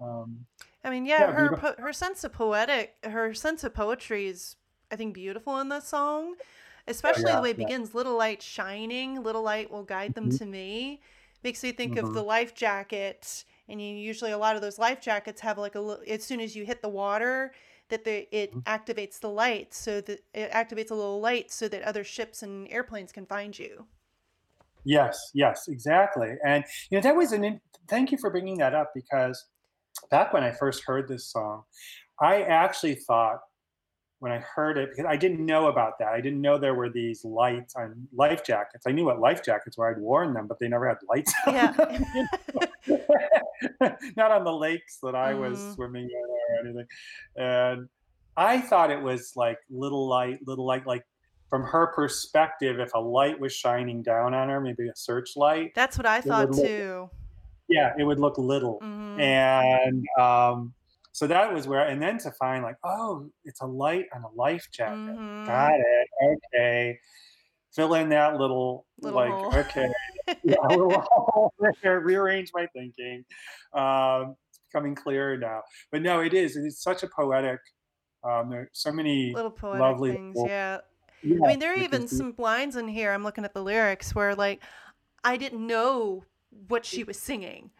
Um, 0.00 0.46
I 0.82 0.90
mean, 0.90 1.06
yeah, 1.06 1.28
Yeah, 1.28 1.32
her 1.32 1.52
po- 1.54 1.76
her 1.78 1.92
sense 1.92 2.24
of 2.24 2.32
poetic, 2.32 2.96
her 3.04 3.32
sense 3.34 3.64
of 3.64 3.74
poetry 3.74 4.26
is, 4.26 4.56
I 4.90 4.96
think, 4.96 5.14
beautiful 5.14 5.58
in 5.58 5.68
this 5.68 5.88
song, 5.88 6.36
especially 6.86 7.32
Oh, 7.32 7.34
yeah, 7.34 7.40
the 7.40 7.42
way 7.42 7.50
it 7.50 7.56
yeah. 7.56 7.68
begins. 7.68 7.94
Little 7.94 8.16
light 8.16 8.42
shining, 8.42 9.22
little 9.22 9.42
light 9.42 9.70
will 9.70 9.84
guide 9.84 10.14
them 10.14 10.28
Mhm. 10.28 10.38
to 10.38 10.44
me. 10.44 11.02
Makes 11.42 11.62
me 11.62 11.72
think 11.72 11.96
of 11.96 12.12
Mhm. 12.12 12.12
the 12.12 12.22
life 12.22 12.54
jacket, 12.54 13.44
and 13.68 13.80
you 13.80 13.94
usually 13.96 14.30
a 14.32 14.38
lot 14.38 14.56
of 14.56 14.62
those 14.62 14.78
life 14.78 15.00
jackets 15.00 15.40
have 15.42 15.58
like 15.58 15.74
a 15.74 15.80
little. 15.80 16.04
As 16.06 16.24
soon 16.24 16.40
as 16.40 16.54
you 16.56 16.64
hit 16.66 16.82
the 16.82 16.88
water, 16.88 17.54
that 17.88 18.04
the 18.04 18.28
it 18.36 18.52
Mhm. 18.52 18.64
activates 18.64 19.20
the 19.20 19.30
light, 19.30 19.74
so 19.74 20.00
that 20.02 20.20
it 20.34 20.50
activates 20.52 20.90
a 20.90 20.94
little 20.94 21.20
light, 21.20 21.50
so 21.52 21.68
that 21.68 21.82
other 21.82 22.04
ships 22.04 22.42
and 22.42 22.68
airplanes 22.70 23.12
can 23.12 23.26
find 23.26 23.58
you. 23.58 23.88
Yes, 24.84 25.18
yes, 25.34 25.66
exactly. 25.68 26.34
And 26.44 26.64
you 26.90 26.98
know 26.98 27.02
that 27.02 27.16
was 27.16 27.32
an. 27.32 27.44
In- 27.44 27.60
thank 27.88 28.12
you 28.12 28.18
for 28.18 28.30
bringing 28.30 28.58
that 28.58 28.74
up 28.74 28.92
because 28.94 29.46
back 30.10 30.32
when 30.32 30.44
I 30.44 30.52
first 30.52 30.84
heard 30.86 31.08
this 31.08 31.30
song, 31.30 31.64
I 32.20 32.42
actually 32.42 32.96
thought 32.96 33.40
when 34.24 34.32
I 34.32 34.38
heard 34.38 34.78
it 34.78 34.88
because 34.88 35.04
I 35.04 35.18
didn't 35.18 35.44
know 35.44 35.66
about 35.66 35.98
that. 35.98 36.08
I 36.08 36.20
didn't 36.22 36.40
know 36.40 36.56
there 36.56 36.72
were 36.74 36.88
these 36.88 37.26
lights 37.26 37.76
on 37.76 38.08
life 38.14 38.42
jackets. 38.42 38.86
I 38.86 38.90
knew 38.92 39.04
what 39.04 39.20
life 39.20 39.44
jackets 39.44 39.76
were. 39.76 39.90
I'd 39.94 40.00
worn 40.00 40.32
them, 40.32 40.46
but 40.46 40.58
they 40.58 40.66
never 40.66 40.88
had 40.88 40.96
lights. 41.10 41.30
on 41.46 41.52
Yeah. 41.52 41.72
them. 41.72 42.04
Not 44.16 44.30
on 44.30 44.44
the 44.44 44.52
lakes 44.52 44.98
that 45.02 45.14
I 45.14 45.34
was 45.34 45.58
Mhm. 45.58 45.74
swimming 45.74 46.04
in 46.04 46.24
or 46.56 46.60
anything. 46.66 46.86
And 47.36 47.88
I 48.34 48.62
thought 48.62 48.90
it 48.90 49.02
was 49.02 49.34
like 49.36 49.58
little 49.68 50.08
light, 50.08 50.38
little 50.46 50.64
light, 50.64 50.86
like 50.86 51.04
from 51.50 51.62
her 51.64 51.88
perspective, 51.88 52.80
if 52.80 52.94
a 52.94 52.98
light 52.98 53.38
was 53.38 53.52
shining 53.52 54.02
down 54.02 54.32
on 54.32 54.48
her, 54.48 54.58
maybe 54.58 54.88
a 54.88 54.96
searchlight, 54.96 55.72
That's 55.74 55.98
what 55.98 56.06
I 56.06 56.22
thought 56.22 56.50
look- 56.52 56.66
too. 56.66 57.10
yeah, 57.68 57.92
it 57.98 58.04
would 58.04 58.18
look 58.18 58.38
little. 58.38 58.80
Mhm. 58.80 59.20
And 59.20 60.06
um, 60.18 60.72
so 61.14 61.28
that 61.28 61.54
was 61.54 61.68
where, 61.68 61.86
and 61.86 62.02
then 62.02 62.18
to 62.18 62.32
find 62.32 62.64
like, 62.64 62.74
oh, 62.82 63.30
it's 63.44 63.60
a 63.60 63.66
light 63.66 64.06
on 64.14 64.24
a 64.24 64.28
life 64.34 64.66
jacket. 64.72 65.16
Mhm. 65.16 65.46
Got 65.46 65.74
it. 65.78 66.38
Okay. 66.52 66.98
Fill 67.72 67.94
in 67.94 68.08
that 68.08 68.36
little, 68.36 68.84
Little 69.00 69.18
like, 69.20 69.30
hole. 69.30 69.54
okay. 69.56 69.88
yeah, 70.42 70.56
little 70.68 71.00
hole 71.08 71.52
there, 71.82 72.00
rearrange 72.00 72.50
my 72.52 72.66
thinking. 72.74 73.24
Um, 73.72 74.34
it's 74.48 74.58
becoming 74.72 74.94
clearer 74.96 75.36
now. 75.36 75.62
But 75.92 76.02
no, 76.02 76.20
it 76.20 76.34
is. 76.34 76.56
It's 76.56 76.82
such 76.82 77.04
a 77.04 77.08
poetic. 77.08 77.60
Um, 78.24 78.50
there's 78.50 78.68
so 78.72 78.90
many 78.90 79.32
Little 79.34 79.50
poetic 79.52 79.80
lovely 79.80 80.12
things, 80.12 80.34
little- 80.34 80.48
yeah. 80.48 80.78
Yeah, 81.22 81.38
I 81.44 81.48
mean, 81.48 81.58
there 81.60 81.72
are 81.72 81.78
even 81.78 82.06
some 82.08 82.34
lines 82.38 82.74
in 82.76 82.86
here. 82.88 83.12
I'm 83.12 83.22
looking 83.22 83.44
at 83.44 83.54
the 83.54 83.62
lyrics 83.62 84.14
where, 84.14 84.34
like, 84.34 84.62
I 85.22 85.36
didn't 85.38 85.66
know 85.66 86.24
what 86.68 86.84
she 86.84 87.02
was 87.02 87.18
singing. 87.18 87.70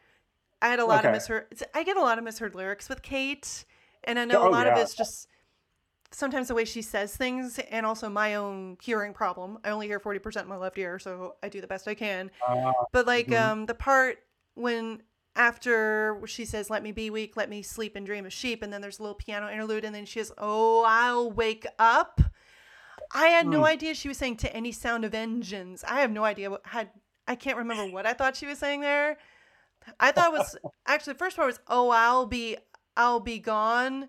I 0.65 0.69
had 0.69 0.79
a 0.79 0.87
lot 0.87 1.05
of 1.05 1.13
misheard. 1.13 1.47
I 1.75 1.83
get 1.85 1.97
a 1.99 2.01
lot 2.03 2.17
of 2.17 2.25
misheard 2.25 2.55
lyrics 2.55 2.89
with 2.89 3.03
Kate, 3.03 3.65
and 4.05 4.19
I 4.19 4.25
know 4.25 4.43
a 4.43 4.47
Oh, 4.47 4.51
lot 4.51 4.67
of 4.67 4.77
it's 4.79 4.95
just 4.95 5.29
sometimes 6.11 6.49
the 6.49 6.55
way 6.55 6.65
she 6.65 6.81
says 6.81 7.15
things, 7.17 7.59
and 7.59 7.85
also 7.85 8.09
my 8.09 8.35
own 8.37 8.79
hearing 8.83 9.13
problem. 9.13 9.59
I 9.63 9.71
only 9.71 9.87
hear 9.89 10.01
forty 10.01 10.19
percent 10.21 10.45
in 10.45 10.49
my 10.51 10.57
left 10.57 10.79
ear, 10.79 10.99
so 10.99 11.37
I 11.43 11.51
do 11.51 11.61
the 11.61 11.67
best 11.67 11.87
I 11.87 11.95
can. 11.95 12.31
Ah, 12.41 12.73
But 12.93 13.07
like 13.07 13.29
Mhm. 13.29 13.37
um 13.37 13.67
the 13.67 13.75
part 13.75 14.19
when 14.55 15.03
after 15.37 16.21
she 16.27 16.45
says 16.47 16.71
let 16.71 16.83
me 16.83 16.93
be 16.93 17.11
weak, 17.11 17.37
let 17.37 17.51
me 17.51 17.63
sleep 17.63 17.95
and 17.97 18.07
dream 18.07 18.25
of 18.25 18.33
sheep 18.33 18.63
and 18.63 18.73
then 18.73 18.81
there's 18.81 19.01
a 19.01 19.03
little 19.03 19.17
piano 19.17 19.51
interlude 19.51 19.85
and 19.85 19.95
then 19.95 20.07
she 20.07 20.21
says 20.21 20.33
oh 20.39 20.85
I'll 20.87 21.31
wake 21.31 21.67
up. 21.79 22.21
I 23.13 23.29
had 23.29 23.47
no 23.47 23.61
Hmm. 23.61 23.65
idea 23.65 23.95
she 23.95 24.09
was 24.09 24.19
saying 24.19 24.37
to 24.39 24.55
any 24.55 24.73
sound 24.73 25.05
of 25.05 25.15
engines. 25.15 25.85
I 25.85 26.01
have 26.01 26.11
no 26.11 26.25
idea 26.25 26.51
what 26.51 26.63
had 26.67 26.91
I 27.27 27.35
can't 27.37 27.57
remember 27.59 27.87
what 27.87 28.07
I 28.07 28.13
thought 28.13 28.37
she 28.37 28.47
was 28.47 28.59
saying 28.59 28.81
there. 28.81 29.17
I 30.01 30.13
thought 30.13 30.35
it 30.35 30.39
was 30.39 30.57
actually 30.87 31.15
the 31.15 31.19
first 31.19 31.37
part 31.37 31.47
was 31.47 31.61
oh 31.69 31.91
I'll 31.91 32.27
be 32.27 32.57
I'll 32.97 33.21
be 33.21 33.39
gone 33.39 34.09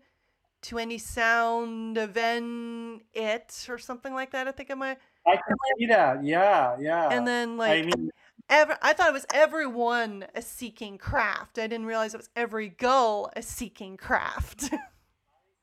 to 0.63 0.79
any 0.79 0.97
sound 0.97 1.97
of 1.97 2.17
en 2.17 3.01
it 3.13 3.65
or 3.69 3.77
something 3.77 4.13
like 4.13 4.31
that. 4.31 4.47
I 4.47 4.51
think 4.51 4.71
I 4.71 4.73
might 4.73 4.97
I 5.27 5.35
can 5.35 5.55
see 5.77 5.85
that. 5.87 6.23
Yeah, 6.23 6.77
yeah. 6.79 7.09
and 7.11 7.27
then 7.27 7.57
like 7.57 7.83
I 7.83 7.85
mean, 7.87 8.11
Ever, 8.47 8.77
I 8.81 8.93
thought 8.93 9.09
it 9.09 9.13
was 9.13 9.25
everyone 9.33 10.25
a 10.35 10.41
seeking 10.41 10.99
craft. 10.99 11.57
I 11.57 11.65
didn't 11.65 11.87
realize 11.87 12.13
it 12.13 12.17
was 12.17 12.29
every 12.35 12.69
gull 12.69 13.31
a 13.35 13.41
seeking 13.41 13.97
craft. 13.97 14.69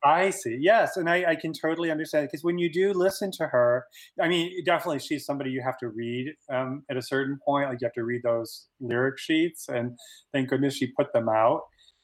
I 0.04 0.30
see. 0.30 0.58
Yes, 0.60 0.96
and 0.96 1.08
I, 1.08 1.24
I 1.30 1.34
can 1.36 1.52
totally 1.52 1.90
understand 1.90 2.28
because 2.28 2.42
when 2.42 2.58
you 2.58 2.70
do 2.72 2.92
listen 2.92 3.30
to 3.32 3.46
her, 3.46 3.86
I 4.20 4.28
mean, 4.28 4.52
definitely 4.64 4.98
she's 4.98 5.24
somebody 5.24 5.50
you 5.50 5.62
have 5.64 5.78
to 5.78 5.88
read 5.88 6.34
um, 6.52 6.82
at 6.90 6.96
a 6.96 7.02
certain 7.02 7.38
point. 7.44 7.68
Like 7.68 7.78
you 7.80 7.86
have 7.86 7.94
to 7.94 8.04
read 8.04 8.22
those 8.24 8.66
lyric 8.80 9.18
sheets, 9.18 9.68
and 9.68 9.96
thank 10.32 10.48
goodness 10.48 10.76
she 10.76 10.88
put 10.88 11.12
them 11.12 11.28
out, 11.28 11.62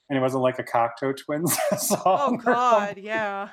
and 0.09 0.17
it 0.17 0.21
wasn't 0.21 0.43
like 0.43 0.59
a 0.59 0.65
Cocteau 0.65 1.17
Twins 1.17 1.57
song. 1.79 2.03
oh 2.05 2.37
God, 2.37 2.99
yeah. 2.99 3.49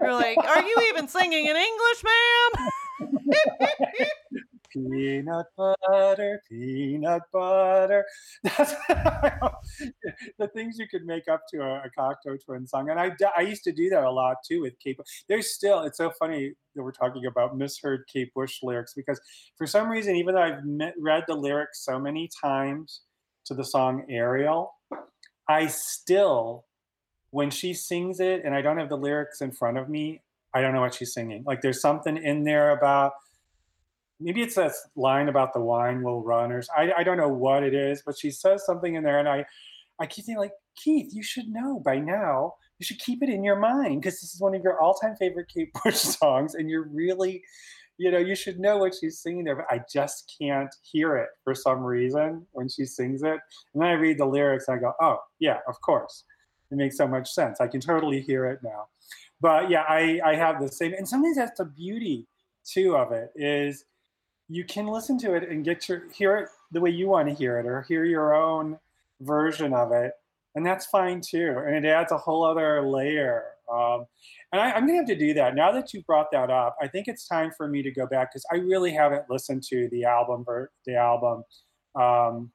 You're 0.00 0.12
like, 0.12 0.38
are 0.38 0.62
you 0.62 0.86
even 0.90 1.08
singing 1.08 1.46
in 1.46 1.56
English, 1.56 2.04
ma'am? 2.04 2.70
peanut 4.76 5.46
butter, 5.56 6.42
peanut 6.48 7.22
butter. 7.32 8.04
That's 8.42 8.74
the 10.38 10.48
things 10.54 10.78
you 10.78 10.86
could 10.88 11.04
make 11.04 11.28
up 11.28 11.42
to 11.52 11.62
a, 11.62 11.84
a 11.84 11.90
Cocteau 11.98 12.38
Twin 12.44 12.66
song. 12.66 12.90
And 12.90 13.00
I 13.00 13.40
used 13.40 13.64
to 13.64 13.72
do 13.72 13.88
that 13.90 14.04
a 14.04 14.10
lot 14.10 14.36
too 14.46 14.62
with 14.62 14.74
Kate. 14.78 14.98
There's 15.28 15.54
still, 15.54 15.82
it's 15.82 15.98
so 15.98 16.10
funny 16.18 16.52
that 16.74 16.82
we're 16.82 16.92
talking 16.92 17.26
about 17.26 17.56
misheard 17.56 18.04
Kate 18.12 18.32
Bush 18.34 18.58
lyrics 18.62 18.92
because 18.94 19.20
for 19.56 19.66
some 19.66 19.88
reason, 19.88 20.16
even 20.16 20.34
though 20.34 20.42
I've 20.42 20.64
me- 20.64 20.92
read 20.98 21.24
the 21.26 21.34
lyrics 21.34 21.84
so 21.84 21.98
many 21.98 22.28
times 22.40 23.02
to 23.46 23.54
the 23.54 23.64
song 23.64 24.04
Ariel, 24.10 24.74
I 25.48 25.68
still, 25.68 26.64
when 27.30 27.50
she 27.50 27.72
sings 27.72 28.20
it 28.20 28.42
and 28.44 28.54
I 28.54 28.62
don't 28.62 28.78
have 28.78 28.88
the 28.88 28.96
lyrics 28.96 29.40
in 29.40 29.52
front 29.52 29.78
of 29.78 29.88
me, 29.88 30.22
I 30.54 30.60
don't 30.60 30.72
know 30.72 30.80
what 30.80 30.94
she's 30.94 31.12
singing. 31.12 31.44
Like 31.46 31.60
there's 31.60 31.80
something 31.80 32.16
in 32.16 32.44
there 32.44 32.70
about 32.70 33.12
maybe 34.20 34.42
it's 34.42 34.56
a 34.56 34.72
line 34.94 35.28
about 35.28 35.52
the 35.52 35.60
wine 35.60 36.02
will 36.02 36.22
run 36.22 36.52
or 36.52 36.62
I, 36.76 36.92
I 36.98 37.02
don't 37.02 37.16
know 37.16 37.28
what 37.28 37.62
it 37.62 37.74
is, 37.74 38.02
but 38.04 38.18
she 38.18 38.30
says 38.30 38.64
something 38.64 38.94
in 38.94 39.02
there 39.02 39.18
and 39.18 39.28
I 39.28 39.44
I 39.98 40.06
keep 40.06 40.26
thinking 40.26 40.40
like 40.40 40.52
Keith, 40.76 41.14
you 41.14 41.22
should 41.22 41.48
know 41.48 41.80
by 41.80 41.98
now. 41.98 42.54
You 42.78 42.84
should 42.84 42.98
keep 42.98 43.22
it 43.22 43.30
in 43.30 43.42
your 43.42 43.56
mind 43.56 44.00
because 44.02 44.20
this 44.20 44.34
is 44.34 44.40
one 44.40 44.54
of 44.54 44.62
your 44.62 44.80
all-time 44.80 45.16
favorite 45.16 45.48
Kate 45.52 45.70
Bush 45.82 45.94
songs, 45.96 46.54
and 46.54 46.68
you're 46.68 46.88
really, 46.92 47.42
you 47.96 48.10
know, 48.10 48.18
you 48.18 48.34
should 48.34 48.60
know 48.60 48.76
what 48.76 48.94
she's 48.94 49.20
singing 49.20 49.44
there. 49.44 49.56
But 49.56 49.66
I 49.70 49.80
just 49.90 50.34
can't 50.38 50.74
hear 50.82 51.16
it 51.16 51.30
for 51.42 51.54
some 51.54 51.80
reason 51.80 52.46
when 52.52 52.68
she 52.68 52.84
sings 52.84 53.22
it. 53.22 53.38
And 53.72 53.82
then 53.82 53.88
I 53.88 53.92
read 53.92 54.18
the 54.18 54.26
lyrics 54.26 54.68
and 54.68 54.76
I 54.76 54.80
go, 54.80 54.92
oh 55.00 55.18
yeah, 55.38 55.58
of 55.66 55.80
course. 55.80 56.24
It 56.70 56.76
makes 56.76 56.96
so 56.96 57.06
much 57.06 57.30
sense. 57.30 57.60
I 57.60 57.68
can 57.68 57.80
totally 57.80 58.20
hear 58.20 58.44
it 58.46 58.58
now. 58.62 58.88
But 59.40 59.70
yeah, 59.70 59.84
I, 59.88 60.20
I 60.24 60.34
have 60.34 60.60
the 60.60 60.68
same 60.68 60.94
and 60.94 61.08
sometimes 61.08 61.36
that's 61.36 61.58
the 61.58 61.64
beauty 61.64 62.26
too 62.64 62.96
of 62.96 63.12
it 63.12 63.30
is 63.36 63.84
you 64.48 64.64
can 64.64 64.86
listen 64.86 65.18
to 65.18 65.34
it 65.34 65.48
and 65.48 65.64
get 65.64 65.88
your 65.88 66.08
hear 66.12 66.36
it 66.36 66.48
the 66.72 66.80
way 66.80 66.90
you 66.90 67.08
want 67.08 67.28
to 67.28 67.34
hear 67.34 67.58
it 67.58 67.66
or 67.66 67.82
hear 67.82 68.04
your 68.04 68.34
own 68.34 68.78
version 69.20 69.72
of 69.72 69.92
it. 69.92 70.12
And 70.54 70.64
that's 70.64 70.86
fine 70.86 71.20
too 71.20 71.62
and 71.66 71.84
it 71.84 71.88
adds 71.88 72.12
a 72.12 72.18
whole 72.18 72.44
other 72.44 72.82
layer 72.82 73.44
um, 73.70 74.06
and 74.52 74.60
I, 74.60 74.70
i'm 74.72 74.86
going 74.86 74.94
to 74.94 74.96
have 74.98 75.06
to 75.06 75.26
do 75.26 75.34
that. 75.34 75.54
Now 75.54 75.70
that 75.72 75.92
you 75.92 76.02
brought 76.04 76.30
that 76.32 76.50
up 76.50 76.76
i 76.80 76.88
think 76.88 77.08
it's 77.08 77.28
time 77.28 77.50
for 77.54 77.68
me 77.68 77.82
to 77.82 77.90
go 77.90 78.06
back 78.06 78.32
because 78.32 78.46
i 78.50 78.56
really 78.56 78.90
haven't 78.90 79.28
listened 79.28 79.64
to 79.64 79.86
the 79.90 80.04
album 80.04 80.46
the 80.86 80.96
album 80.96 81.44
um, 81.94 82.50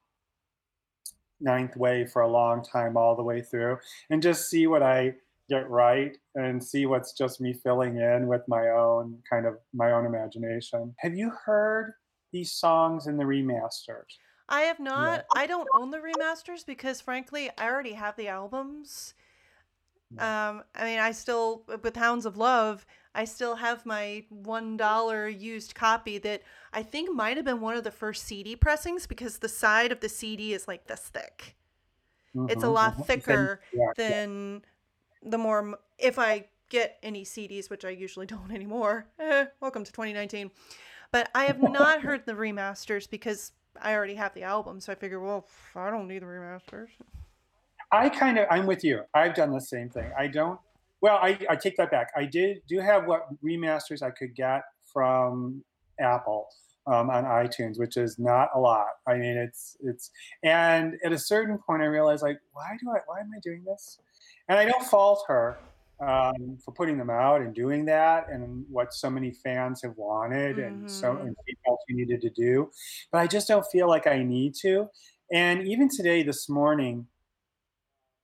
ninth 1.40 1.76
wave 1.76 2.10
for 2.10 2.24
a 2.24 2.28
long 2.28 2.64
time 2.64 2.98
all 2.98 3.16
the 3.16 3.24
way 3.24 3.42
through 3.42 3.78
and 4.10 4.22
just 4.22 4.50
see 4.50 4.66
what 4.66 4.82
i 4.82 5.14
get 5.52 5.70
right 5.70 6.18
and 6.36 6.64
see 6.64 6.86
what's 6.86 7.14
just 7.14 7.42
me 7.42 7.54
filling 7.54 7.98
in 7.98 8.28
with 8.28 8.42
my 8.48 8.70
own 8.70 9.22
kind 9.30 9.46
of 9.46 9.56
my 9.74 9.92
own 9.92 10.06
imagination 10.06 10.96
have 11.00 11.16
you 11.16 11.32
heard 11.46 11.94
these 12.32 12.54
songs 12.54 13.08
in 13.08 13.18
the 13.18 13.24
remasters 13.26 14.20
I 14.48 14.62
have 14.62 14.80
not. 14.80 15.26
I 15.34 15.48
don't 15.48 15.68
own 15.74 15.90
the 15.90 15.98
remasters 15.98 16.64
because, 16.66 17.02
frankly, 17.02 17.50
I 17.58 17.66
already 17.68 17.94
have 17.94 18.16
the 18.18 18.28
albums. 18.28 19.16
Um, 20.18 20.64
I 20.76 20.84
mean, 20.84 21.00
I 21.00 21.12
still 21.14 21.64
with 21.82 21.96
Hounds 21.96 22.26
of 22.26 22.38
Love, 22.38 22.86
I 23.16 23.26
still 23.26 23.56
have 23.56 23.86
my 23.86 24.26
one 24.30 24.78
dollar 24.78 25.28
used 25.28 25.74
copy 25.74 26.18
that 26.20 26.44
I 26.74 26.84
think 26.84 27.12
might 27.14 27.38
have 27.38 27.46
been 27.46 27.60
one 27.62 27.76
of 27.76 27.84
the 27.84 27.92
first 27.92 28.24
CD 28.26 28.56
pressings 28.56 29.08
because 29.08 29.40
the 29.40 29.50
side 29.50 29.92
of 29.92 30.00
the 30.02 30.10
CD 30.10 30.54
is 30.54 30.68
like 30.68 30.86
this 30.88 31.10
thick. 31.10 31.56
It's 32.48 32.64
a 32.64 32.70
Mhm, 32.70 32.72
lot 32.72 33.06
mhm. 33.08 33.08
Thicker 33.08 33.62
yeah. 33.74 33.94
than 33.96 34.66
the 35.24 35.38
more 35.38 35.78
if 35.98 36.18
I 36.18 36.46
get 36.70 36.98
any 37.04 37.24
CDs, 37.24 37.70
which 37.70 37.86
I 37.86 37.90
usually 37.90 38.26
don't 38.36 38.52
anymore. 38.52 39.06
Eh, 39.20 39.46
welcome 39.60 39.84
to 39.84 39.92
2019. 39.92 40.52
But 41.12 41.30
I 41.36 41.46
have 41.46 41.62
not 41.62 42.02
heard 42.04 42.26
the 42.26 42.34
remasters 42.34 43.10
because 43.10 43.52
I 43.82 43.94
already 43.94 44.16
have 44.16 44.34
the 44.34 44.44
album, 44.44 44.80
so 44.80 44.92
I 44.92 44.96
figure, 44.96 45.20
well, 45.20 45.48
I 45.76 45.90
don't 45.90 46.08
need 46.08 46.22
the 46.22 46.26
remasters. 46.26 46.88
I 47.92 48.10
kind 48.10 48.38
of 48.38 48.48
I'm 48.50 48.66
with 48.66 48.84
you. 48.84 49.02
I've 49.14 49.36
done 49.36 49.52
the 49.52 49.60
same 49.60 49.90
thing. 49.90 50.10
I 50.18 50.28
don't. 50.28 50.60
Well, 51.02 51.18
I, 51.22 51.38
I 51.50 51.56
take 51.56 51.76
that 51.78 51.92
back. 51.92 52.12
I 52.16 52.26
did 52.26 52.62
do 52.68 52.80
have 52.80 53.06
what 53.06 53.28
remasters 53.44 54.02
I 54.02 54.12
could 54.12 54.34
get 54.34 54.62
from 54.94 55.64
Apple 56.00 56.48
um, 56.92 57.10
on 57.10 57.24
iTunes, 57.24 57.80
which 57.80 57.96
is 57.96 58.20
not 58.20 58.50
a 58.54 58.60
lot. 58.60 58.88
I 59.08 59.16
mean, 59.16 59.38
it's 59.38 59.78
it's 59.82 60.12
and 60.44 60.98
at 61.06 61.14
a 61.14 61.18
certain 61.18 61.58
point, 61.58 61.82
I 61.82 61.86
realized 61.86 62.22
like, 62.22 62.40
why 62.52 62.78
do 62.80 62.90
I? 62.90 63.00
Why 63.06 63.22
am 63.22 63.32
I 63.36 63.40
doing 63.40 63.64
this? 63.64 64.00
And 64.50 64.60
I 64.60 64.66
don't 64.66 64.84
fault 64.84 65.24
her 65.28 65.58
um, 66.02 66.58
for 66.64 66.72
putting 66.74 66.98
them 66.98 67.10
out 67.10 67.42
and 67.42 67.54
doing 67.54 67.86
that, 67.86 68.30
and 68.30 68.66
what 68.70 68.94
so 68.94 69.10
many 69.10 69.32
fans 69.32 69.82
have 69.84 69.96
wanted, 69.96 70.60
and 70.60 70.90
so 70.92 71.16
and 71.16 71.36
she 71.48 71.56
felt 71.66 71.80
she 71.88 71.96
needed 71.96 72.22
to 72.22 72.30
do. 72.30 72.70
But 73.12 73.20
I 73.20 73.28
just 73.28 73.48
don't 73.48 73.66
feel 73.72 73.88
like 73.88 74.06
I 74.06 74.22
need 74.22 74.54
to. 74.56 74.90
And 75.32 75.66
even 75.66 75.88
today, 75.88 76.24
this 76.24 76.50
morning, 76.50 77.08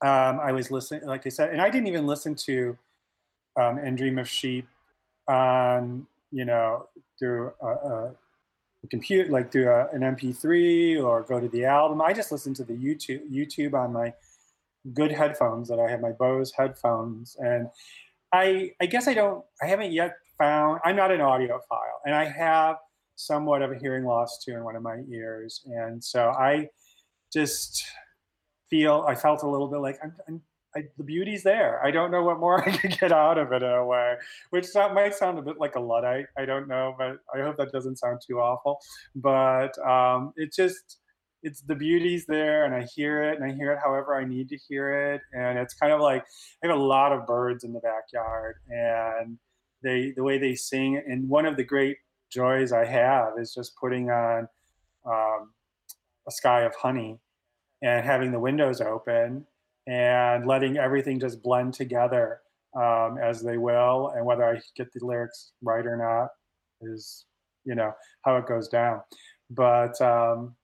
um, 0.04 0.42
I 0.42 0.52
was 0.52 0.72
listening, 0.72 1.06
like 1.06 1.26
I 1.26 1.30
said, 1.30 1.52
and 1.52 1.62
I 1.62 1.70
didn't 1.70 1.88
even 1.88 2.06
listen 2.06 2.36
to 2.48 2.78
um, 3.56 3.78
"And 3.78 3.98
Dream 3.98 4.20
of 4.20 4.28
Sheep" 4.28 4.68
on, 5.30 6.06
you 6.32 6.44
know, 6.44 6.90
through 7.18 7.54
a, 7.62 8.12
computer, 8.88 9.30
like 9.32 9.52
through 9.52 9.70
a, 9.70 9.88
an 9.92 10.02
MP3 10.02 11.04
or 11.04 11.24
go 11.24 11.40
to 11.40 11.48
the 11.50 11.66
album. 11.66 12.02
I 12.02 12.14
just 12.14 12.32
listen 12.32 12.54
to 12.56 12.64
the 12.64 12.74
YouTube 12.74 13.30
YouTube 13.32 13.74
on 13.74 13.94
my 13.94 14.14
good 14.94 15.12
headphones 15.12 15.68
that 15.70 15.80
I 15.80 15.90
have, 15.90 16.02
my 16.02 16.12
Bose 16.12 16.52
headphones, 16.52 17.36
and 17.40 17.70
I 18.34 18.72
I 18.82 18.86
guess 18.86 19.08
I 19.08 19.14
don't, 19.14 19.44
I 19.62 19.68
haven't 19.68 19.92
yet 19.92 20.16
found. 20.38 20.80
I'm 20.84 20.96
not 20.96 21.12
an 21.12 21.20
audiophile, 21.20 22.00
and 22.06 22.16
I 22.16 22.26
have 22.26 22.78
somewhat 23.16 23.62
of 23.62 23.72
a 23.72 23.76
hearing 23.76 24.06
loss 24.06 24.44
too 24.44 24.54
in 24.54 24.64
one 24.64 24.76
of 24.76 24.84
my 24.84 25.02
ears, 25.10 25.62
and 25.66 26.04
so 26.04 26.30
I 26.30 26.70
just 27.34 27.86
feel 28.70 29.06
I 29.08 29.16
felt 29.16 29.44
a 29.44 29.48
little 29.48 29.68
bit 29.68 29.78
like 29.78 29.98
I'm, 30.04 30.14
I'm 30.28 30.42
I, 30.76 30.84
the 30.98 31.04
beauty's 31.04 31.44
there. 31.44 31.84
I 31.84 31.92
don't 31.92 32.12
know 32.12 32.24
what 32.24 32.40
more 32.40 32.62
I 32.68 32.72
can 32.72 32.92
get 32.92 33.12
out 33.12 33.38
of 33.38 33.52
it 33.52 33.64
in 33.64 33.70
a 33.70 33.86
way, 33.86 34.16
which 34.52 34.68
might 34.76 35.16
sound 35.16 35.40
a 35.40 35.42
bit 35.42 35.60
like 35.60 35.76
a 35.76 35.80
luddite. 35.80 36.28
I 36.38 36.46
don't 36.46 36.68
know, 36.68 36.96
but 36.98 37.20
I 37.34 37.42
hope 37.42 37.58
that 37.58 37.72
doesn't 37.72 37.98
sound 37.98 38.22
too 38.26 38.40
awful. 38.40 38.80
But 39.16 39.78
um, 39.88 40.34
it 40.36 40.54
just 40.54 41.00
it's 41.44 41.62
the 41.62 41.76
beauty's 41.76 42.26
there 42.26 42.66
and 42.66 42.74
I 42.74 42.86
hear 42.96 43.24
it 43.24 43.40
and 43.40 43.50
I 43.50 43.56
hear 43.56 43.72
it 43.72 43.80
however 43.84 44.16
I 44.16 44.26
need 44.26 44.50
to 44.50 44.58
hear 44.58 45.14
it. 45.14 45.22
And 45.34 45.58
it's 45.60 45.74
kind 45.74 45.94
of 45.94 46.02
like 46.02 46.26
I 46.64 46.68
have 46.68 46.76
a 46.76 46.80
lot 46.80 47.12
of 47.12 47.28
birds 47.28 47.64
in 47.64 47.74
the 47.74 47.80
backyard 47.80 48.56
and 48.70 49.38
they 49.84 50.14
the 50.16 50.24
way 50.24 50.40
they 50.40 50.56
sing 50.56 51.02
and 51.08 51.30
one 51.30 51.46
of 51.46 51.56
the 51.56 51.64
great 51.64 51.98
joys 52.32 52.72
I 52.72 52.86
have 52.86 53.34
is 53.40 53.54
just 53.54 53.76
putting 53.80 54.10
on 54.10 54.48
um, 55.06 55.54
a 56.28 56.32
sky 56.32 56.62
of 56.62 56.76
honey 56.76 57.20
and 57.82 58.04
having 58.04 58.32
the 58.32 58.40
windows 58.40 58.82
open 58.82 59.46
and 59.88 60.46
letting 60.46 60.78
everything 60.78 61.20
just 61.20 61.42
blend 61.42 61.74
together 61.74 62.42
um, 62.76 63.18
as 63.22 63.42
they 63.42 63.58
will 63.58 64.14
and 64.16 64.26
whether 64.26 64.44
I 64.44 64.62
get 64.76 64.92
the 64.94 65.06
lyrics 65.06 65.52
right 65.62 65.86
or 65.86 65.98
not 65.98 66.30
is 66.82 67.26
you 67.66 67.76
know 67.76 67.94
how 68.24 68.38
it 68.38 68.48
goes 68.48 68.68
down 68.68 69.02
but 69.50 70.00
um, 70.02 70.56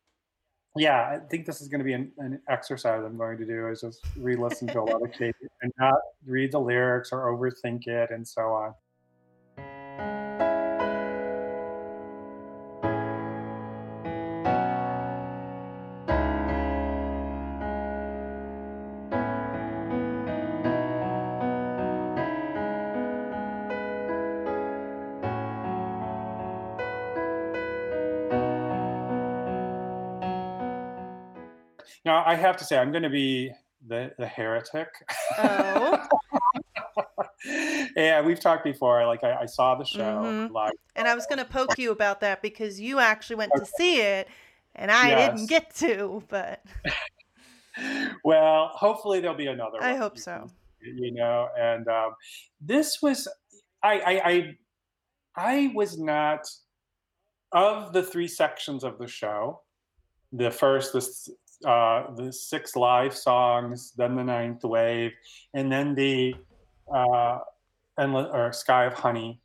yeah, 0.75 1.01
I 1.01 1.19
think 1.29 1.45
this 1.45 1.61
is 1.61 1.67
going 1.67 1.79
to 1.79 1.85
be 1.85 1.93
an, 1.93 2.11
an, 2.17 2.41
exercise 2.49 3.03
I'm 3.05 3.17
going 3.17 3.37
to 3.37 3.45
do 3.45 3.67
is 3.67 3.81
just 3.81 4.03
re-listen 4.17 4.67
to 4.69 4.81
a 4.81 4.83
lot 4.83 5.03
of 5.03 5.11
Kate 5.17 5.35
and 5.61 5.71
not 5.79 5.99
read 6.25 6.51
the 6.51 6.59
lyrics 6.59 7.11
or 7.11 7.31
overthink 7.31 7.87
it 7.87 8.09
and 8.09 8.27
so 8.27 8.41
on. 8.41 8.73
I 32.25 32.35
have 32.35 32.57
to 32.57 32.63
say, 32.63 32.77
I'm 32.77 32.91
going 32.91 33.03
to 33.03 33.09
be 33.09 33.51
the, 33.87 34.13
the 34.17 34.27
heretic. 34.27 34.89
Oh. 35.37 36.07
yeah, 37.95 38.21
we've 38.21 38.39
talked 38.39 38.63
before. 38.63 39.05
Like, 39.05 39.23
I, 39.23 39.41
I 39.41 39.45
saw 39.45 39.75
the 39.75 39.85
show 39.85 40.23
mm-hmm. 40.23 40.53
live. 40.53 40.71
And 40.95 41.07
I 41.07 41.15
was 41.15 41.25
going 41.25 41.39
to 41.39 41.45
poke 41.45 41.77
you 41.77 41.91
about 41.91 42.21
that 42.21 42.41
because 42.41 42.79
you 42.79 42.99
actually 42.99 43.37
went 43.37 43.51
okay. 43.53 43.65
to 43.65 43.71
see 43.77 44.01
it 44.01 44.27
and 44.75 44.91
I 44.91 45.09
yes. 45.09 45.33
didn't 45.33 45.49
get 45.49 45.75
to, 45.75 46.23
but. 46.29 46.63
well, 48.23 48.71
hopefully 48.73 49.19
there'll 49.19 49.37
be 49.37 49.47
another 49.47 49.77
I 49.81 49.95
hope 49.95 50.17
so. 50.17 50.49
You 50.81 51.13
know, 51.13 51.47
and 51.57 51.87
um, 51.87 52.15
this 52.59 53.01
was, 53.01 53.27
I, 53.81 53.99
I, 53.99 54.29
I, 54.29 54.57
I 55.35 55.71
was 55.73 55.97
not, 55.97 56.47
of 57.51 57.93
the 57.93 58.03
three 58.03 58.27
sections 58.27 58.83
of 58.83 58.97
the 58.97 59.07
show, 59.07 59.61
the 60.31 60.49
first, 60.51 60.91
the 60.93 61.07
uh, 61.65 62.11
the 62.15 62.31
six 62.31 62.75
live 62.75 63.15
songs, 63.15 63.93
then 63.97 64.15
the 64.15 64.23
ninth 64.23 64.63
wave, 64.63 65.11
and 65.53 65.71
then 65.71 65.95
the 65.95 66.35
uh, 66.93 67.39
endless 67.99 68.29
or 68.31 68.51
Sky 68.51 68.85
of 68.85 68.93
Honey. 68.93 69.39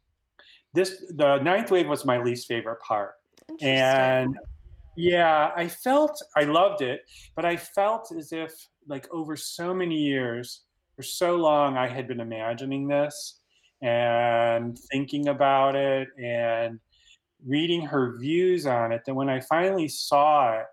This 0.75 1.05
the 1.11 1.39
ninth 1.39 1.71
wave 1.71 1.89
was 1.89 2.05
my 2.05 2.23
least 2.23 2.47
favorite 2.47 2.81
part, 2.81 3.15
and 3.61 4.37
yeah, 4.97 5.53
I 5.57 5.69
felt 5.69 6.21
I 6.37 6.45
loved 6.45 6.83
it, 6.83 7.03
but 7.37 7.45
I 7.45 7.57
felt 7.57 8.13
as 8.17 8.33
if 8.33 8.53
like 8.87 9.09
over 9.13 9.37
so 9.37 9.73
many 9.73 9.97
years, 9.97 10.63
for 10.97 11.03
so 11.03 11.37
long, 11.37 11.77
I 11.77 11.87
had 11.87 12.09
been 12.09 12.21
imagining 12.21 12.89
this 12.89 13.41
and 13.81 14.77
thinking 14.91 15.29
about 15.29 15.77
it 15.77 16.09
and 16.21 16.81
reading 17.47 17.83
her 17.83 18.19
views 18.19 18.67
on 18.67 18.91
it. 18.91 19.03
That 19.07 19.15
when 19.15 19.29
I 19.29 19.41
finally 19.41 19.89
saw 19.89 20.59
it 20.59 20.67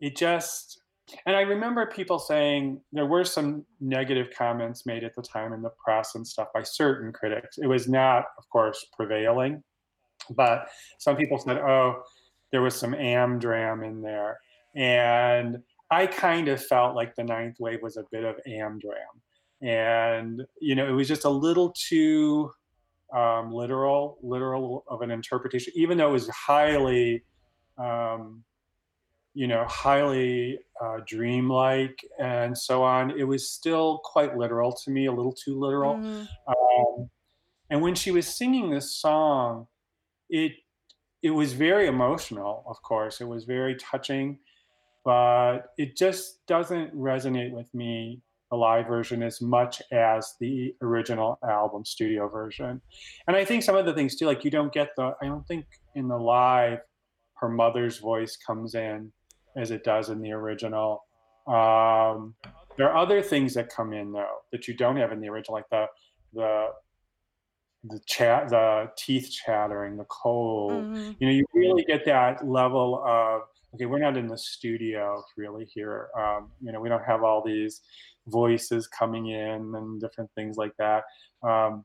it 0.00 0.16
just 0.16 0.80
and 1.24 1.36
I 1.36 1.42
remember 1.42 1.86
people 1.86 2.18
saying 2.18 2.80
there 2.92 3.06
were 3.06 3.24
some 3.24 3.64
negative 3.80 4.28
comments 4.36 4.86
made 4.86 5.04
at 5.04 5.14
the 5.14 5.22
time 5.22 5.52
in 5.52 5.62
the 5.62 5.70
press 5.82 6.16
and 6.16 6.26
stuff 6.26 6.48
by 6.52 6.62
certain 6.64 7.12
critics. 7.12 7.58
It 7.58 7.68
was 7.68 7.88
not, 7.88 8.24
of 8.38 8.48
course, 8.50 8.84
prevailing, 8.92 9.62
but 10.30 10.68
some 10.98 11.16
people 11.16 11.38
said, 11.38 11.58
"Oh, 11.58 12.02
there 12.50 12.62
was 12.62 12.74
some 12.74 12.92
amdram 12.92 13.86
in 13.86 14.02
there," 14.02 14.40
and 14.74 15.62
I 15.90 16.06
kind 16.06 16.48
of 16.48 16.64
felt 16.64 16.96
like 16.96 17.14
the 17.14 17.24
ninth 17.24 17.56
wave 17.60 17.82
was 17.82 17.96
a 17.96 18.04
bit 18.10 18.24
of 18.24 18.36
amdram, 18.48 19.20
and 19.62 20.42
you 20.60 20.74
know, 20.74 20.88
it 20.88 20.92
was 20.92 21.08
just 21.08 21.24
a 21.24 21.30
little 21.30 21.72
too 21.72 22.50
um, 23.14 23.52
literal, 23.52 24.18
literal 24.22 24.84
of 24.88 25.02
an 25.02 25.12
interpretation, 25.12 25.72
even 25.76 25.98
though 25.98 26.08
it 26.08 26.12
was 26.12 26.28
highly 26.30 27.22
um, 27.78 28.42
you 29.36 29.46
know, 29.46 29.66
highly 29.68 30.58
uh, 30.82 30.96
dreamlike 31.06 32.02
and 32.18 32.56
so 32.56 32.82
on. 32.82 33.10
It 33.10 33.24
was 33.24 33.50
still 33.50 34.00
quite 34.02 34.34
literal 34.34 34.72
to 34.72 34.90
me, 34.90 35.06
a 35.06 35.12
little 35.12 35.34
too 35.34 35.60
literal. 35.60 35.96
Mm-hmm. 35.96 36.24
Um, 36.48 37.10
and 37.68 37.82
when 37.82 37.94
she 37.94 38.10
was 38.10 38.26
singing 38.26 38.70
this 38.70 38.96
song, 38.96 39.66
it 40.30 40.52
it 41.22 41.30
was 41.30 41.52
very 41.52 41.86
emotional. 41.86 42.64
Of 42.66 42.80
course, 42.80 43.20
it 43.20 43.28
was 43.28 43.44
very 43.44 43.74
touching, 43.74 44.38
but 45.04 45.74
it 45.76 45.98
just 45.98 46.46
doesn't 46.46 46.96
resonate 46.96 47.52
with 47.52 47.72
me 47.74 48.22
the 48.50 48.56
live 48.56 48.86
version 48.86 49.22
as 49.22 49.42
much 49.42 49.82
as 49.92 50.34
the 50.40 50.74
original 50.80 51.38
album 51.46 51.84
studio 51.84 52.26
version. 52.26 52.80
And 53.28 53.36
I 53.36 53.44
think 53.44 53.64
some 53.64 53.76
of 53.76 53.84
the 53.84 53.92
things 53.92 54.16
too, 54.16 54.24
like 54.24 54.44
you 54.44 54.50
don't 54.50 54.72
get 54.72 54.96
the. 54.96 55.12
I 55.20 55.26
don't 55.26 55.46
think 55.46 55.66
in 55.94 56.08
the 56.08 56.16
live 56.16 56.78
her 57.34 57.50
mother's 57.50 57.98
voice 57.98 58.34
comes 58.34 58.74
in 58.74 59.12
as 59.56 59.70
it 59.70 59.84
does 59.84 60.10
in 60.10 60.20
the 60.20 60.32
original. 60.32 61.04
Um, 61.46 62.34
there 62.76 62.90
are 62.90 62.96
other 62.96 63.22
things 63.22 63.54
that 63.54 63.68
come 63.68 63.92
in 63.92 64.12
though 64.12 64.38
that 64.52 64.68
you 64.68 64.74
don't 64.74 64.96
have 64.96 65.12
in 65.12 65.20
the 65.20 65.28
original, 65.28 65.54
like 65.54 65.68
the 65.70 65.86
the 66.34 66.68
the 67.88 68.00
chat, 68.06 68.48
the 68.48 68.90
teeth 68.96 69.30
chattering, 69.30 69.96
the 69.96 70.04
cold. 70.04 70.72
Mm-hmm. 70.72 71.12
You 71.18 71.26
know, 71.26 71.32
you 71.32 71.46
really 71.54 71.84
get 71.84 72.04
that 72.06 72.46
level 72.46 73.02
of 73.06 73.42
okay, 73.74 73.86
we're 73.86 73.98
not 73.98 74.16
in 74.16 74.26
the 74.26 74.38
studio 74.38 75.22
really 75.36 75.64
here. 75.64 76.08
Um, 76.18 76.50
you 76.60 76.72
know, 76.72 76.80
we 76.80 76.88
don't 76.88 77.04
have 77.04 77.22
all 77.22 77.42
these 77.44 77.82
voices 78.26 78.88
coming 78.88 79.28
in 79.28 79.74
and 79.74 80.00
different 80.00 80.30
things 80.34 80.56
like 80.56 80.72
that. 80.78 81.04
Um, 81.42 81.84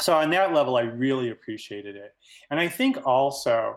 so 0.00 0.14
on 0.14 0.30
that 0.30 0.52
level, 0.52 0.76
I 0.76 0.82
really 0.82 1.30
appreciated 1.30 1.96
it, 1.96 2.14
and 2.50 2.60
I 2.60 2.68
think 2.68 2.98
also 3.06 3.76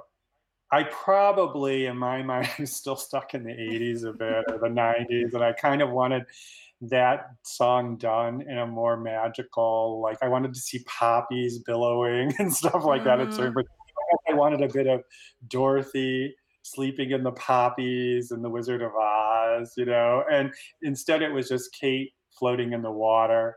I 0.72 0.84
probably, 0.84 1.86
in 1.86 1.98
my 1.98 2.24
mind, 2.24 2.50
am 2.60 2.66
still 2.66 2.96
stuck 2.96 3.34
in 3.34 3.44
the 3.44 3.52
80s 3.52 4.04
a 4.06 4.14
bit 4.14 4.46
or 4.50 4.60
the 4.60 4.68
90s, 4.68 5.34
and 5.34 5.44
I 5.44 5.54
kind 5.54 5.82
of 5.82 5.92
wanted 5.92 6.24
that 6.82 7.28
song 7.44 7.98
done 7.98 8.42
in 8.42 8.58
a 8.58 8.68
more 8.68 8.98
magical, 8.98 10.02
like 10.02 10.18
I 10.22 10.28
wanted 10.28 10.54
to 10.54 10.60
see 10.60 10.84
poppies 10.86 11.60
billowing 11.60 12.34
and 12.40 12.54
stuff 12.54 12.84
like 12.84 13.02
mm-hmm. 13.02 13.20
that. 13.20 13.28
At 13.28 13.34
certain, 13.34 13.54
but 13.54 13.66
I 14.30 14.34
wanted 14.34 14.62
a 14.62 14.72
bit 14.72 14.88
of 14.88 15.02
Dorothy 15.48 16.36
sleeping 16.64 17.12
in 17.12 17.24
the 17.24 17.32
poppies 17.34 18.32
and 18.32 18.44
the 18.44 18.50
Wizard 18.50 18.82
of 18.82 18.92
Oz, 18.96 19.74
you 19.78 19.86
know, 19.86 20.24
and 20.32 20.52
instead 20.82 21.22
it 21.22 21.32
was 21.32 21.48
just 21.48 21.76
Kate 21.80 22.12
floating 22.38 22.74
in 22.74 22.82
the 22.82 22.92
water 22.92 23.56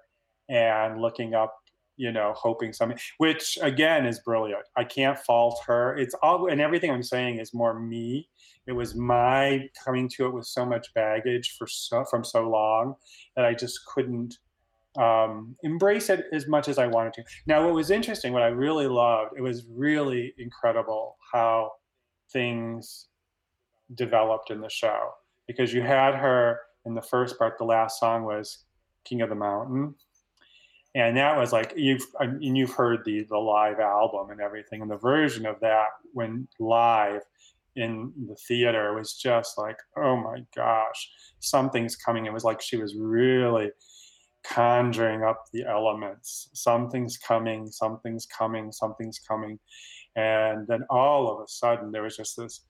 and 0.49 1.01
looking 1.01 1.35
up 1.35 1.58
you 1.99 2.13
know, 2.13 2.33
hoping 2.37 2.73
something, 2.73 2.99
which 3.19 3.59
again 3.61 4.07
is 4.07 4.21
brilliant. 4.21 4.63
I 4.77 4.85
can't 4.85 5.19
fault 5.19 5.61
her. 5.67 5.97
It's 5.99 6.15
all, 6.23 6.47
and 6.47 6.61
everything 6.61 6.91
I'm 6.91 7.03
saying 7.03 7.39
is 7.39 7.53
more 7.53 7.79
me. 7.79 8.29
It 8.67 8.73
was 8.73 8.95
my 8.95 9.69
coming 9.85 10.09
to 10.11 10.27
it 10.27 10.33
with 10.33 10.47
so 10.47 10.65
much 10.65 10.95
baggage 10.95 11.57
for 11.59 11.67
so 11.67 12.05
from 12.05 12.25
so 12.25 12.49
long 12.49 12.95
that 13.35 13.45
I 13.45 13.53
just 13.53 13.85
couldn't 13.87 14.39
um, 14.99 15.57
embrace 15.63 16.09
it 16.09 16.27
as 16.33 16.47
much 16.47 16.69
as 16.69 16.79
I 16.79 16.87
wanted 16.87 17.15
to. 17.15 17.25
Now, 17.47 17.65
what 17.65 17.75
was 17.75 17.91
interesting, 17.91 18.33
what 18.33 18.43
I 18.43 18.49
really 18.49 18.87
loved, 18.87 19.33
it 19.37 19.43
was 19.43 19.65
really 19.69 20.35
incredible 20.39 21.17
how 21.33 21.73
things 22.33 23.07
developed 23.95 24.51
in 24.51 24.61
the 24.61 24.69
show 24.69 25.11
because 25.47 25.73
you 25.73 25.83
had 25.83 26.15
her 26.15 26.61
in 26.85 26.95
the 26.95 27.03
first 27.03 27.39
part. 27.39 27.59
The 27.59 27.65
last 27.65 27.99
song 27.99 28.25
was 28.25 28.65
King 29.05 29.23
of 29.23 29.31
the 29.31 29.35
Mountain 29.35 29.95
and 31.07 31.17
that 31.17 31.37
was 31.37 31.53
like 31.53 31.75
you've 31.77 32.05
and 32.19 32.57
you've 32.57 32.73
heard 32.73 33.05
the 33.05 33.25
the 33.29 33.39
live 33.39 33.79
album 33.79 34.31
and 34.31 34.41
everything. 34.41 34.83
And 34.83 34.91
the 34.91 34.97
version 34.97 35.47
of 35.47 35.61
that 35.61 35.87
when 36.13 36.49
live 36.59 37.23
in 37.77 38.13
the 38.27 38.35
theater 38.35 38.95
was 38.95 39.15
just 39.15 39.57
like 39.57 39.79
oh 39.97 40.17
my 40.17 40.45
gosh 40.57 41.11
something's 41.39 41.95
coming. 41.95 42.27
It 42.27 42.33
was 42.33 42.45
like 42.45 42.61
she 42.61 42.77
was 42.77 42.97
really 42.97 43.71
conjuring 44.45 45.23
up 45.23 45.45
the 45.53 45.65
elements. 45.67 46.51
Something's 46.55 47.17
coming 47.17 47.71
something's 47.71 48.27
coming 48.27 48.73
something's 48.73 49.21
coming. 49.21 49.59
And 50.17 50.67
then 50.67 50.85
all 50.91 51.31
of 51.31 51.41
a 51.41 51.49
sudden 51.49 51.93
there 51.93 52.03
was 52.03 52.17
just 52.17 52.37
this 52.37 52.63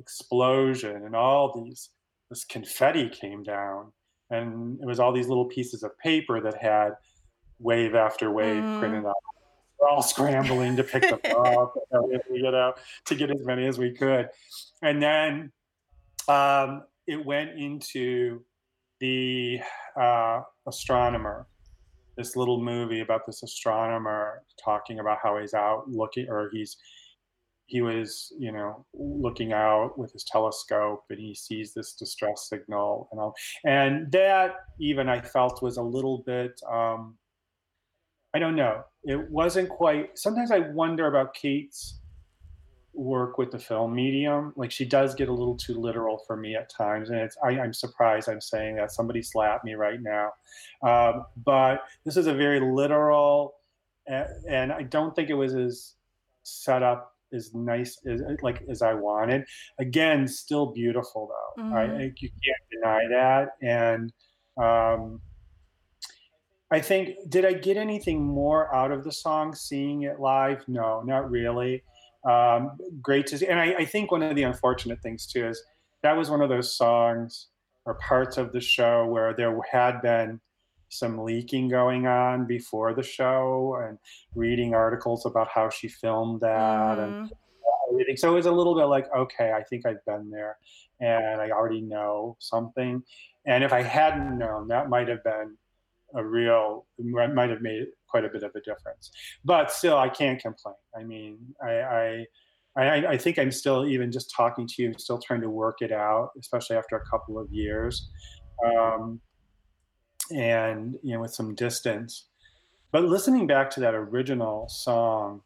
explosion 0.00 1.04
and 1.04 1.14
all 1.14 1.52
these 1.54 1.90
this 2.30 2.44
confetti 2.44 3.08
came 3.08 3.44
down. 3.44 3.92
And 4.30 4.80
it 4.80 4.86
was 4.86 4.98
all 4.98 5.12
these 5.12 5.28
little 5.28 5.44
pieces 5.44 5.84
of 5.84 5.96
paper 5.98 6.40
that 6.40 6.60
had 6.60 6.94
wave 7.58 7.94
after 7.94 8.30
wave 8.30 8.62
mm. 8.62 8.78
printed 8.78 9.04
out. 9.04 9.14
We're 9.80 9.88
all 9.88 10.02
scrambling 10.02 10.76
to 10.76 10.84
pick 10.84 11.02
them 11.02 11.20
up, 11.36 11.74
you 12.30 12.42
know, 12.42 12.74
to 13.04 13.14
get 13.14 13.30
as 13.30 13.44
many 13.44 13.66
as 13.66 13.78
we 13.78 13.92
could. 13.92 14.28
And 14.82 15.02
then 15.02 15.52
um, 16.28 16.84
it 17.06 17.24
went 17.24 17.58
into 17.58 18.42
the 19.00 19.60
uh, 20.00 20.40
astronomer 20.66 21.46
this 22.16 22.34
little 22.34 22.62
movie 22.62 23.00
about 23.00 23.26
this 23.26 23.42
astronomer 23.42 24.42
talking 24.62 25.00
about 25.00 25.18
how 25.22 25.38
he's 25.38 25.54
out 25.54 25.88
looking 25.88 26.26
or 26.28 26.50
he's 26.52 26.76
he 27.66 27.82
was 27.82 28.32
you 28.38 28.52
know 28.52 28.84
looking 28.94 29.52
out 29.52 29.98
with 29.98 30.12
his 30.12 30.24
telescope 30.24 31.04
and 31.10 31.18
he 31.18 31.34
sees 31.34 31.74
this 31.74 31.94
distress 31.94 32.48
signal 32.48 33.08
and 33.12 33.20
all 33.20 33.34
and 33.64 34.10
that 34.12 34.54
even 34.80 35.08
i 35.08 35.20
felt 35.20 35.62
was 35.62 35.76
a 35.76 35.82
little 35.82 36.22
bit 36.26 36.58
um 36.72 37.16
i 38.36 38.38
don't 38.38 38.54
know. 38.56 38.84
It 39.04 39.30
wasn't 39.30 39.68
quite 39.70 40.18
sometimes 40.18 40.50
i 40.50 40.58
wonder 40.58 41.06
about 41.06 41.32
kate's 41.34 42.00
work 42.92 43.36
with 43.36 43.50
the 43.50 43.58
film 43.58 43.94
medium. 43.94 44.52
Like 44.56 44.70
she 44.70 44.84
does 44.86 45.14
get 45.14 45.28
a 45.28 45.32
little 45.32 45.56
too 45.56 45.74
literal 45.74 46.16
for 46.26 46.36
me 46.36 46.54
at 46.54 46.70
times 46.70 47.10
and 47.10 47.18
it's 47.18 47.36
I, 47.44 47.50
i'm 47.64 47.72
surprised 47.72 48.28
i'm 48.28 48.40
saying 48.40 48.76
that. 48.76 48.90
Somebody 48.92 49.22
slapped 49.22 49.64
me 49.64 49.74
right 49.74 50.00
now. 50.00 50.26
Um, 50.90 51.24
but 51.44 51.80
this 52.04 52.16
is 52.16 52.26
a 52.26 52.34
very 52.34 52.60
literal 52.60 53.54
and, 54.06 54.26
and 54.48 54.72
i 54.72 54.82
don't 54.82 55.14
think 55.16 55.28
it 55.30 55.34
was 55.34 55.54
as 55.54 55.94
set 56.42 56.82
up 56.82 57.12
as 57.32 57.52
nice 57.54 57.98
as 58.06 58.20
like 58.42 58.62
as 58.68 58.80
i 58.82 58.94
wanted. 58.94 59.44
Again 59.78 60.28
still 60.28 60.66
beautiful 60.80 61.22
though. 61.32 61.62
Mhm. 61.62 61.72
I, 61.74 61.82
I 61.82 62.02
you 62.24 62.30
can't 62.44 62.64
deny 62.72 63.02
that. 63.18 63.44
And 63.62 64.12
um 64.66 65.20
I 66.70 66.80
think 66.80 67.16
did 67.28 67.44
I 67.44 67.52
get 67.52 67.76
anything 67.76 68.22
more 68.24 68.74
out 68.74 68.90
of 68.90 69.04
the 69.04 69.12
song 69.12 69.54
seeing 69.54 70.02
it 70.02 70.18
live? 70.18 70.66
No, 70.68 71.00
not 71.02 71.30
really. 71.30 71.82
Um, 72.24 72.76
great 73.00 73.26
to 73.28 73.38
see, 73.38 73.46
and 73.46 73.60
I, 73.60 73.74
I 73.74 73.84
think 73.84 74.10
one 74.10 74.22
of 74.22 74.34
the 74.34 74.42
unfortunate 74.42 75.00
things 75.00 75.26
too 75.26 75.46
is 75.46 75.62
that 76.02 76.16
was 76.16 76.28
one 76.28 76.42
of 76.42 76.48
those 76.48 76.76
songs 76.76 77.48
or 77.84 77.94
parts 77.94 78.36
of 78.36 78.52
the 78.52 78.60
show 78.60 79.06
where 79.06 79.32
there 79.32 79.56
had 79.70 80.02
been 80.02 80.40
some 80.88 81.18
leaking 81.18 81.68
going 81.68 82.06
on 82.06 82.46
before 82.46 82.94
the 82.94 83.02
show 83.02 83.76
and 83.86 83.98
reading 84.34 84.74
articles 84.74 85.24
about 85.24 85.48
how 85.48 85.68
she 85.68 85.86
filmed 85.88 86.40
that 86.40 86.98
and 86.98 87.14
Mhm. 87.14 87.30
everything. 87.90 88.16
So 88.16 88.32
it 88.32 88.34
was 88.34 88.46
a 88.46 88.52
little 88.52 88.74
bit 88.74 88.84
like, 88.84 89.12
okay, 89.14 89.52
I 89.52 89.62
think 89.62 89.86
I've 89.86 90.04
been 90.04 90.30
there 90.30 90.58
and 91.00 91.40
I 91.40 91.50
already 91.50 91.80
know 91.80 92.36
something. 92.40 93.04
And 93.46 93.62
if 93.62 93.72
I 93.72 93.82
hadn't 93.82 94.36
known, 94.38 94.68
that 94.68 94.88
might 94.88 95.08
have 95.08 95.22
been 95.22 95.56
a 96.14 96.24
real, 96.24 96.86
might 96.98 97.50
have 97.50 97.62
made 97.62 97.86
quite 98.08 98.24
a 98.24 98.28
bit 98.28 98.42
of 98.42 98.52
a 98.54 98.60
difference. 98.60 99.10
But 99.44 99.70
still, 99.70 99.98
I 99.98 100.08
can't 100.08 100.40
complain. 100.40 100.74
I 100.98 101.02
mean, 101.02 101.38
I, 101.62 101.70
I, 101.70 102.26
I, 102.76 103.06
I 103.08 103.16
think 103.16 103.38
I'm 103.38 103.50
still, 103.50 103.86
even 103.86 104.12
just 104.12 104.32
talking 104.34 104.66
to 104.66 104.82
you, 104.82 104.94
still 104.98 105.18
trying 105.18 105.40
to 105.40 105.50
work 105.50 105.76
it 105.80 105.92
out, 105.92 106.30
especially 106.38 106.76
after 106.76 106.96
a 106.96 107.04
couple 107.10 107.38
of 107.38 107.50
years. 107.50 108.08
Um, 108.64 109.20
and, 110.30 110.94
you 111.02 111.14
know, 111.14 111.20
with 111.20 111.34
some 111.34 111.54
distance. 111.54 112.28
But 112.92 113.04
listening 113.04 113.46
back 113.46 113.70
to 113.70 113.80
that 113.80 113.94
original 113.94 114.68
song, 114.68 115.42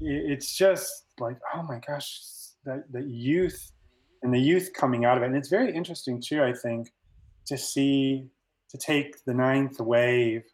it's 0.00 0.56
just 0.56 1.04
like 1.18 1.36
oh 1.54 1.62
my 1.62 1.80
gosh 1.86 2.20
that 2.64 2.84
the 2.92 3.02
youth 3.02 3.72
and 4.22 4.32
the 4.32 4.38
youth 4.38 4.70
coming 4.74 5.04
out 5.04 5.16
of 5.16 5.22
it 5.22 5.26
and 5.26 5.36
it's 5.36 5.48
very 5.48 5.74
interesting 5.74 6.22
too 6.24 6.42
i 6.42 6.52
think 6.52 6.88
to 7.46 7.56
see 7.56 8.26
to 8.70 8.78
take 8.78 9.24
the 9.24 9.34
ninth 9.34 9.80
wave 9.80 10.44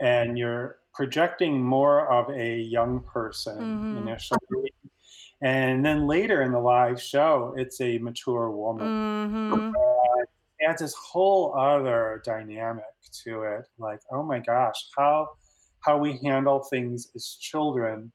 and 0.00 0.36
you're 0.38 0.78
projecting 0.92 1.62
more 1.62 2.10
of 2.12 2.28
a 2.30 2.58
young 2.58 3.00
person 3.02 3.58
Mhm. 3.90 3.98
initially 3.98 4.72
and 5.42 5.84
then 5.84 6.06
later 6.06 6.42
in 6.42 6.52
the 6.52 6.60
live 6.60 7.00
show 7.00 7.54
it's 7.56 7.80
a 7.80 7.98
mature 7.98 8.50
woman 8.50 8.92
Mhm. 9.50 10.24
adds 10.66 10.80
this 10.80 10.94
whole 10.94 11.54
other 11.58 12.22
dynamic 12.24 12.84
to 13.12 13.42
it 13.42 13.66
like 13.78 14.00
oh 14.12 14.22
my 14.22 14.38
gosh 14.38 14.88
how 14.96 15.28
how 15.80 15.98
we 15.98 16.18
handle 16.18 16.60
things 16.64 17.10
as 17.14 17.36
children 17.40 18.12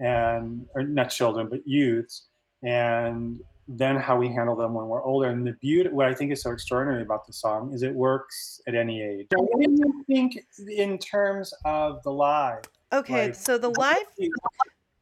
and 0.00 0.68
or 0.74 0.82
not 0.82 1.08
children 1.10 1.48
but 1.48 1.66
youths 1.66 2.28
and 2.62 3.40
then 3.68 3.96
how 3.96 4.16
we 4.16 4.28
handle 4.28 4.56
them 4.56 4.72
when 4.74 4.86
we're 4.86 5.04
older. 5.04 5.28
And 5.28 5.46
the 5.46 5.52
beauty 5.60 5.90
what 5.90 6.06
i 6.06 6.14
think 6.14 6.32
is 6.32 6.42
so 6.42 6.50
extraordinary 6.50 7.02
about 7.02 7.26
the 7.26 7.32
song 7.32 7.72
is 7.72 7.82
it 7.82 7.94
works 7.94 8.60
at 8.66 8.74
any 8.74 9.02
age. 9.02 9.26
So 9.32 9.42
what 9.42 9.60
do 9.62 9.70
you 9.70 10.04
think 10.06 10.38
in 10.68 10.98
terms 10.98 11.52
of 11.64 12.02
the 12.02 12.10
live? 12.10 12.62
Okay, 12.92 13.26
Like, 13.26 13.34
so 13.34 13.58
the 13.58 13.68
live 13.70 14.06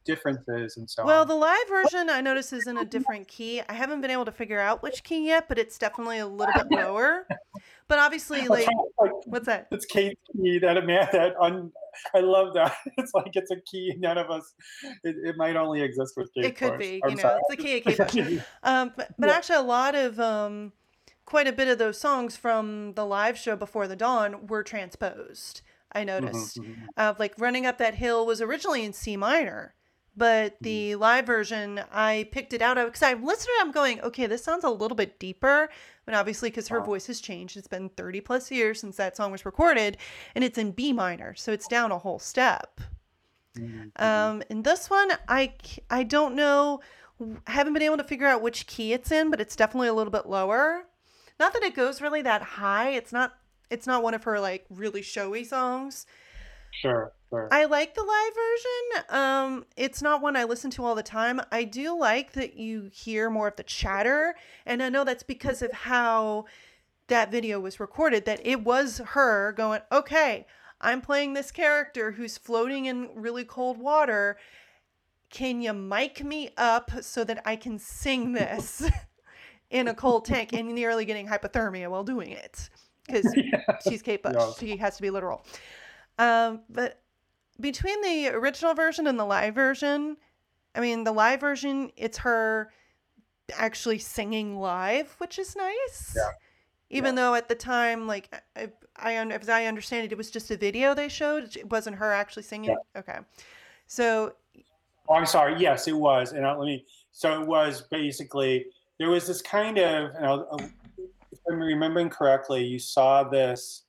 differences 0.07 0.77
and 0.77 0.89
so 0.89 1.05
Well, 1.05 1.21
on 1.21 1.27
the 1.27 1.35
live 1.35 1.67
version 1.69 2.09
I 2.09 2.21
notice 2.21 2.51
is 2.53 2.65
in 2.65 2.77
a 2.77 2.85
different 2.85 3.27
key. 3.27 3.61
I 3.67 3.73
haven't 3.73 4.01
been 4.01 4.09
able 4.11 4.25
to 4.25 4.31
figure 4.31 4.59
out 4.59 4.81
which 4.81 5.03
key 5.03 5.27
yet, 5.27 5.47
but 5.47 5.59
it's 5.59 5.77
definitely 5.77 6.17
a 6.19 6.25
little 6.27 6.53
bit 6.55 6.71
lower. 6.71 7.27
But 7.87 7.99
obviously, 7.99 8.47
like, 8.47 8.67
like 8.99 9.11
what's 9.27 9.45
that? 9.45 9.67
it's 9.71 9.85
Kate 9.85 10.17
key 10.35 10.59
that 10.59 10.85
man 10.85 11.07
that 11.11 11.35
un, 11.41 11.71
I 12.15 12.19
love 12.19 12.53
that. 12.55 12.73
It's 12.97 13.13
like 13.13 13.31
it's 13.35 13.51
a 13.51 13.61
key 13.61 13.93
none 13.97 14.17
of 14.17 14.29
us. 14.29 14.53
It, 15.03 15.15
it 15.23 15.35
might 15.37 15.55
only 15.55 15.81
exist 15.81 16.15
with 16.17 16.29
Kate. 16.33 16.45
It 16.45 16.57
could 16.57 16.73
Bush. 16.73 16.79
be, 16.79 17.01
I'm 17.03 17.11
you 17.11 17.15
know, 17.17 17.21
sorry. 17.21 17.41
it's 17.49 17.53
a 17.53 17.63
key 17.63 17.81
Kate 17.81 17.97
Bush. 17.97 18.43
Um, 18.63 18.91
but, 18.95 19.09
but 19.17 19.27
Yeah. 19.27 19.35
actually, 19.35 19.57
a 19.57 19.61
lot 19.61 19.95
of 19.95 20.19
um, 20.19 20.73
quite 21.25 21.47
a 21.47 21.53
bit 21.53 21.67
of 21.67 21.77
those 21.77 21.99
songs 21.99 22.35
from 22.35 22.93
the 22.95 23.05
live 23.05 23.37
show 23.37 23.55
before 23.55 23.87
the 23.87 23.95
dawn 23.95 24.47
were 24.47 24.63
transposed. 24.63 25.61
I 25.93 26.03
noticed, 26.03 26.57
mhm. 26.59 26.75
uh, 26.97 27.13
like 27.17 27.33
running 27.37 27.65
up 27.65 27.77
that 27.77 27.95
hill 27.95 28.25
was 28.25 28.41
originally 28.41 28.83
in 28.83 28.91
C 28.93 29.15
minor, 29.15 29.73
but 30.17 30.53
Mm-hmm. 30.55 30.63
the 30.63 30.95
live 30.95 31.25
version 31.25 31.81
I 31.91 32.27
picked 32.31 32.51
it 32.53 32.61
out 32.61 32.77
of 32.77 32.87
because 32.87 33.03
I 33.03 33.13
listened 33.13 33.45
to 33.45 33.51
it. 33.51 33.61
I'm 33.61 33.71
going, 33.71 34.01
okay, 34.01 34.25
this 34.25 34.43
sounds 34.43 34.63
a 34.63 34.69
little 34.69 34.95
bit 34.95 35.19
deeper, 35.19 35.69
but 36.05 36.15
obviously 36.15 36.49
because 36.49 36.67
her 36.69 36.79
Wow. 36.79 36.85
voice 36.87 37.07
has 37.07 37.21
changed. 37.21 37.55
It's 37.55 37.67
been 37.67 37.89
30 37.89 38.21
plus 38.21 38.49
years 38.51 38.79
since 38.81 38.97
that 38.97 39.15
song 39.15 39.31
was 39.31 39.45
recorded, 39.45 39.97
and 40.35 40.43
it's 40.43 40.57
in 40.57 40.71
B 40.71 40.91
minor, 40.91 41.35
so 41.35 41.51
it's 41.51 41.67
down 41.67 41.91
a 41.91 41.97
whole 41.99 42.19
step. 42.19 42.81
Mhm. 43.57 43.91
Um, 44.01 44.43
in 44.49 44.63
this 44.63 44.89
one, 44.89 45.11
I, 45.27 45.53
I 45.89 46.03
don't 46.03 46.35
know. 46.35 46.81
I 47.47 47.51
haven't 47.51 47.73
been 47.73 47.81
able 47.81 47.97
to 47.97 48.03
figure 48.03 48.27
out 48.27 48.41
which 48.43 48.67
key 48.67 48.93
it's 48.93 49.11
in, 49.11 49.31
but 49.31 49.41
it's 49.41 49.55
definitely 49.55 49.87
a 49.87 49.93
little 49.93 50.11
bit 50.11 50.27
lower. 50.27 50.83
Not 51.39 51.53
that 51.53 51.63
it 51.63 51.75
goes 51.75 52.01
really 52.01 52.21
that 52.23 52.41
high. 52.41 52.89
It's 52.89 53.11
not. 53.11 53.33
It's 53.69 53.85
not 53.87 54.01
one 54.03 54.13
of 54.13 54.23
her 54.23 54.39
like 54.39 54.65
really 54.69 55.01
showy 55.01 55.43
songs. 55.43 56.05
Sure, 56.71 57.11
sure. 57.29 57.49
I 57.51 57.65
like 57.65 57.95
the 57.95 58.03
live 58.03 58.33
version. 58.35 59.19
Um, 59.19 59.65
it's 59.75 60.01
not 60.01 60.21
one 60.21 60.35
I 60.35 60.43
listen 60.43 60.69
to 60.71 60.85
all 60.85 60.95
the 60.95 61.03
time. 61.03 61.41
I 61.51 61.63
do 61.63 61.97
like 61.97 62.33
that 62.33 62.55
you 62.55 62.89
hear 62.93 63.29
more 63.29 63.47
of 63.47 63.55
the 63.55 63.63
chatter, 63.63 64.35
and 64.65 64.83
I 64.83 64.89
know 64.89 65.03
that's 65.03 65.23
because 65.23 65.61
of 65.61 65.71
how 65.71 66.45
that 67.07 67.31
video 67.31 67.59
was 67.59 67.79
recorded. 67.79 68.25
That 68.25 68.45
it 68.45 68.63
was 68.63 68.99
her 68.99 69.53
going, 69.53 69.81
"Okay, 69.91 70.45
I'm 70.79 71.01
playing 71.01 71.33
this 71.33 71.51
character 71.51 72.11
who's 72.11 72.37
floating 72.37 72.85
in 72.85 73.09
really 73.15 73.43
cold 73.43 73.77
water. 73.79 74.37
Can 75.29 75.61
you 75.61 75.73
mic 75.73 76.23
me 76.23 76.51
up 76.57 76.91
so 77.01 77.23
that 77.23 77.41
I 77.45 77.55
can 77.55 77.79
sing 77.79 78.33
this 78.33 78.89
in 79.71 79.87
a 79.87 79.95
cold 79.95 80.25
tank?" 80.25 80.53
And 80.53 80.75
nearly 80.75 81.05
getting 81.05 81.27
hypothermia 81.27 81.89
while 81.89 82.03
doing 82.03 82.31
it 82.31 82.69
because 83.07 83.33
she's 83.87 84.01
Kate 84.01 84.21
Bush. 84.21 84.35
Yes. 84.37 84.59
She 84.59 84.77
has 84.77 84.95
to 84.97 85.01
be 85.01 85.09
literal. 85.09 85.43
Um, 86.17 86.61
but 86.69 87.01
between 87.59 88.01
the 88.01 88.29
original 88.29 88.73
version 88.73 89.07
and 89.07 89.19
the 89.19 89.25
live 89.25 89.55
version, 89.55 90.17
I 90.75 90.79
mean, 90.79 91.03
the 91.03 91.11
live 91.11 91.39
version, 91.39 91.91
it's 91.95 92.19
her 92.19 92.71
actually 93.55 93.99
singing 93.99 94.59
live, 94.59 95.15
which 95.19 95.39
is 95.39 95.55
nice. 95.55 96.13
Yeah. 96.15 96.29
Even 96.89 97.15
though 97.15 97.33
at 97.35 97.49
the 97.49 97.55
time, 97.55 98.07
like 98.07 98.33
I, 98.55 98.69
I, 98.95 99.13
as 99.15 99.49
I 99.49 99.65
understand 99.65 100.05
it, 100.05 100.11
it 100.11 100.17
was 100.17 100.31
just 100.31 100.51
a 100.51 100.57
video 100.57 100.93
they 100.93 101.09
showed. 101.09 101.55
It 101.57 101.69
wasn't 101.69 101.97
her 101.97 102.13
actually 102.13 102.43
singing. 102.43 102.75
Okay, 102.95 103.19
so 103.87 104.33
Oh, 105.09 105.15
I'm 105.15 105.25
sorry. 105.25 105.55
Yes, 105.57 105.87
it 105.87 105.95
was. 105.95 106.33
And 106.33 106.45
I'll, 106.45 106.59
let 106.59 106.65
me. 106.65 106.85
So 107.11 107.41
it 107.41 107.47
was 107.47 107.83
basically 107.83 108.65
there 108.99 109.09
was 109.09 109.27
this 109.27 109.41
kind 109.41 109.77
of. 109.77 110.15
And 110.15 110.25
I'll- 110.25 110.71
if 111.31 111.39
I'm 111.49 111.59
remembering 111.59 112.09
correctly, 112.09 112.63
you 112.63 112.79
saw 112.79 113.23
this. 113.23 113.83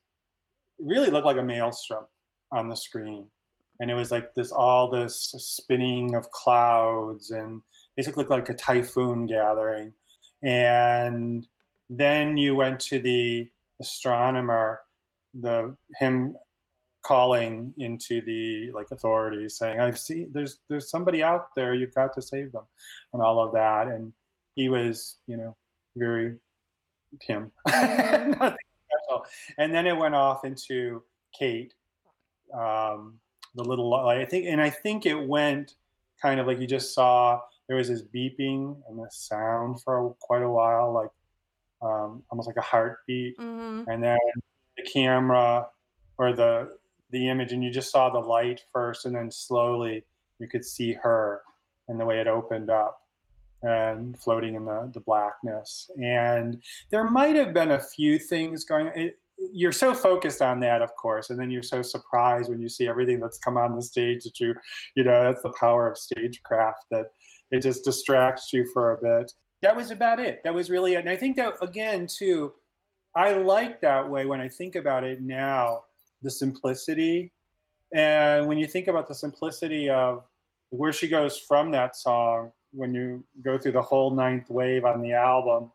Really 0.78 1.10
looked 1.10 1.26
like 1.26 1.36
a 1.36 1.42
maelstrom 1.42 2.04
on 2.52 2.68
the 2.68 2.76
screen, 2.76 3.26
and 3.80 3.90
it 3.90 3.94
was 3.94 4.10
like 4.10 4.34
this 4.34 4.52
all 4.52 4.90
this 4.90 5.34
spinning 5.38 6.14
of 6.14 6.30
clouds, 6.30 7.30
and 7.30 7.62
basically 7.96 8.24
like 8.24 8.48
a 8.48 8.54
typhoon 8.54 9.26
gathering. 9.26 9.92
And 10.42 11.46
then 11.90 12.36
you 12.36 12.54
went 12.54 12.80
to 12.80 12.98
the 13.00 13.48
astronomer, 13.80 14.80
the 15.34 15.76
him 15.98 16.36
calling 17.02 17.72
into 17.78 18.20
the 18.22 18.70
like 18.72 18.90
authorities 18.90 19.56
saying 19.56 19.80
i've 19.80 19.98
seen 19.98 20.28
there's 20.32 20.58
there's 20.68 20.90
somebody 20.90 21.22
out 21.22 21.54
there. 21.56 21.72
You've 21.74 21.94
got 21.94 22.12
to 22.14 22.22
save 22.22 22.52
them 22.52 22.64
and 23.12 23.22
all 23.22 23.42
of 23.42 23.52
that. 23.54 23.86
And 23.86 24.12
he 24.56 24.68
was 24.68 25.16
you 25.26 25.36
know 25.36 25.56
very 25.96 26.36
him. 27.22 27.50
And 29.56 29.74
then 29.74 29.86
it 29.86 29.96
went 29.96 30.14
off 30.14 30.44
into 30.44 31.02
kate 31.36 31.72
um 32.54 33.18
the 33.54 33.64
little 33.64 33.94
i 33.94 34.24
think 34.24 34.46
and 34.46 34.60
i 34.60 34.70
think 34.70 35.06
it 35.06 35.14
went 35.26 35.74
kind 36.20 36.40
of 36.40 36.46
like 36.46 36.60
you 36.60 36.66
just 36.66 36.94
saw 36.94 37.40
there 37.68 37.76
was 37.76 37.88
this 37.88 38.02
beeping 38.02 38.76
and 38.88 38.98
this 38.98 39.14
sound 39.14 39.80
for 39.82 40.16
quite 40.20 40.42
a 40.42 40.48
while, 40.48 40.92
like 40.92 41.10
um, 41.82 42.22
almost 42.30 42.48
like 42.48 42.56
a 42.56 42.62
heartbeat, 42.62 43.38
Mm-hmm. 43.38 43.88
and 43.90 44.02
then 44.02 44.18
the 44.76 44.82
camera 44.82 45.66
or 46.16 46.32
the 46.32 46.76
the 47.10 47.28
image, 47.28 47.52
and 47.52 47.62
you 47.62 47.70
just 47.70 47.90
saw 47.92 48.10
the 48.10 48.18
light 48.18 48.62
first, 48.72 49.06
and 49.06 49.14
then 49.14 49.30
slowly 49.30 50.04
you 50.38 50.48
could 50.48 50.64
see 50.64 50.92
her 50.94 51.42
and 51.88 52.00
the 52.00 52.04
way 52.04 52.20
it 52.20 52.26
opened 52.26 52.70
up 52.70 53.02
and 53.62 54.18
floating 54.18 54.54
in 54.54 54.64
the, 54.64 54.90
the 54.92 55.00
blackness. 55.00 55.90
And 56.00 56.62
there 56.90 57.08
might 57.08 57.34
have 57.36 57.52
been 57.54 57.72
a 57.72 57.80
few 57.80 58.18
things 58.18 58.64
going. 58.64 58.88
It, 58.88 59.18
you're 59.52 59.72
so 59.72 59.94
focused 59.94 60.42
on 60.42 60.60
that, 60.60 60.82
of 60.82 60.94
course, 60.96 61.30
and 61.30 61.38
then 61.38 61.50
you're 61.50 61.62
so 61.62 61.82
surprised 61.82 62.50
when 62.50 62.60
you 62.60 62.68
see 62.68 62.88
everything 62.88 63.20
that's 63.20 63.38
come 63.38 63.56
on 63.56 63.76
the 63.76 63.82
stage 63.82 64.24
that 64.24 64.40
you, 64.40 64.54
you 64.96 65.04
know, 65.04 65.24
that's 65.24 65.42
the 65.42 65.52
power 65.58 65.90
of 65.90 65.96
stagecraft 65.96 66.84
that 66.90 67.06
it 67.50 67.62
just 67.62 67.84
distracts 67.84 68.52
you 68.52 68.66
for 68.72 68.92
a 68.92 68.96
bit. 69.00 69.32
That 69.62 69.76
was 69.76 69.90
about 69.90 70.20
it. 70.20 70.40
That 70.44 70.54
was 70.54 70.70
really 70.70 70.94
it. 70.94 71.00
And 71.00 71.10
I 71.10 71.16
think 71.16 71.36
that 71.36 71.54
again 71.62 72.06
too, 72.06 72.52
I 73.16 73.32
like 73.32 73.80
that 73.80 74.08
way 74.08 74.26
when 74.26 74.40
I 74.40 74.48
think 74.48 74.76
about 74.76 75.04
it 75.04 75.22
now, 75.22 75.82
the 76.22 76.30
simplicity. 76.30 77.32
And 77.94 78.46
when 78.46 78.58
you 78.58 78.66
think 78.66 78.88
about 78.88 79.08
the 79.08 79.14
simplicity 79.14 79.88
of 79.88 80.24
where 80.70 80.92
she 80.92 81.08
goes 81.08 81.38
from 81.38 81.70
that 81.72 81.96
song, 81.96 82.52
when 82.72 82.94
you 82.94 83.24
go 83.42 83.56
through 83.56 83.72
the 83.72 83.82
whole 83.82 84.14
ninth 84.14 84.50
wave 84.50 84.84
on 84.84 85.00
the 85.00 85.12
album, 85.12 85.72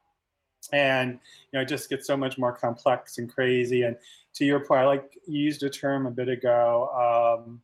and 0.72 1.14
you 1.52 1.58
know, 1.58 1.62
it 1.62 1.68
just 1.68 1.90
gets 1.90 2.08
so 2.08 2.16
much 2.16 2.38
more 2.38 2.52
complex 2.54 3.18
and 3.18 3.34
crazy. 3.34 3.84
And 3.84 3.98
to 4.36 4.46
your 4.46 4.60
point, 4.62 4.82
I 4.82 4.86
like 4.86 5.18
you 5.28 5.40
used 5.42 5.64
a 5.64 5.70
term 5.70 6.06
a 6.06 6.12
bit 6.12 6.30
ago. 6.30 6.90
Um, 7.46 7.62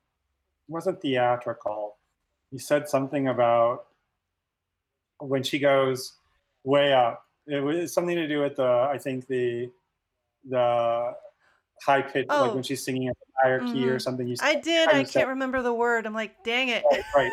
it 0.68 0.72
wasn't 0.72 1.02
theatrical. 1.02 1.96
You 2.52 2.60
said 2.60 2.90
something 2.90 3.28
about 3.28 3.86
when 5.20 5.44
she 5.44 5.60
goes 5.60 6.14
way 6.64 6.94
up. 6.94 7.26
It 7.48 7.62
was 7.62 7.94
something 7.94 8.16
to 8.16 8.28
do 8.28 8.42
with 8.42 8.58
the, 8.58 8.64
I 8.92 8.98
think 9.00 9.28
the, 9.28 9.70
the 10.48 11.16
high 11.82 12.02
pitch, 12.02 12.28
Oh. 12.30 12.44
like 12.46 12.54
when 12.54 12.64
she's 12.64 12.84
singing 12.84 13.08
at 13.08 13.18
the 13.20 13.26
higher 13.42 13.60
key 13.60 13.90
or 13.90 13.96
Mhm. 13.98 14.02
something. 14.02 14.28
You 14.28 14.36
I 14.42 14.56
did. 14.56 14.90
I 14.90 15.04
can't 15.04 15.30
remember 15.30 15.62
the 15.62 15.74
word. 15.74 16.06
I'm 16.06 16.14
like, 16.14 16.44
dang 16.44 16.70
it. 16.70 16.84
Right, 16.92 17.02
right. 17.16 17.32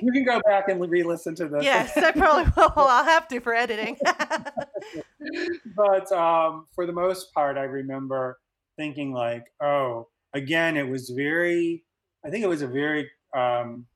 You 0.00 0.12
can 0.12 0.24
go 0.24 0.40
back 0.44 0.68
and 0.68 0.80
re-listen 0.80 1.34
to 1.36 1.48
this. 1.48 1.64
yes, 1.64 1.96
I 1.96 2.12
probably 2.12 2.44
will. 2.56 2.72
I'll 2.76 3.04
have 3.04 3.28
to 3.28 3.40
for 3.40 3.54
editing. 3.54 3.96
but 5.76 6.12
um, 6.12 6.66
for 6.74 6.86
the 6.86 6.92
most 6.92 7.32
part, 7.34 7.56
I 7.56 7.64
remember 7.64 8.38
thinking 8.76 9.12
like, 9.12 9.46
oh, 9.60 10.08
again, 10.34 10.76
it 10.76 10.88
was 10.88 11.10
very. 11.10 11.84
I 12.24 12.30
think 12.30 12.44
it 12.44 12.48
was 12.48 12.62
a 12.62 12.66
very, 12.66 13.08
um, 13.36 13.86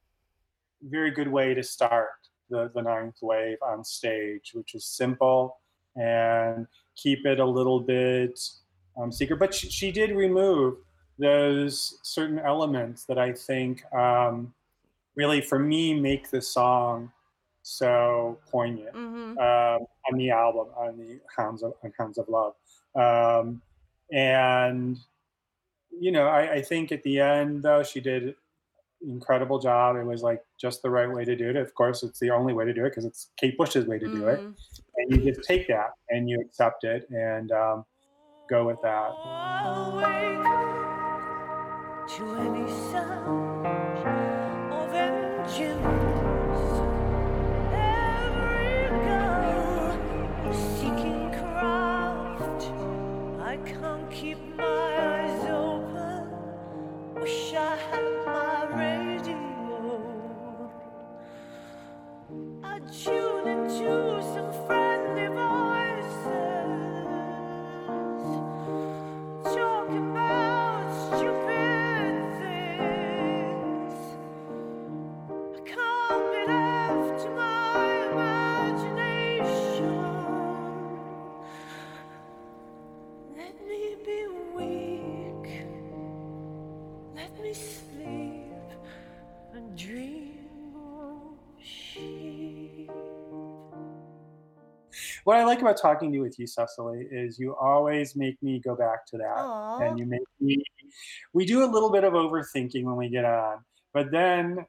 very 0.83 1.11
good 1.11 1.29
way 1.29 1.55
to 1.55 1.63
start 1.63 2.09
the 2.51 2.71
the 2.75 2.83
ninth 2.83 3.17
wave 3.23 3.59
on 3.63 3.85
stage, 3.85 4.53
which 4.55 4.75
is 4.75 4.87
simple 4.87 5.59
and 5.97 6.67
keep 6.97 7.27
it 7.27 7.39
a 7.39 7.45
little 7.45 7.81
bit 7.81 8.39
um, 8.97 9.13
secret. 9.13 9.39
But 9.39 9.55
she, 9.55 9.71
she 9.71 9.93
did 9.93 10.11
remove 10.13 10.77
those 11.19 11.99
certain 12.03 12.39
elements 12.39 13.05
that 13.05 13.19
I 13.19 13.33
think 13.33 13.85
um, 13.95 14.53
really, 15.17 15.41
for 15.41 15.59
me, 15.59 15.99
make 15.99 16.31
the 16.31 16.41
song 16.43 17.13
so 17.63 18.39
poignant 18.51 18.95
hmm 18.95 19.39
um, 19.39 19.87
on 20.11 20.19
the 20.19 20.31
album 20.31 20.67
on 20.77 20.99
the 20.99 21.21
Hounds 21.37 21.63
of 21.63 21.73
on 21.85 21.93
Hounds 21.97 22.19
of 22.19 22.29
Love, 22.29 22.55
um, 22.97 23.63
and 24.11 24.99
you 25.99 26.11
know 26.13 26.27
I, 26.27 26.55
I 26.55 26.63
think 26.63 26.91
at 26.93 27.03
the 27.03 27.21
end 27.21 27.63
though 27.63 27.83
she 27.83 28.01
did 28.01 28.25
an 28.25 28.35
incredible 29.09 29.59
job. 29.59 29.97
It 29.97 30.05
was 30.05 30.23
like 30.23 30.43
just 30.61 30.83
the 30.83 30.91
right 30.91 31.11
way 31.11 31.25
to 31.25 31.37
do 31.37 31.51
it. 31.51 31.57
Of 31.57 31.75
course, 31.75 32.03
it's 32.03 32.19
the 32.19 32.31
only 32.31 32.53
way 32.53 32.65
to 32.65 32.75
do 32.75 32.85
it 32.85 32.91
because 32.91 33.05
it's 33.05 33.31
Kate 33.37 33.57
Bush's 33.57 33.87
way 33.87 33.99
to 33.99 34.09
do 34.09 34.27
it, 34.29 34.41
Mhm. 34.41 34.55
and 34.97 35.13
you 35.25 35.33
just 35.33 35.47
take 35.47 35.69
that 35.69 35.91
and 36.11 36.29
you 36.29 36.41
accept 36.41 36.85
it 36.85 37.09
and 37.11 37.53
um, 37.53 37.85
go 38.51 38.67
with 38.67 38.81
that. 38.83 39.13
Engines. 45.53 46.12
What 95.33 95.41
I 95.41 95.45
like 95.45 95.63
about 95.63 95.81
talking 95.81 96.11
to 96.11 96.17
you 96.17 96.21
with 96.21 96.39
you, 96.39 96.47
Cecily, 96.47 97.07
is 97.11 97.39
you 97.39 97.57
always 97.57 98.15
make 98.15 98.37
me 98.43 98.61
go 98.61 98.77
back 98.77 99.07
to 99.07 99.17
that. 99.17 99.39
Aw. 99.39 99.79
and 99.79 99.99
you 99.99 100.05
make 100.05 100.21
me 100.41 100.63
we 101.33 101.47
do 101.47 101.65
a 101.65 101.71
little 101.73 101.91
bit 101.91 102.05
of 102.05 102.13
overthinking 102.13 102.85
when 102.85 102.97
we 102.97 103.09
get 103.09 103.25
on 103.25 103.65
but 103.95 104.11
then 104.11 104.67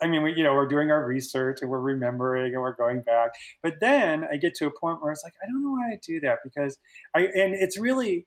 i 0.00 0.06
mean 0.06 0.22
we, 0.22 0.32
you 0.32 0.42
know 0.42 0.54
we're 0.54 0.66
doing 0.66 0.90
our 0.90 1.04
research 1.04 1.58
and 1.60 1.70
we're 1.70 1.80
remembering 1.80 2.54
and 2.54 2.62
we're 2.62 2.74
going 2.76 3.02
back 3.02 3.32
but 3.62 3.74
then 3.78 4.26
i 4.32 4.38
get 4.38 4.54
to 4.54 4.64
a 4.64 4.70
point 4.70 5.02
where 5.02 5.12
it's 5.12 5.22
like 5.22 5.34
i 5.42 5.46
don't 5.46 5.62
know 5.62 5.72
why 5.72 5.92
i 5.92 5.98
do 6.02 6.18
that 6.18 6.38
because 6.42 6.78
i 7.14 7.20
and 7.20 7.54
it's 7.54 7.76
really 7.78 8.26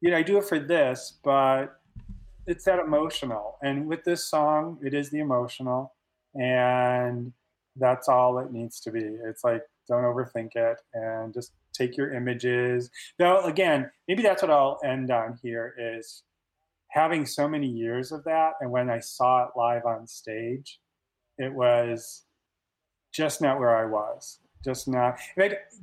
you 0.00 0.10
know 0.10 0.16
i 0.16 0.22
do 0.22 0.38
it 0.38 0.44
for 0.44 0.58
this 0.58 1.18
but 1.22 1.78
it's 2.46 2.64
that 2.64 2.78
emotional 2.78 3.58
and 3.62 3.86
with 3.86 4.02
this 4.04 4.30
song 4.30 4.78
it 4.82 4.94
is 4.94 5.10
the 5.10 5.18
emotional 5.18 5.94
and 6.34 7.34
that's 7.76 8.08
all 8.08 8.38
it 8.38 8.50
needs 8.50 8.80
to 8.80 8.90
be 8.90 9.04
it's 9.26 9.44
like 9.44 9.62
don't 9.88 10.04
overthink 10.04 10.54
it 10.56 10.78
and 10.94 11.32
just 11.34 11.52
take 11.72 11.96
your 11.96 12.12
images 12.12 12.90
now 13.18 13.40
again 13.42 13.90
maybe 14.08 14.22
that's 14.22 14.42
what 14.42 14.50
i'll 14.50 14.78
end 14.84 15.10
on 15.10 15.38
here 15.42 15.74
is 15.78 16.22
having 16.88 17.24
so 17.24 17.48
many 17.48 17.66
years 17.66 18.12
of 18.12 18.24
that 18.24 18.54
and 18.60 18.70
when 18.70 18.90
i 18.90 18.98
saw 18.98 19.44
it 19.44 19.50
live 19.56 19.84
on 19.86 20.06
stage 20.06 20.80
it 21.38 21.52
was 21.52 22.24
just 23.12 23.40
not 23.40 23.58
where 23.58 23.76
i 23.76 23.84
was 23.84 24.40
just 24.64 24.88
not 24.88 25.18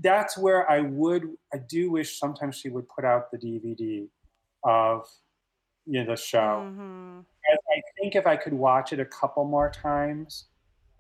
that's 0.02 0.38
where 0.38 0.70
i 0.70 0.80
would 0.82 1.24
i 1.54 1.58
do 1.58 1.90
wish 1.92 2.20
sometimes 2.20 2.56
she 2.56 2.70
would 2.70 2.88
put 2.90 3.04
out 3.06 3.32
the 3.32 3.38
dvd 3.38 4.08
of 4.64 5.08
you 5.86 6.04
know 6.04 6.12
the 6.12 6.18
show 6.18 6.64
Mhm. 6.66 7.26
I 7.50 7.58
I 7.78 7.82
think 7.98 8.16
if 8.16 8.28
I 8.28 8.36
could 8.36 8.54
watch 8.54 8.92
it 8.92 9.00
a 9.00 9.06
couple 9.06 9.46
more 9.46 9.70
times, 9.70 10.48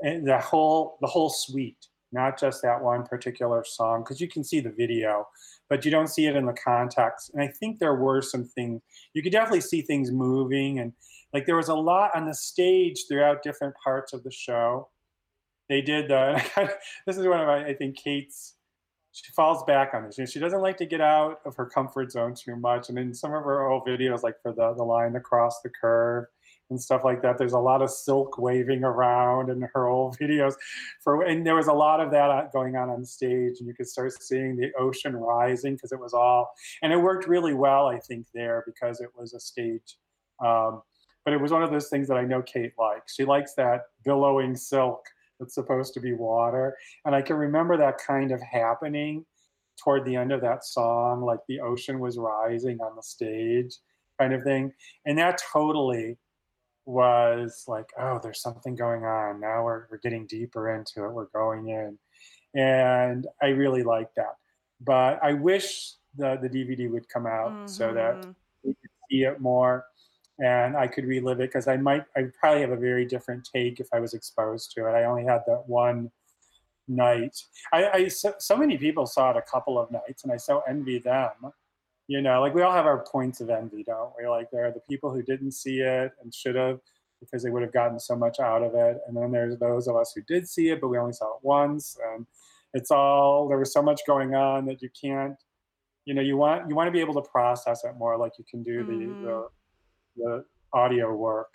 and 0.01 0.25
the 0.25 0.39
whole 0.39 0.97
the 1.01 1.07
whole 1.07 1.29
suite, 1.29 1.87
not 2.11 2.39
just 2.39 2.61
that 2.61 2.81
one 2.81 3.03
particular 3.03 3.63
song, 3.65 4.03
because 4.03 4.21
you 4.21 4.27
can 4.27 4.43
see 4.43 4.59
the 4.59 4.71
video, 4.71 5.27
but 5.69 5.83
you 5.83 5.91
don't 5.91 6.07
see 6.07 6.25
it 6.25 6.35
in 6.35 6.45
the 6.45 6.53
context. 6.53 7.31
And 7.33 7.41
I 7.41 7.47
think 7.47 7.79
there 7.79 7.95
were 7.95 8.21
some 8.21 8.45
things 8.45 8.81
you 9.13 9.21
could 9.21 9.31
definitely 9.31 9.61
see 9.61 9.81
things 9.81 10.11
moving, 10.11 10.79
and 10.79 10.93
like 11.33 11.45
there 11.45 11.55
was 11.55 11.69
a 11.69 11.75
lot 11.75 12.11
on 12.15 12.25
the 12.25 12.33
stage 12.33 13.05
throughout 13.07 13.43
different 13.43 13.75
parts 13.83 14.13
of 14.13 14.23
the 14.23 14.31
show. 14.31 14.89
They 15.69 15.81
did 15.81 16.09
the. 16.09 16.41
this 17.05 17.17
is 17.17 17.27
one 17.27 17.41
of 17.41 17.49
I 17.49 17.73
think 17.73 17.97
Kate's. 17.97 18.55
She 19.11 19.31
falls 19.33 19.63
back 19.63 19.95
on 19.95 20.05
this. 20.05 20.17
You 20.17 20.23
know, 20.23 20.29
she 20.29 20.39
doesn't 20.39 20.61
like 20.61 20.77
to 20.77 20.85
get 20.85 21.01
out 21.01 21.39
of 21.43 21.55
her 21.55 21.65
comfort 21.65 22.11
zone 22.11 22.35
too 22.35 22.55
much. 22.55 22.89
And 22.89 22.99
in 22.99 23.15
some 23.15 23.33
of 23.33 23.43
her 23.43 23.67
old 23.67 23.87
videos, 23.87 24.21
like 24.21 24.35
for 24.43 24.53
the 24.53 24.73
the 24.75 24.83
line 24.83 25.15
across 25.15 25.59
the 25.61 25.69
curve, 25.69 26.25
and 26.69 26.81
stuff 26.81 27.03
like 27.03 27.21
that. 27.21 27.37
There's 27.37 27.53
a 27.53 27.59
lot 27.59 27.81
of 27.81 27.89
silk 27.89 28.37
waving 28.37 28.83
around 28.83 29.49
in 29.49 29.61
her 29.73 29.87
old 29.87 30.17
videos. 30.21 30.55
For 31.01 31.23
and 31.23 31.45
there 31.45 31.55
was 31.55 31.67
a 31.67 31.73
lot 31.73 31.99
of 31.99 32.11
that 32.11 32.29
uh, 32.29 32.43
going 32.51 32.75
on 32.75 32.89
on 32.89 33.05
stage, 33.05 33.59
and 33.59 33.67
you 33.67 33.73
could 33.73 33.87
start 33.87 34.21
seeing 34.21 34.55
the 34.55 34.71
ocean 34.77 35.15
rising 35.15 35.75
because 35.75 35.91
it 35.91 35.99
was 35.99 36.13
all, 36.13 36.51
and 36.81 36.91
it 36.91 36.97
worked 36.97 37.27
really 37.27 37.53
well, 37.53 37.87
I 37.87 37.99
think, 37.99 38.27
there 38.33 38.63
because 38.65 39.01
it 39.01 39.09
was 39.17 39.33
a 39.33 39.39
stage. 39.39 39.97
Um, 40.43 40.81
but 41.25 41.33
it 41.33 41.41
was 41.41 41.51
one 41.51 41.63
of 41.63 41.71
those 41.71 41.89
things 41.89 42.07
that 42.07 42.17
I 42.17 42.23
know 42.23 42.41
Kate 42.41 42.73
likes. 42.77 43.15
She 43.15 43.25
likes 43.25 43.53
that 43.55 43.81
billowing 44.05 44.55
silk 44.55 45.05
that's 45.39 45.55
supposed 45.55 45.93
to 45.93 45.99
be 45.99 46.13
water, 46.13 46.75
and 47.05 47.15
I 47.15 47.21
can 47.21 47.37
remember 47.37 47.77
that 47.77 47.97
kind 47.97 48.31
of 48.31 48.41
happening 48.41 49.25
toward 49.83 50.05
the 50.05 50.15
end 50.15 50.31
of 50.31 50.41
that 50.41 50.65
song, 50.65 51.21
like 51.21 51.39
the 51.47 51.59
ocean 51.59 51.99
was 51.99 52.17
rising 52.17 52.79
on 52.81 52.95
the 52.95 53.03
stage, 53.03 53.75
kind 54.19 54.33
of 54.33 54.43
thing, 54.43 54.73
and 55.05 55.17
that 55.17 55.39
totally 55.53 56.17
was 56.87 57.65
like, 57.67 57.89
oh, 57.99 58.19
there's 58.23 58.41
something 58.41 58.75
going 58.75 59.03
on. 59.03 59.41
Now 59.41 59.63
we're, 59.65 59.87
we're 59.91 59.97
getting 59.97 60.25
deeper 60.25 60.73
into 60.73 61.03
it. 61.03 61.11
We're 61.11 61.25
going 61.25 61.67
in. 61.67 61.99
And 62.55 63.27
I 63.41 63.47
really 63.47 63.83
like 63.83 64.13
that. 64.15 64.37
But 64.79 65.19
I 65.21 65.33
wish 65.33 65.93
the, 66.15 66.37
the 66.41 66.49
DVD 66.49 66.89
would 66.89 67.09
come 67.09 67.25
out 67.27 67.51
mm-hmm. 67.51 67.67
so 67.67 67.93
that 67.93 68.15
Mm-hmm. 68.15 68.31
we 68.63 68.73
could 68.73 68.89
see 69.11 69.23
it 69.23 69.41
more 69.41 69.85
and 70.39 70.77
I 70.77 70.87
could 70.87 71.05
relive 71.05 71.39
it 71.39 71.49
because 71.49 71.67
I 71.67 71.77
might, 71.77 72.05
I 72.15 72.25
probably 72.39 72.61
have 72.61 72.71
a 72.71 72.77
very 72.77 73.05
different 73.05 73.47
take 73.51 73.79
if 73.79 73.87
I 73.91 73.99
was 73.99 74.13
exposed 74.13 74.71
to 74.71 74.87
it. 74.87 74.91
I 74.91 75.05
only 75.05 75.25
had 75.25 75.41
that 75.47 75.63
one 75.67 76.11
night. 76.87 77.37
I, 77.73 77.89
I 77.89 78.07
so, 78.07 78.33
so 78.39 78.55
many 78.55 78.77
people 78.77 79.05
saw 79.07 79.31
it 79.31 79.37
a 79.37 79.41
couple 79.41 79.77
of 79.77 79.91
nights 79.91 80.23
and 80.23 80.31
I 80.31 80.37
so 80.37 80.63
envy 80.69 80.99
them 80.99 81.31
you 82.07 82.21
know, 82.21 82.39
like 82.41 82.53
we 82.53 82.61
all 82.61 82.71
have 82.71 82.85
our 82.85 83.03
points 83.03 83.41
of 83.41 83.49
envy, 83.49 83.83
don't 83.83 84.11
we? 84.17 84.27
Like 84.27 84.49
there 84.51 84.65
are 84.65 84.71
the 84.71 84.79
people 84.89 85.11
who 85.11 85.21
didn't 85.21 85.51
see 85.51 85.79
it 85.81 86.11
and 86.21 86.33
should 86.33 86.55
have 86.55 86.79
because 87.19 87.43
they 87.43 87.49
would 87.49 87.63
have 87.63 87.73
gotten 87.73 87.99
so 87.99 88.15
much 88.15 88.39
out 88.39 88.63
of 88.63 88.75
it. 88.75 88.99
And 89.07 89.17
then 89.17 89.31
there's 89.31 89.57
those 89.57 89.87
of 89.87 89.95
us 89.95 90.13
who 90.15 90.21
did 90.21 90.47
see 90.47 90.69
it, 90.69 90.79
but 90.79 90.87
we 90.89 90.97
only 90.97 91.13
saw 91.13 91.25
it 91.35 91.39
once. 91.43 91.97
And 92.13 92.25
it's 92.73 92.91
all 92.91 93.47
there 93.49 93.57
was 93.57 93.73
so 93.73 93.81
much 93.81 94.01
going 94.07 94.35
on 94.35 94.65
that 94.67 94.81
you 94.81 94.89
can't, 94.99 95.35
you 96.05 96.13
know, 96.13 96.21
you 96.21 96.37
want 96.37 96.69
you 96.69 96.75
want 96.75 96.87
to 96.87 96.91
be 96.91 97.01
able 97.01 97.15
to 97.21 97.29
process 97.29 97.83
it 97.83 97.95
more 97.97 98.17
like 98.17 98.33
you 98.37 98.45
can 98.49 98.63
do 98.63 98.83
the 98.83 98.93
Mhm. 98.93 99.21
the, 99.21 99.47
the 100.15 100.45
audio 100.73 101.13
work. 101.13 101.53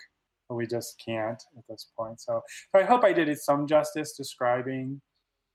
But 0.48 0.56
we 0.56 0.66
just 0.66 1.00
can't 1.02 1.42
at 1.56 1.64
this 1.68 1.86
point. 1.96 2.20
So, 2.20 2.42
so 2.74 2.78
I 2.78 2.82
hope 2.82 3.04
I 3.04 3.12
did 3.14 3.28
it 3.28 3.38
some 3.38 3.66
justice 3.66 4.12
describing 4.16 5.00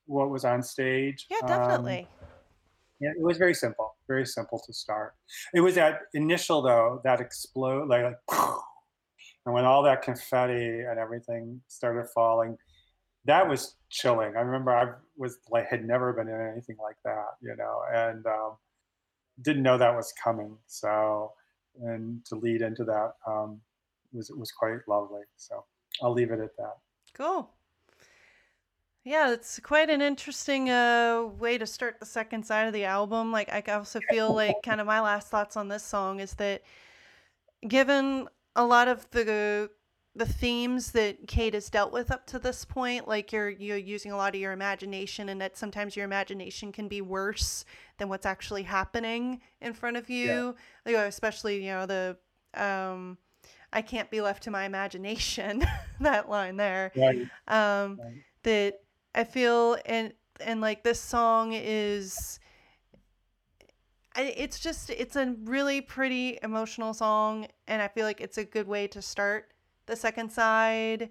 what 0.07 0.29
was 0.31 0.43
on 0.45 0.63
stage. 0.63 1.27
Yeah, 1.29 1.39
Um, 1.41 1.47
definitely. 1.47 2.07
Yeah, 2.99 3.11
it 3.11 3.21
was 3.21 3.37
very 3.37 3.53
simple, 3.53 3.95
very 4.07 4.25
simple 4.25 4.61
to 4.65 4.73
start. 4.73 5.13
It 5.53 5.61
was 5.61 5.75
that 5.75 6.01
initial 6.13 6.61
though, 6.61 7.01
that 7.03 7.19
explode, 7.21 7.87
like, 7.89 8.03
like 8.03 8.15
and 9.45 9.53
when 9.53 9.65
all 9.65 9.83
that 9.83 10.01
confetti 10.01 10.81
and 10.81 10.99
everything 10.99 11.61
started 11.67 12.07
falling, 12.13 12.57
that 13.25 13.47
was 13.47 13.75
chilling. 13.89 14.35
I 14.35 14.41
remember 14.41 14.71
I 14.75 14.93
was 15.17 15.37
like 15.49 15.67
had 15.69 15.85
never 15.85 16.13
been 16.13 16.27
in 16.27 16.51
anything 16.53 16.77
like 16.81 16.97
that, 17.05 17.25
you 17.41 17.55
know, 17.55 17.81
and 17.93 18.25
um, 18.25 18.57
didn't 19.41 19.63
know 19.63 19.77
that 19.77 19.95
was 19.95 20.13
coming. 20.21 20.57
So, 20.67 21.33
and 21.81 22.25
to 22.25 22.35
lead 22.35 22.61
into 22.61 22.83
that 22.85 23.13
um, 23.27 23.61
was 24.13 24.29
it 24.29 24.37
was 24.37 24.51
quite 24.51 24.79
lovely. 24.87 25.21
So 25.35 25.65
I'll 26.01 26.13
leave 26.13 26.31
it 26.31 26.39
at 26.39 26.55
that. 26.57 26.77
Cool. 27.13 27.49
Yeah, 29.07 29.31
it's 29.31 29.57
quite 29.61 29.89
an 29.89 30.01
interesting 30.01 30.69
uh, 30.69 31.23
way 31.39 31.57
to 31.57 31.65
start 31.65 31.97
the 32.01 32.05
second 32.05 32.45
side 32.45 32.67
of 32.67 32.73
the 32.73 32.83
album. 32.83 33.31
Like, 33.31 33.47
I 33.49 33.61
also 33.71 34.01
feel 34.09 34.33
like 34.35 34.57
kind 34.63 34.81
of 34.81 34.85
my 34.85 34.99
last 34.99 35.29
thoughts 35.29 35.55
on 35.55 35.69
this 35.69 35.83
song 35.83 36.19
is 36.19 36.33
that 36.33 36.61
given 37.65 38.27
a 38.57 38.65
lot 38.65 38.89
of 38.89 39.09
the 39.11 39.69
the 40.13 40.25
themes 40.25 40.91
that 40.91 41.27
Kate 41.27 41.53
has 41.53 41.69
dealt 41.69 41.93
with 41.93 42.11
up 42.11 42.27
to 42.27 42.39
this 42.39 42.65
point, 42.65 43.07
like 43.07 43.31
you're 43.31 43.47
you're 43.49 43.77
using 43.77 44.11
a 44.11 44.17
lot 44.17 44.35
of 44.35 44.41
your 44.41 44.51
imagination, 44.51 45.29
and 45.29 45.39
that 45.39 45.55
sometimes 45.55 45.95
your 45.95 46.03
imagination 46.03 46.73
can 46.73 46.89
be 46.89 46.99
worse 46.99 47.63
than 47.99 48.09
what's 48.09 48.25
actually 48.25 48.63
happening 48.63 49.39
in 49.61 49.71
front 49.71 49.95
of 49.95 50.09
you. 50.09 50.53
Yeah. 50.85 50.97
Like, 50.97 51.07
especially 51.07 51.63
you 51.63 51.71
know 51.71 51.85
the 51.85 52.17
um, 52.55 53.17
I 53.71 53.83
can't 53.83 54.11
be 54.11 54.19
left 54.19 54.43
to 54.43 54.51
my 54.51 54.65
imagination. 54.65 55.63
that 56.01 56.27
line 56.29 56.57
there 56.57 56.91
Right. 56.93 57.29
um 57.47 57.99
Right. 58.03 58.23
that 58.43 58.81
i 59.17 59.23
feel 59.23 59.77
and 59.85 60.13
and 60.39 60.61
like 60.61 60.83
this 60.83 61.01
song 61.01 61.53
is 61.53 62.39
it's 64.15 64.59
just 64.59 64.89
it's 64.89 65.15
a 65.15 65.35
really 65.43 65.81
pretty 65.81 66.39
emotional 66.43 66.93
song 66.93 67.47
and 67.67 67.81
i 67.81 67.87
feel 67.87 68.05
like 68.05 68.21
it's 68.21 68.37
a 68.37 68.45
good 68.45 68.67
way 68.67 68.87
to 68.87 69.01
start 69.01 69.51
the 69.87 69.95
second 69.95 70.31
side 70.31 71.09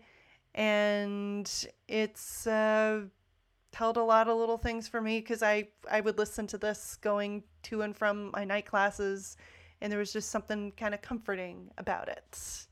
and 0.55 1.66
it's 1.89 2.47
uh 2.47 3.03
held 3.74 3.99
a 3.99 4.03
lot 4.03 4.27
of 4.27 4.39
little 4.39 4.57
things 4.57 4.89
for 4.89 5.03
me 5.03 5.20
because 5.20 5.43
i 5.43 5.69
i 5.91 6.01
would 6.01 6.19
listen 6.19 6.47
to 6.47 6.57
this 6.59 6.97
going 7.03 7.43
to 7.62 7.83
and 7.83 7.95
from 7.97 8.31
my 8.33 8.45
night 8.45 8.65
classes 8.66 9.37
and 9.83 9.93
there 9.93 9.99
was 9.99 10.12
just 10.12 10.31
something 10.31 10.73
kind 10.73 10.95
of 10.95 11.03
comforting 11.03 11.70
about 11.77 12.09
it 12.09 12.66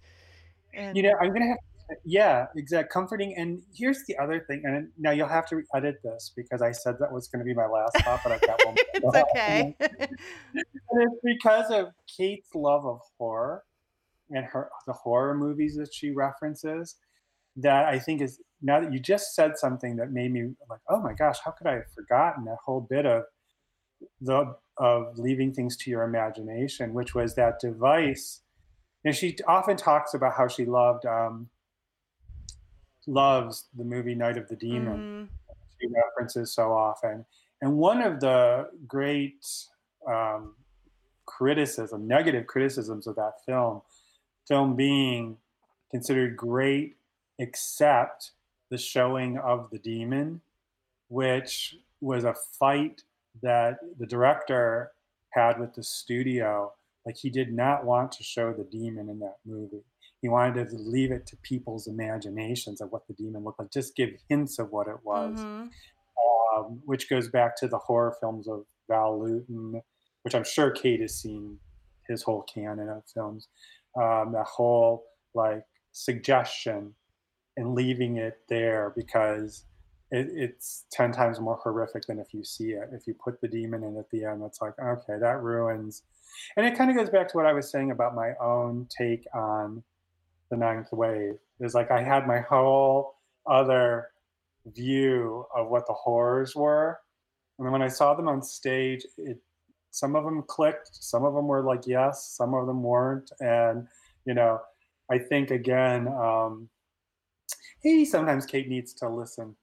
and 0.72 0.96
You 0.96 1.04
know, 1.04 1.14
I'm 1.20 1.32
gonna 1.32 1.48
have. 1.48 1.58
Yeah, 2.04 2.46
exact 2.56 2.90
comforting. 2.90 3.34
And 3.36 3.62
here's 3.74 4.04
the 4.06 4.16
other 4.18 4.40
thing. 4.40 4.62
And 4.64 4.88
now 4.98 5.10
you'll 5.10 5.28
have 5.28 5.48
to 5.48 5.62
edit 5.74 5.96
this 6.02 6.32
because 6.34 6.62
I 6.62 6.72
said 6.72 6.96
that 7.00 7.12
was 7.12 7.28
going 7.28 7.40
to 7.40 7.44
be 7.44 7.54
my 7.54 7.66
last 7.66 7.96
thought, 8.04 8.20
but 8.22 8.32
I've 8.32 8.40
got 8.40 8.64
one. 8.64 8.74
it's 8.94 9.16
okay 9.16 9.76
And 9.80 11.02
it's 11.02 11.20
because 11.24 11.70
of 11.70 11.88
Kate's 12.16 12.54
love 12.54 12.86
of 12.86 13.00
horror 13.18 13.64
and 14.30 14.44
her 14.46 14.70
the 14.86 14.92
horror 14.92 15.34
movies 15.34 15.76
that 15.76 15.92
she 15.92 16.10
references 16.10 16.96
that 17.56 17.86
I 17.86 17.98
think 17.98 18.20
is 18.20 18.40
now 18.62 18.80
that 18.80 18.92
you 18.92 18.98
just 18.98 19.34
said 19.34 19.58
something 19.58 19.96
that 19.96 20.10
made 20.10 20.32
me 20.32 20.54
like, 20.70 20.80
oh 20.88 21.00
my 21.00 21.12
gosh, 21.12 21.38
how 21.44 21.50
could 21.50 21.66
I 21.66 21.74
have 21.74 21.90
forgotten 21.94 22.44
that 22.44 22.58
whole 22.64 22.80
bit 22.80 23.06
of 23.06 23.24
the 24.20 24.54
of 24.78 25.18
leaving 25.18 25.52
things 25.52 25.76
to 25.78 25.90
your 25.90 26.02
imagination, 26.02 26.94
which 26.94 27.14
was 27.14 27.34
that 27.34 27.60
device. 27.60 28.40
And 29.04 29.14
she 29.14 29.36
often 29.46 29.76
talks 29.76 30.14
about 30.14 30.34
how 30.36 30.48
she 30.48 30.64
loved 30.64 31.06
um, 31.06 31.48
loves 33.06 33.68
the 33.76 33.84
movie 33.84 34.14
Night 34.14 34.36
of 34.38 34.48
the 34.48 34.56
Demon 34.56 35.28
Mhm. 35.28 35.28
she 35.80 35.88
references 35.88 36.52
so 36.52 36.72
often. 36.72 37.24
And 37.60 37.76
one 37.78 38.02
of 38.02 38.20
the 38.20 38.70
great 38.86 39.46
um, 40.06 40.54
criticism, 41.26 42.06
negative 42.06 42.46
criticisms 42.46 43.06
of 43.06 43.16
that 43.16 43.42
film, 43.46 43.80
film 44.46 44.76
being 44.76 45.38
considered 45.90 46.36
great 46.36 46.96
except 47.38 48.32
the 48.68 48.76
showing 48.78 49.38
of 49.38 49.70
the 49.70 49.78
demon, 49.78 50.40
which 51.08 51.76
was 52.00 52.24
a 52.24 52.34
fight 52.34 53.02
that 53.42 53.78
the 53.98 54.06
director 54.06 54.92
had 55.30 55.58
with 55.58 55.74
the 55.74 55.82
studio. 55.82 56.72
Like 57.06 57.16
he 57.16 57.30
did 57.30 57.52
not 57.52 57.84
want 57.84 58.12
to 58.12 58.22
show 58.22 58.52
the 58.52 58.64
demon 58.64 59.08
in 59.08 59.18
that 59.20 59.38
movie. 59.44 59.84
He 60.24 60.30
wanted 60.30 60.70
to 60.70 60.76
leave 60.78 61.12
it 61.12 61.26
to 61.26 61.36
people's 61.42 61.86
imaginations 61.86 62.80
of 62.80 62.90
what 62.90 63.06
the 63.06 63.12
demon 63.12 63.44
looked 63.44 63.58
like, 63.58 63.70
just 63.70 63.94
give 63.94 64.08
hints 64.30 64.58
of 64.58 64.72
what 64.72 64.88
it 64.88 65.04
was 65.04 65.38
Mhm. 65.38 65.70
um, 66.56 66.80
which 66.86 67.10
goes 67.10 67.28
back 67.28 67.54
to 67.56 67.68
the 67.68 67.76
horror 67.76 68.16
films 68.20 68.48
of 68.48 68.64
Val 68.88 69.18
Lewton, 69.20 69.82
which 70.22 70.34
I'm 70.34 70.42
sure 70.44 70.70
Kate 70.70 71.02
has 71.02 71.20
seen 71.20 71.60
his 72.08 72.22
whole 72.22 72.40
canon 72.44 72.88
of 72.88 73.04
films. 73.12 73.48
Um, 73.96 74.32
that 74.32 74.46
whole 74.46 75.04
like 75.34 75.62
suggestion 75.92 76.94
and 77.58 77.74
leaving 77.74 78.16
it 78.16 78.48
there 78.48 78.94
because 78.96 79.66
it, 80.10 80.28
it's 80.32 80.86
10 80.90 81.12
times 81.12 81.38
more 81.38 81.56
horrific 81.56 82.06
than 82.06 82.18
if 82.18 82.32
you 82.32 82.44
see 82.44 82.72
it. 82.72 82.88
If 82.92 83.06
you 83.06 83.12
put 83.12 83.42
the 83.42 83.48
demon 83.48 83.84
in 83.84 83.98
at 83.98 84.08
the 84.08 84.24
end, 84.24 84.42
it's 84.42 84.62
like, 84.62 84.78
okay, 84.78 85.18
that 85.18 85.42
ruins. 85.42 86.02
And 86.56 86.64
it 86.64 86.78
kind 86.78 86.90
of 86.90 86.96
goes 86.96 87.10
back 87.10 87.28
to 87.28 87.36
what 87.36 87.44
I 87.44 87.52
was 87.52 87.70
saying 87.70 87.90
about 87.90 88.14
my 88.14 88.34
own 88.40 88.86
take 88.86 89.26
on 89.34 89.84
the 90.54 90.64
ninth 90.64 90.92
wave. 90.92 91.34
Is 91.60 91.74
like 91.74 91.90
I 91.90 92.02
had 92.02 92.26
my 92.26 92.40
whole 92.40 93.14
other 93.46 94.08
view 94.66 95.46
of 95.54 95.68
what 95.68 95.86
the 95.86 95.92
horrors 95.92 96.54
were. 96.54 96.98
And 97.58 97.66
then 97.66 97.72
when 97.72 97.82
I 97.82 97.88
saw 97.88 98.14
them 98.14 98.28
on 98.28 98.42
stage, 98.42 99.04
it 99.18 99.38
some 99.90 100.16
of 100.16 100.24
them 100.24 100.42
clicked, 100.42 100.90
some 100.92 101.24
of 101.24 101.34
them 101.34 101.46
were 101.46 101.62
like 101.62 101.86
yes, 101.86 102.34
some 102.36 102.54
of 102.54 102.66
them 102.66 102.82
weren't. 102.82 103.30
And 103.40 103.86
you 104.24 104.34
know, 104.34 104.60
I 105.10 105.18
think 105.18 105.50
again, 105.50 106.08
um, 106.08 106.68
hey, 107.82 108.04
sometimes 108.04 108.46
Kate 108.46 108.68
needs 108.68 108.92
to 108.94 109.08
listen, 109.08 109.54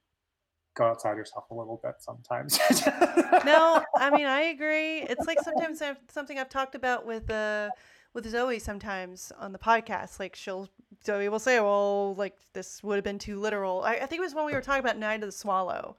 go 0.75 0.85
outside 0.85 1.17
herself 1.17 1.45
a 1.51 1.53
little 1.53 1.81
bit 1.83 1.95
sometimes. 1.99 2.59
no, 3.45 3.83
I 3.97 4.09
mean 4.11 4.25
I 4.25 4.43
agree. 4.53 5.01
It's 5.01 5.27
like 5.27 5.41
sometimes 5.41 5.81
I've, 5.81 5.97
something 6.09 6.39
I've 6.39 6.49
talked 6.49 6.75
about 6.75 7.05
with 7.05 7.29
uh 7.29 7.69
with 8.13 8.29
Zoe 8.29 8.59
sometimes 8.59 9.31
on 9.37 9.51
the 9.51 9.59
podcast. 9.59 10.19
Like 10.19 10.35
she'll 10.35 10.69
Zoe 11.05 11.29
will 11.29 11.39
say, 11.39 11.59
"Well, 11.59 12.15
like 12.15 12.37
this 12.53 12.83
would 12.83 12.95
have 12.95 13.03
been 13.03 13.19
too 13.19 13.39
literal." 13.39 13.83
I, 13.83 13.95
I 13.95 14.05
think 14.05 14.19
it 14.19 14.21
was 14.21 14.35
when 14.35 14.45
we 14.45 14.53
were 14.53 14.61
talking 14.61 14.79
about 14.81 14.97
Night 14.97 15.15
of 15.15 15.27
the 15.27 15.31
Swallow. 15.31 15.95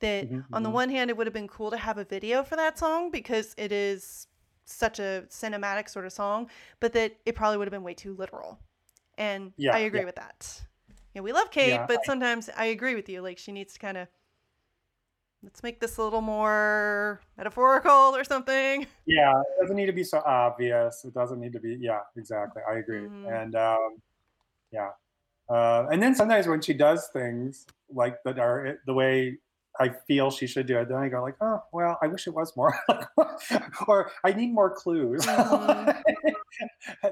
That 0.00 0.28
Mhm, 0.28 0.44
on 0.52 0.62
the 0.64 0.68
mhm. 0.68 0.72
one 0.72 0.90
hand, 0.90 1.10
it 1.10 1.16
would 1.16 1.26
have 1.28 1.34
been 1.34 1.46
cool 1.48 1.70
to 1.70 1.76
have 1.76 1.96
a 1.98 2.04
video 2.04 2.42
for 2.42 2.56
that 2.56 2.76
song 2.78 3.10
because 3.10 3.54
it 3.56 3.70
is 3.70 4.26
such 4.64 4.98
a 4.98 5.24
cinematic 5.28 5.88
sort 5.88 6.06
of 6.06 6.12
song, 6.12 6.48
but 6.80 6.92
that 6.94 7.16
it 7.24 7.34
probably 7.36 7.58
would 7.58 7.68
have 7.68 7.72
been 7.72 7.82
way 7.84 7.94
too 7.94 8.14
literal. 8.14 8.58
And 9.16 9.52
Yeah, 9.56 9.74
I 9.74 9.80
agree 9.80 10.00
yeah. 10.00 10.06
with 10.06 10.16
that. 10.16 10.62
Yeah, 11.14 11.20
we 11.20 11.32
love 11.32 11.50
Kate, 11.50 11.68
Yeah, 11.70 11.86
but 11.86 12.04
sometimes 12.04 12.48
I 12.56 12.66
agree 12.66 12.94
with 12.94 13.08
you. 13.08 13.20
Like 13.20 13.38
she 13.38 13.52
needs 13.52 13.74
to 13.74 13.78
kind 13.78 13.96
of 13.96 14.08
let's 15.42 15.62
make 15.62 15.80
this 15.80 15.96
a 15.96 16.02
little 16.02 16.20
more 16.20 17.20
metaphorical 17.36 18.14
or 18.16 18.24
something. 18.24 18.86
yeah, 19.06 19.32
it 19.40 19.60
doesn't 19.60 19.76
need 19.76 19.86
to 19.86 19.92
be 19.92 20.04
so 20.04 20.22
obvious. 20.24 21.04
It 21.04 21.14
doesn't 21.14 21.40
need 21.40 21.52
to 21.54 21.60
be. 21.60 21.76
Yeah, 21.80 22.00
exactly. 22.16 22.62
I 22.68 22.74
agree. 22.78 23.00
Mhm. 23.08 23.42
And 23.42 23.54
um, 23.56 23.96
yeah, 24.70 24.90
uh, 25.48 25.86
and 25.90 26.02
then 26.02 26.14
sometimes 26.14 26.46
when 26.46 26.60
she 26.60 26.74
does 26.74 27.08
things 27.12 27.66
like 27.92 28.16
that 28.24 28.38
are 28.38 28.78
the 28.86 28.94
way 28.94 29.38
I 29.80 29.88
feel 30.06 30.30
she 30.30 30.46
should 30.46 30.66
do 30.66 30.78
it. 30.78 30.88
Then 30.88 30.98
I 30.98 31.08
go 31.08 31.22
like, 31.22 31.36
oh 31.40 31.62
well, 31.72 31.98
I 32.02 32.06
wish 32.06 32.26
it 32.26 32.34
was 32.34 32.54
more, 32.56 32.74
or 33.88 34.12
I 34.24 34.32
need 34.32 34.52
more 34.52 34.70
clues. 34.74 35.26
Mhm. 35.26 36.02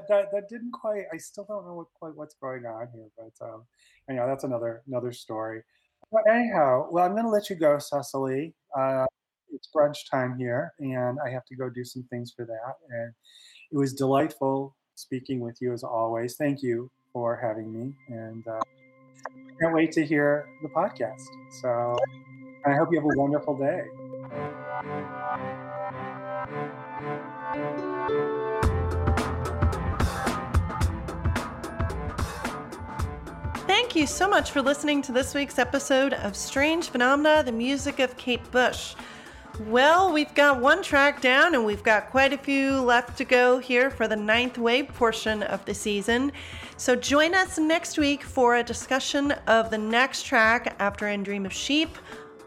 that 0.07 0.31
that 0.31 0.49
didn't 0.49 0.71
quite. 0.71 1.05
I 1.11 1.17
still 1.17 1.43
don't 1.45 1.65
know 1.65 1.73
what 1.73 1.87
quite 1.95 2.15
what's 2.15 2.35
going 2.35 2.65
on 2.65 2.87
here, 2.93 3.07
but 3.17 3.33
um, 3.45 3.63
anyhow, 4.07 4.27
that's 4.27 4.43
another 4.43 4.83
another 4.87 5.11
story. 5.11 5.63
But 6.11 6.23
anyhow, 6.29 6.87
well, 6.91 7.05
I'm 7.05 7.13
going 7.13 7.23
to 7.23 7.29
let 7.29 7.49
you 7.49 7.55
go, 7.55 7.79
Cecily. 7.79 8.53
Uh, 8.77 9.05
it's 9.53 9.69
brunch 9.73 10.09
time 10.09 10.37
here, 10.37 10.73
and 10.79 11.17
I 11.25 11.29
have 11.29 11.45
to 11.45 11.55
go 11.55 11.69
do 11.69 11.85
some 11.85 12.03
things 12.09 12.33
for 12.35 12.45
that. 12.45 12.73
And 12.89 13.13
it 13.71 13.77
was 13.77 13.93
delightful 13.93 14.75
speaking 14.95 15.39
with 15.39 15.57
you 15.61 15.71
as 15.71 15.83
always. 15.83 16.35
Thank 16.35 16.61
you 16.61 16.91
for 17.13 17.37
having 17.41 17.71
me, 17.73 17.93
and 18.09 18.45
uh, 18.47 18.59
can't 19.61 19.73
wait 19.73 19.91
to 19.93 20.05
hear 20.05 20.47
the 20.61 20.69
podcast. 20.69 21.23
So 21.61 21.97
I 22.65 22.75
hope 22.75 22.89
you 22.91 22.99
have 22.99 23.05
a 23.05 23.17
wonderful 23.17 23.57
day. 23.57 23.83
Thank 33.81 33.95
you 33.95 34.05
so 34.05 34.29
much 34.29 34.51
for 34.51 34.61
listening 34.61 35.01
to 35.01 35.11
this 35.11 35.33
week's 35.33 35.57
episode 35.57 36.13
of 36.13 36.35
Strange 36.35 36.91
Phenomena, 36.91 37.41
the 37.43 37.51
music 37.51 37.97
of 37.97 38.15
Kate 38.15 38.51
Bush. 38.51 38.93
Well, 39.61 40.13
we've 40.13 40.33
got 40.35 40.61
one 40.61 40.83
track 40.83 41.19
down 41.19 41.55
and 41.55 41.65
we've 41.65 41.81
got 41.81 42.11
quite 42.11 42.31
a 42.31 42.37
few 42.37 42.79
left 42.79 43.17
to 43.17 43.25
go 43.25 43.57
here 43.57 43.89
for 43.89 44.07
the 44.07 44.15
ninth 44.15 44.59
wave 44.59 44.89
portion 44.89 45.41
of 45.41 45.65
the 45.65 45.73
season. 45.73 46.31
So 46.77 46.95
join 46.95 47.33
us 47.33 47.57
next 47.57 47.97
week 47.97 48.21
for 48.21 48.55
a 48.55 48.63
discussion 48.63 49.31
of 49.47 49.71
the 49.71 49.79
next 49.79 50.27
track 50.27 50.75
after 50.77 51.07
And 51.07 51.25
Dream 51.25 51.47
of 51.47 51.51
Sheep, 51.51 51.97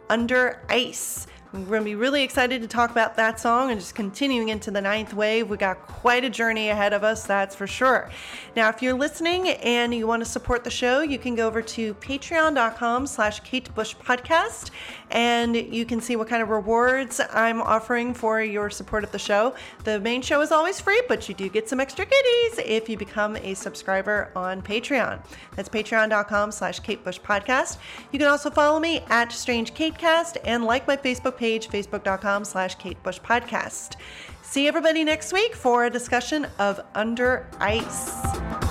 Under 0.09 0.63
Ice. 0.69 1.27
We're 1.55 1.61
going 1.67 1.83
to 1.83 1.85
be 1.85 1.95
really 1.95 2.25
excited 2.25 2.63
to 2.63 2.67
talk 2.67 2.91
about 2.91 3.15
that 3.15 3.39
song 3.39 3.71
and 3.71 3.79
just 3.79 3.95
continuing 3.95 4.49
into 4.49 4.73
the 4.73 4.81
ninth 4.81 5.15
wave. 5.15 5.49
We 5.49 5.57
got 5.57 5.87
quite 5.87 6.25
a 6.25 6.29
journey 6.29 6.71
ahead 6.71 6.93
of 6.93 7.05
us, 7.05 7.25
that's 7.29 7.55
for 7.55 7.69
sure. 7.69 8.11
Now, 8.57 8.71
if 8.71 8.83
you're 8.83 8.99
listening 8.99 9.51
and 9.51 9.95
you 9.95 10.09
want 10.09 10.25
to 10.25 10.29
support 10.29 10.65
the 10.65 10.71
show, 10.71 11.03
you 11.03 11.17
can 11.17 11.37
go 11.37 11.47
over 11.47 11.63
to 11.63 11.95
patreon.com 11.95 13.07
slash 13.07 13.39
Kate 13.41 13.73
Bush 13.73 13.95
Podcast 13.95 14.73
and 15.13 15.55
you 15.55 15.85
can 15.85 16.01
see 16.01 16.17
what 16.17 16.27
kind 16.27 16.43
of 16.43 16.49
rewards 16.49 17.21
I'm 17.33 17.63
offering 17.63 18.15
for 18.15 18.43
your 18.43 18.69
support 18.69 19.05
of 19.05 19.13
the 19.13 19.19
show. 19.21 19.55
The 19.85 20.01
main 20.01 20.23
show 20.23 20.41
is 20.41 20.51
always 20.51 20.81
free, 20.81 21.03
but 21.09 21.29
you 21.29 21.37
do 21.37 21.49
get 21.49 21.69
some 21.69 21.79
extra 21.79 22.05
goodies 22.05 22.59
if 22.65 22.89
you 22.89 22.97
become 22.97 23.37
a 23.37 23.55
subscriber 23.55 24.33
on 24.35 24.61
Patreon. 24.61 25.25
That's 25.55 25.69
patreon.com 25.69 26.51
slash 26.51 26.81
Kate 26.81 27.05
Bush 27.05 27.21
Podcast. 27.21 27.79
You 28.11 28.19
can 28.19 28.27
also 28.27 28.51
follow 28.51 28.81
me 28.81 29.05
at 29.09 29.31
Strange 29.31 29.73
Katecast 29.73 30.39
and 30.45 30.65
like 30.65 30.89
my 30.89 30.97
Facebook 30.97 31.37
page, 31.45 31.69
facebook.com 31.69 32.43
slash 32.43 32.77
Kate 32.77 33.03
Bush 33.03 33.21
Podcast. 33.21 33.97
See 34.41 34.67
everybody 34.67 35.05
next 35.05 35.31
week 35.31 35.55
for 35.55 35.85
a 35.85 35.91
discussion 35.91 36.47
of 36.59 36.81
Under 36.95 37.47
Ice. 37.61 38.64